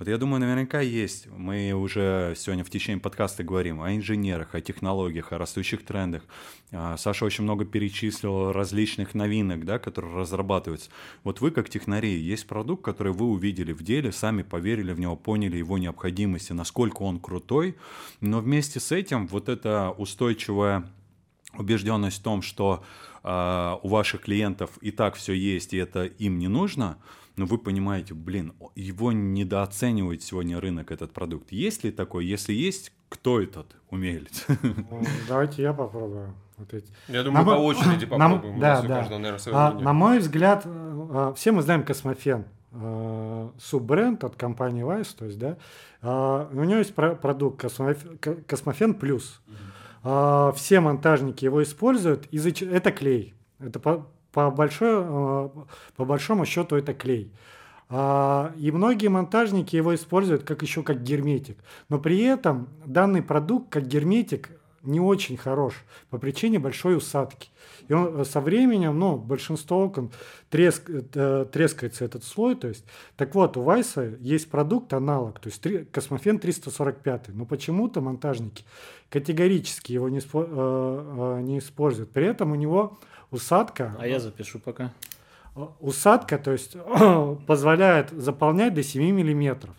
[0.01, 1.29] Вот я думаю, наверняка есть.
[1.29, 6.25] Мы уже сегодня в течение подкаста говорим о инженерах, о технологиях, о растущих трендах.
[6.73, 10.91] А, Саша очень много перечислил различных новинок, да, которые разрабатываются.
[11.23, 15.15] Вот вы, как технари, есть продукт, который вы увидели в деле, сами поверили в него,
[15.15, 17.77] поняли его необходимости, насколько он крутой,
[18.21, 20.91] но вместе с этим вот эта устойчивая
[21.57, 22.85] убежденность в том, что
[23.23, 26.99] э, у ваших клиентов и так все есть, и это им не нужно–
[27.41, 31.53] но вы понимаете, блин, его недооценивает сегодня рынок, этот продукт.
[31.53, 32.27] Есть ли такой?
[32.27, 34.47] Если есть, кто этот умелец?
[35.27, 36.35] Давайте я попробую.
[36.71, 36.85] Эти.
[37.09, 38.59] Я думаю, на по очереди попробуем.
[38.59, 38.97] На, да, да.
[38.97, 44.85] Каждого, наверное, а, на мой взгляд, э, все мы знаем Cosmofen, э, суббренд от компании
[44.85, 45.57] Vice, то есть, да,
[46.03, 47.63] а, у него есть продукт
[48.47, 49.41] Cosmofen Plus.
[50.03, 53.35] Все монтажники его используют, это клей.
[53.59, 55.49] Это по, большой, э,
[55.97, 57.33] по большому счету это клей.
[57.89, 61.59] А, и многие монтажники его используют как еще как герметик.
[61.89, 64.51] Но при этом данный продукт как герметик
[64.83, 65.75] не очень хорош
[66.11, 67.49] по причине большой усадки.
[67.89, 70.11] И он со временем, ну, большинство окон
[70.49, 72.55] треск, э, трескается этот слой.
[72.55, 72.85] То есть,
[73.17, 77.29] так вот, у Вайса есть продукт аналог, то есть три, Космофен 345.
[77.29, 78.65] Но почему-то монтажники
[79.09, 82.11] категорически его не, э, э, не используют.
[82.11, 82.99] При этом у него
[83.31, 83.97] усадка.
[83.99, 84.93] А я запишу пока.
[85.81, 86.77] Усадка, то есть
[87.47, 89.75] позволяет заполнять до 7 миллиметров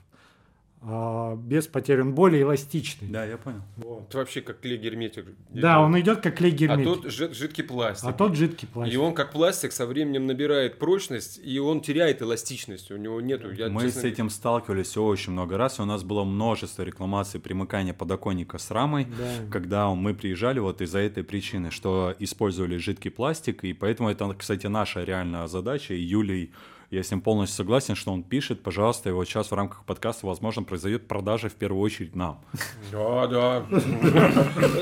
[0.84, 2.02] а, без потери.
[2.02, 3.08] Он более эластичный.
[3.08, 3.62] Да, я понял.
[3.78, 4.10] Вот.
[4.10, 5.26] Это вообще как клей герметик.
[5.50, 7.06] Да, он идет как клей герметик.
[7.06, 8.10] А тот жидкий пластик.
[8.10, 8.96] А тот жидкий пластик.
[8.96, 12.90] И он как пластик со временем набирает прочность, и он теряет эластичность.
[12.90, 13.52] У него нету.
[13.52, 14.02] Я, Мы честно...
[14.02, 15.80] с этим сталкивались очень много раз.
[15.80, 19.52] У нас было множество рекламаций примыкания подоконника с рамой, да.
[19.52, 24.66] когда мы приезжали вот из-за этой причины, что использовали жидкий пластик, и поэтому это, кстати,
[24.66, 25.94] наша реальная задача.
[25.94, 26.52] И Юлий
[26.92, 28.64] я с ним полностью согласен, что он пишет.
[28.64, 32.44] Пожалуйста, и вот сейчас в рамках подкаста, возможно, произойдет продажа в первую очередь нам.
[32.92, 33.66] Да, да.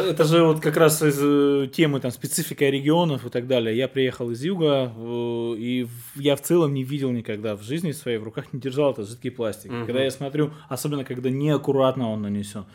[0.09, 3.77] Это же вот как раз из э, темы там специфика регионов и так далее.
[3.77, 8.17] Я приехал из юга, э, и я в целом не видел никогда в жизни своей
[8.17, 9.71] в руках не держал этот жидкий пластик.
[9.85, 12.65] Когда я смотрю, особенно когда неаккуратно он нанесен,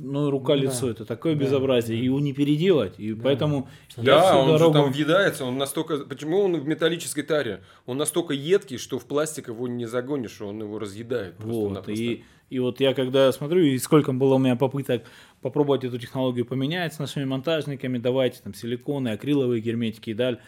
[0.00, 0.92] ну, рука-лицо, да.
[0.92, 1.44] это такое да.
[1.44, 3.20] безобразие, его не переделать, и да.
[3.24, 4.74] поэтому Да, он дорогу...
[4.74, 5.98] же там въедается, он настолько...
[5.98, 7.62] Почему он в металлической таре?
[7.86, 11.34] Он настолько едкий, что в пластик его не загонишь, он его разъедает.
[11.38, 15.02] Вот, и, и вот я когда смотрю, и сколько было у меня попыток
[15.40, 20.40] попробовать эту технологию поменять с нашими монтажниками, давайте там силиконы, акриловые герметики и далее.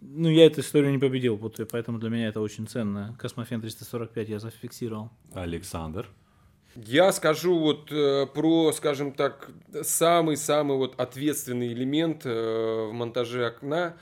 [0.00, 3.16] Ну, я эту историю не победил, вот, поэтому для меня это очень ценно.
[3.18, 5.10] Космофен 345 я зафиксировал.
[5.34, 6.08] Александр?
[6.76, 9.50] Я скажу вот э, про, скажем так,
[9.82, 13.96] самый-самый вот ответственный элемент э, в монтаже окна,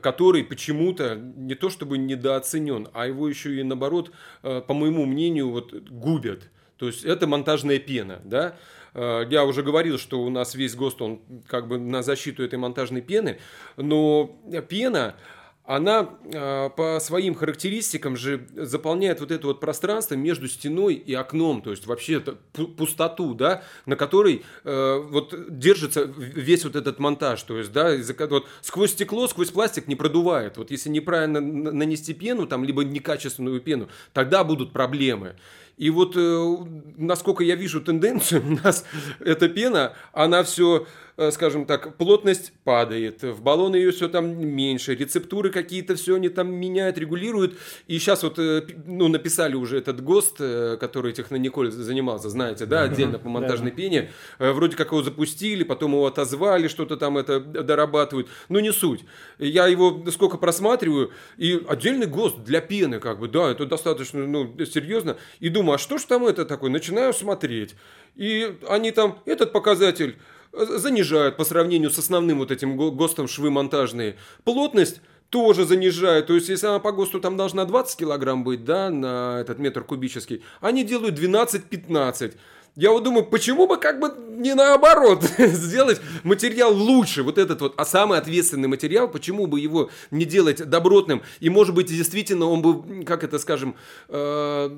[0.00, 4.10] который почему-то не то чтобы недооценен, а его еще и наоборот,
[4.42, 6.50] э, по моему мнению, вот губят.
[6.76, 8.56] То есть это монтажная пена, да.
[8.94, 12.58] Э, я уже говорил, что у нас весь ГОСТ, он как бы на защиту этой
[12.58, 13.38] монтажной пены,
[13.76, 14.36] но
[14.68, 15.16] пена,
[15.64, 21.62] она э, по своим характеристикам же заполняет вот это вот пространство между стеной и окном,
[21.62, 22.36] то есть вообще это
[22.76, 27.96] пустоту, да, на которой э, вот держится весь вот этот монтаж, то есть, да,
[28.28, 30.58] вот сквозь стекло, сквозь пластик не продувает.
[30.58, 35.36] Вот если неправильно нанести пену, там, либо некачественную пену, тогда будут проблемы.
[35.76, 36.56] И вот э,
[36.96, 38.84] насколько я вижу тенденцию, у нас
[39.18, 40.86] эта пена, она все
[41.30, 46.52] скажем так, плотность падает, в баллоны ее все там меньше, рецептуры какие-то все они там
[46.52, 47.56] меняют, регулируют.
[47.86, 52.82] И сейчас вот, э, ну, написали уже этот ГОСТ, э, который Технониколь занимался, знаете, да,
[52.82, 54.10] отдельно по монтажной пене.
[54.38, 58.28] Вроде как его запустили, потом его отозвали, что-то там это дорабатывают.
[58.48, 59.04] Но не суть.
[59.38, 64.52] Я его сколько просматриваю, и отдельный ГОСТ для пены, как бы, да, это достаточно, ну,
[64.64, 65.16] серьезно.
[65.38, 66.70] И думаю, а что ж там это такое?
[66.70, 67.74] Начинаю смотреть.
[68.16, 70.16] И они там, этот показатель
[70.56, 74.16] занижают по сравнению с основным вот этим ГОСТом швы монтажные.
[74.44, 75.00] Плотность
[75.30, 76.28] тоже занижают.
[76.28, 79.82] То есть, если она по ГОСТу там должна 20 килограмм быть, да, на этот метр
[79.82, 82.34] кубический, они делают 12-15.
[82.76, 87.74] Я вот думаю, почему бы как бы не наоборот сделать материал лучше, вот этот вот,
[87.76, 92.62] а самый ответственный материал, почему бы его не делать добротным, и может быть действительно он
[92.62, 93.76] бы, как это скажем,
[94.08, 94.70] э,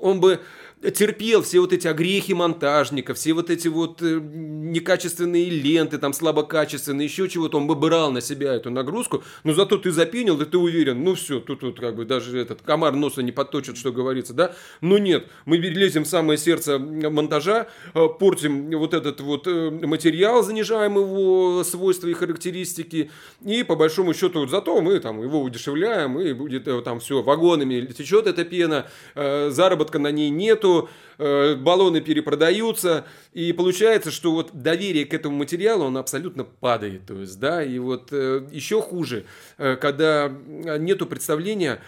[0.00, 0.40] он бы
[0.90, 7.06] терпел все вот эти огрехи монтажника, все вот эти вот э, некачественные ленты, там слабокачественные,
[7.06, 10.58] еще чего-то, он бы брал на себя эту нагрузку, но зато ты запенил, и ты
[10.58, 14.34] уверен, ну все, тут вот как бы даже этот комар носа не подточит, что говорится,
[14.34, 19.70] да, но нет, мы лезем в самое сердце монтажа, э, портим вот этот вот э,
[19.70, 23.10] материал, занижаем его свойства и характеристики,
[23.44, 28.26] и по большому счету зато мы там его удешевляем, и будет там все вагонами течет
[28.26, 30.71] эта пена, заработка на ней нету,
[31.18, 37.14] э, баллоны перепродаются, и получается, что вот доверие к этому материалу, он абсолютно падает, то
[37.14, 39.24] есть, да, и вот э, еще хуже,
[39.58, 41.80] э, когда нету представления,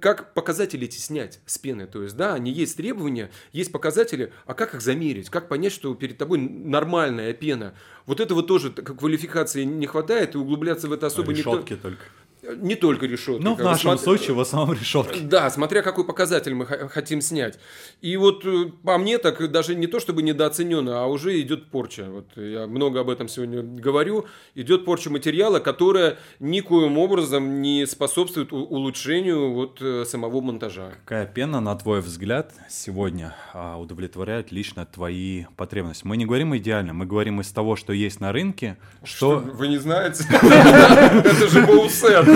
[0.00, 1.86] как показатели эти снять с пены.
[1.86, 5.30] То есть, да, они есть требования, есть показатели, а как их замерить?
[5.30, 7.72] Как понять, что перед тобой нормальная пена?
[8.04, 11.88] Вот этого тоже квалификации не хватает, и углубляться в это особо Решетки никто...
[11.88, 12.04] только.
[12.42, 13.42] Не только решетки.
[13.42, 14.04] Ну, в нашем смотря...
[14.04, 15.20] случае в основном решетки.
[15.20, 17.58] Да, смотря какой показатель мы хотим снять.
[18.00, 22.06] И вот э, по мне так даже не то чтобы недооценено, а уже идет порча.
[22.08, 24.26] Вот я много об этом сегодня говорю.
[24.54, 30.92] Идет порча материала, которая никоим образом не способствует улучшению вот э, самого монтажа.
[31.04, 36.06] Какая пена, на твой взгляд, сегодня а, удовлетворяет лично твои потребности?
[36.06, 38.76] Мы не говорим идеально, мы говорим из того, что есть на рынке.
[39.02, 39.40] Что...
[39.40, 40.24] что вы не знаете?
[40.30, 42.28] Это же боусет.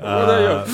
[0.00, 0.66] А,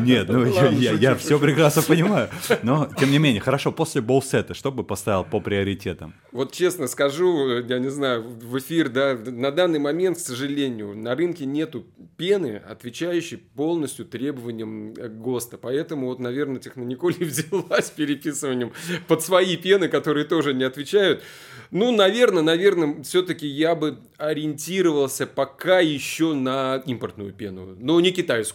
[0.00, 2.28] нет, ну я все прекрасно понимаю.
[2.62, 6.14] Но, тем не менее, хорошо, после болсета, что бы поставил по приоритетам?
[6.32, 11.14] Вот честно скажу, я не знаю, в эфир, да, на данный момент, к сожалению, на
[11.14, 11.86] рынке нету
[12.16, 15.58] пены, отвечающей полностью требованиям ГОСТа.
[15.58, 18.72] Поэтому вот, наверное, Технониколи взялась переписыванием
[19.06, 21.22] под свои пены, которые тоже не отвечают.
[21.70, 28.47] Ну, наверное, наверное, все-таки я бы ориентировался пока еще на импортную пену, но не китайскую.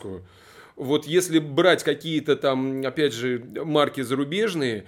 [0.75, 4.85] Вот если брать какие-то там, опять же, марки зарубежные,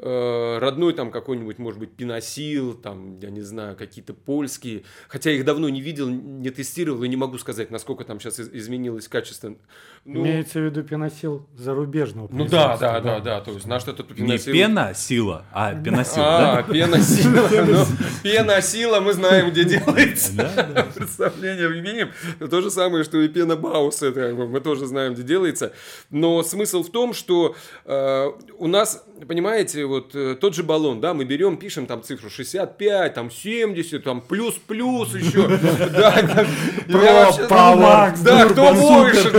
[0.00, 5.44] Э, родной там какой-нибудь, может быть, пиносил, там, я не знаю, какие-то польские, хотя их
[5.44, 9.54] давно не видел, не тестировал и не могу сказать, насколько там сейчас изменилось качество.
[10.04, 14.08] Ну, Имеется в виду пеносил зарубежного Ну да, да, да, да, то есть наш этот
[14.08, 14.52] пеносил...
[14.52, 17.84] Не пена-сила, а пеносил, А, пена-сила, ну,
[18.22, 20.92] пена-сила мы знаем, где делается.
[20.94, 22.10] Представление имеем.
[22.50, 25.72] То же самое, что и пена Баус, это мы тоже знаем, где делается.
[26.10, 27.54] Но смысл в том, что
[27.84, 32.30] э, у нас, понимаете, вот э, тот же баллон, да, мы берем, пишем там цифру
[32.30, 35.44] 65, там 70, там плюс-плюс еще.
[35.94, 36.12] Да,
[38.24, 39.30] да, кто больше,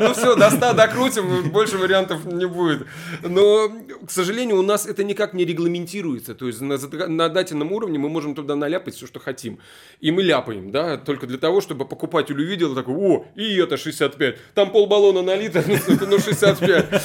[0.00, 2.86] ну все, до 100 докрутим, больше вариантов не будет.
[3.22, 3.70] Но,
[4.06, 6.34] к сожалению, у нас это никак не регламентируется.
[6.34, 9.58] То есть на, дательном уровне мы можем туда наляпать все, что хотим.
[10.00, 14.36] И мы ляпаем, да, только для того, чтобы покупатель увидел такой, о, и это 65.
[14.54, 15.64] Там пол баллона налито,
[16.08, 17.02] ну 65.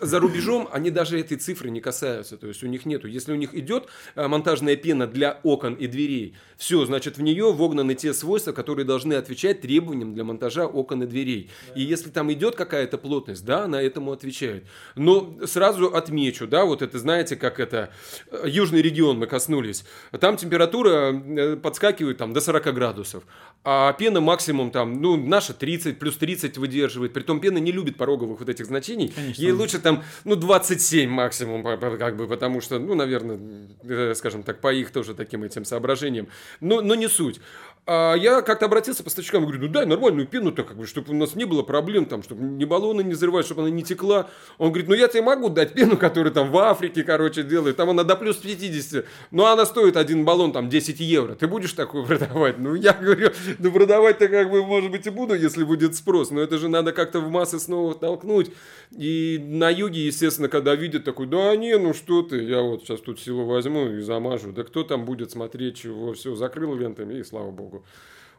[0.00, 2.36] За рубежом они даже этой цифры не касаются.
[2.36, 3.08] То есть у них нету.
[3.08, 7.52] Если у них идет э, монтажная пена для окон и дверей, все, значит, в нее
[7.52, 11.50] вогнаны те свойства, которые должны отвечать требованиям для монтажа окон и дверей.
[11.74, 14.64] И если там идет какая-то плотность, да, она этому отвечает.
[14.94, 17.90] Но сразу отмечу, да, вот это, знаете, как это,
[18.30, 19.84] э, южный регион мы коснулись.
[20.20, 23.24] Там температура э, подскакивает там до 40 градусов,
[23.64, 27.12] а пена максимум там, ну, наша 30, плюс 30 выдерживает.
[27.12, 29.08] Притом пена не любит пороговых вот этих значений.
[29.08, 29.42] Конечно.
[29.42, 33.40] Ей лучше там, ну, 27 максимум, как бы, потому что, ну, наверное,
[33.82, 36.28] э, скажем так, по их тоже таким этим соображениям.
[36.60, 37.40] Но, но не суть.
[37.88, 41.14] А я как-то обратился по поставщикам, говорю, ну дай нормальную пену-то, как бы, чтобы у
[41.14, 44.28] нас не было проблем, там, чтобы ни баллоны не взрывать, чтобы она не текла.
[44.58, 47.88] Он говорит, ну я тебе могу дать пену, которую там в Африке, короче, делают, там
[47.88, 52.04] она до плюс 50, но она стоит один баллон там 10 евро, ты будешь такую
[52.06, 52.58] продавать?
[52.58, 53.30] Ну я говорю,
[53.60, 56.90] ну продавать-то как бы, может быть, и буду, если будет спрос, но это же надо
[56.90, 58.50] как-то в массы снова толкнуть.
[58.90, 63.00] И на юге, естественно, когда видят такой, да не, ну что ты, я вот сейчас
[63.00, 67.22] тут силу возьму и замажу, да кто там будет смотреть, чего, все, закрыл лентами, и
[67.22, 67.75] слава богу.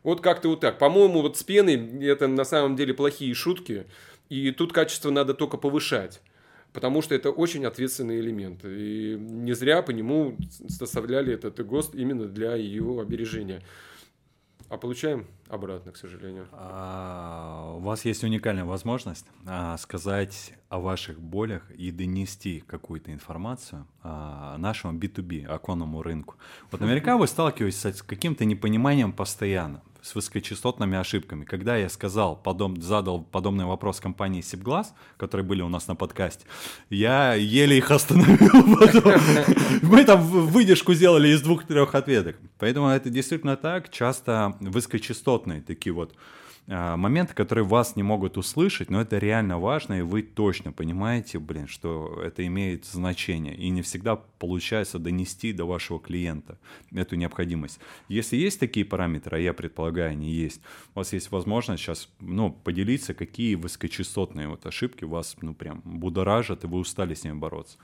[0.03, 0.77] Вот как-то вот так.
[0.77, 3.85] По-моему, вот с пеной это на самом деле плохие шутки,
[4.30, 6.22] и тут качество надо только повышать
[6.73, 8.64] потому что это очень ответственный элемент.
[8.64, 10.38] И не зря по нему
[10.68, 13.64] составляли этот ГОСТ именно для его обережения.
[14.69, 16.48] А получаем обратно, к сожалению.
[16.52, 23.88] А, у вас есть уникальная возможность а, сказать о ваших болях и донести какую-то информацию
[24.03, 26.35] а, нашему B2B, оконному рынку.
[26.69, 31.43] Вот наверняка вы сталкиваетесь с каким-то непониманием постоянно с высокочастотными ошибками.
[31.43, 36.45] Когда я сказал, подоб, задал подобный вопрос компании Сибглаз, которые были у нас на подкасте,
[36.89, 39.13] я еле их остановил потом.
[39.81, 42.38] Мы там выдержку сделали из двух-трех ответок.
[42.57, 43.89] Поэтому это действительно так.
[43.91, 46.15] Часто высокочастотные такие вот
[46.68, 51.68] моменты, которые вас не могут услышать, но это реально важно, и вы точно понимаете, блин,
[51.68, 53.56] что это имеет значение.
[53.56, 56.60] И не всегда получается донести до вашего клиента
[56.94, 57.80] эту необходимость.
[58.10, 60.61] Если есть такие параметры, а я предполагаю, они есть,
[60.94, 66.65] у вас есть возможность сейчас ну, поделиться, какие высокочастотные вот ошибки вас ну, прям будоражат,
[66.65, 67.77] и вы устали с ними бороться.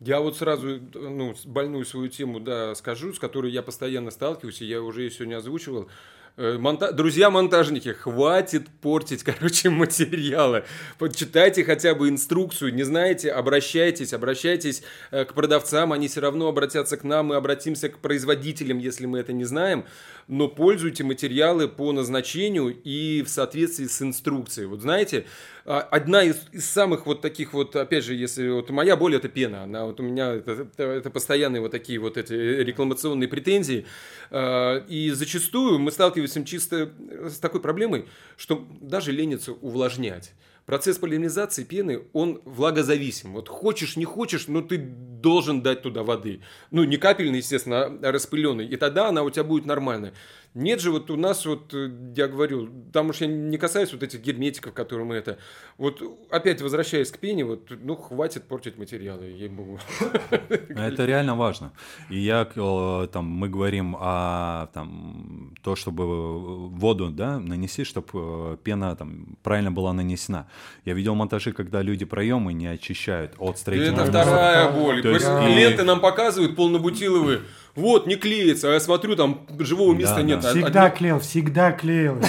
[0.00, 4.66] Я вот сразу ну, больную свою тему да, скажу, с которой я постоянно сталкиваюсь, и
[4.66, 5.88] я уже ее сегодня озвучивал.
[6.38, 6.92] Э, монта...
[6.92, 10.64] Друзья-монтажники, хватит портить, короче, материалы.
[10.98, 16.96] Почитайте хотя бы инструкцию, не знаете, обращайтесь, обращайтесь э, к продавцам, они все равно обратятся
[16.96, 19.84] к нам, мы обратимся к производителям, если мы это не знаем,
[20.26, 24.68] но пользуйте материалы по назначению и в соответствии с инструкцией.
[24.68, 25.26] Вот знаете,
[25.64, 29.62] одна из, из самых вот таких вот, опять же, если вот моя боль это пена,
[29.62, 33.86] она вот у меня это, это, постоянные вот такие вот эти рекламационные претензии,
[34.30, 36.92] а, и зачастую мы сталкиваемся чисто
[37.28, 38.06] с такой проблемой,
[38.36, 40.32] что даже ленится увлажнять.
[40.66, 43.32] Процесс полимеризации пены, он влагозависим.
[43.32, 46.40] Вот хочешь, не хочешь, но ты должен дать туда воды.
[46.70, 48.66] Ну, не капельный, естественно, а распыленный.
[48.66, 50.14] И тогда она у тебя будет нормальная.
[50.54, 54.02] Нет же, вот у нас вот, э, я говорю, там уж я не касаюсь вот
[54.02, 55.38] этих герметиков, которые мы это...
[55.78, 59.80] Вот опять возвращаясь к пене, вот, ну, хватит портить материалы, ей-богу.
[60.68, 61.72] Это реально важно.
[62.10, 68.94] И я, там, мы говорим о, там, то, чтобы воду, да, нанести, чтобы э, пена,
[68.94, 70.46] там, правильно была нанесена.
[70.84, 74.02] Я видел монтажи, когда люди проемы не очищают от строительного.
[74.02, 75.00] Это вторая боль.
[75.00, 77.40] Ленты нам показывают полнобутиловые
[77.74, 80.40] вот, не клеится, а я смотрю, там живого места да, нет.
[80.40, 80.50] Да.
[80.50, 80.98] Всегда Одни...
[80.98, 82.26] клеил, всегда клеилось.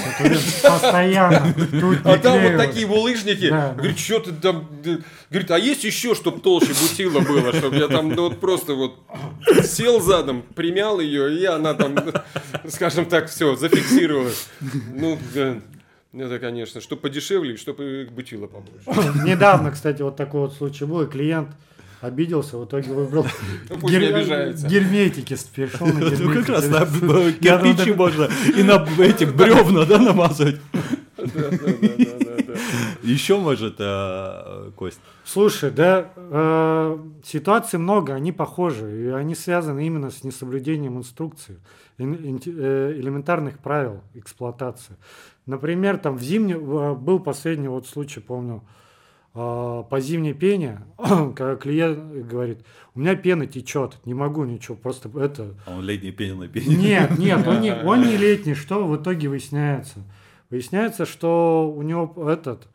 [0.64, 1.54] Постоянно.
[2.06, 3.48] А там вот такие булыжники.
[3.48, 4.70] Говорит, что ты там...
[5.30, 9.00] Говорит, а есть еще, чтобы толще бутила было, чтобы я там ну, вот просто вот
[9.66, 11.98] сел задом, примял ее, и она там,
[12.70, 14.48] скажем так, все, зафиксировалась.
[14.94, 15.20] Ну,
[16.14, 18.86] это, конечно, чтобы подешевле, чтобы бутила побольше.
[19.26, 21.50] Недавно, кстати, вот такой вот случай был, клиент
[22.04, 23.26] обиделся, в итоге выбрал
[23.70, 26.22] ну, герметики, перешел на герметики.
[26.22, 26.86] Ну как раз на
[27.32, 30.60] кирпичи можно и на эти бревна, да, намазывать.
[33.02, 35.00] Еще может, э, Кость.
[35.26, 41.58] Слушай, да, э, ситуаций много, они похожи, и они связаны именно с несоблюдением инструкций,
[41.98, 44.96] э, элементарных правил эксплуатации.
[45.46, 48.64] Например, там в зимнем был последний вот случай, помню,
[49.34, 52.60] по зимней пене, когда клиент говорит,
[52.94, 55.56] у меня пена течет, не могу ничего, просто это...
[55.66, 56.76] А он летний пене пене?
[56.76, 60.04] Нет, нет, он не, он не летний, что в итоге выясняется?
[60.52, 62.68] Выясняется, что у него этот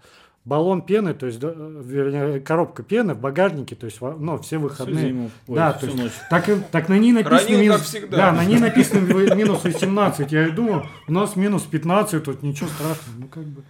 [0.44, 4.96] баллон пены, то есть вернее, коробка пены в багажнике, то есть ну, все выходные.
[4.96, 6.12] Всю зиму, да, то есть, ночь.
[6.30, 9.00] Так, так на ней написано минус, да, на ней написано
[9.34, 10.32] минус 18.
[10.32, 13.18] Я думаю, у нас минус 15, тут ничего страшного.
[13.18, 13.62] Ну как бы.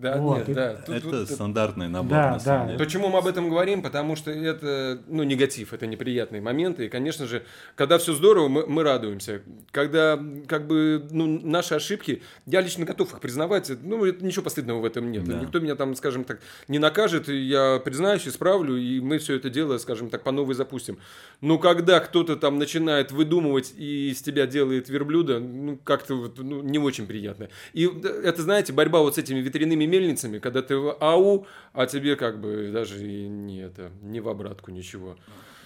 [0.00, 0.74] Да, вот, нет, да.
[0.86, 2.10] Тут, это тут, стандартный набор.
[2.10, 2.72] Да, на самом да.
[2.72, 2.84] Деле.
[2.84, 3.82] Почему мы об этом говорим?
[3.82, 6.86] Потому что это, ну, негатив, это неприятные моменты.
[6.86, 7.44] И, конечно же,
[7.74, 9.42] когда все здорово, мы, мы радуемся.
[9.72, 10.18] Когда,
[10.48, 13.70] как бы, ну, наши ошибки, я лично готов их признавать.
[13.82, 15.24] Ну, это ничего постыдного в этом нет.
[15.24, 15.38] Да.
[15.38, 17.28] Никто меня там, скажем так, не накажет.
[17.28, 20.98] Я признаюсь, исправлю, и мы все это дело, скажем так, по новой запустим.
[21.42, 26.78] Но когда кто-то там начинает выдумывать и из тебя делает верблюда, ну, как-то ну, не
[26.78, 27.50] очень приятно.
[27.74, 32.16] И это, знаете, борьба вот с этими ветряными мельницами, когда ты в АУ, а тебе
[32.16, 35.16] как бы даже и не это, не в обратку ничего.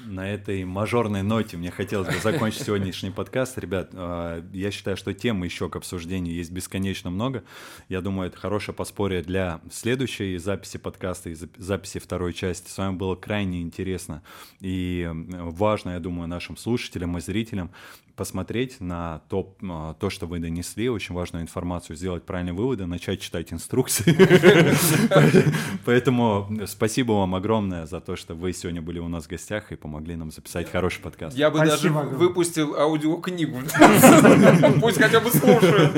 [0.01, 3.57] На этой мажорной ноте мне хотелось бы закончить сегодняшний подкаст.
[3.59, 7.45] Ребят, а, я считаю, что тем еще к обсуждению есть бесконечно много.
[7.89, 12.69] Я думаю, это хорошее поспорье для следующей записи подкаста и записи второй части.
[12.69, 14.23] С вами было крайне интересно
[14.61, 17.71] и важно, я думаю, нашим слушателям и зрителям
[18.17, 23.21] посмотреть на то, а, то, что вы донесли, очень важную информацию, сделать правильные выводы, начать
[23.21, 24.15] читать инструкции.
[25.85, 29.77] Поэтому спасибо вам огромное за то, что вы сегодня были у нас в гостях и
[29.77, 31.37] помогли нам записать хороший подкаст.
[31.37, 33.59] Я бы даже выпустил аудиокнигу.
[34.81, 35.97] Пусть хотя бы слушают.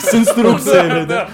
[0.00, 1.30] С инструкциями, да?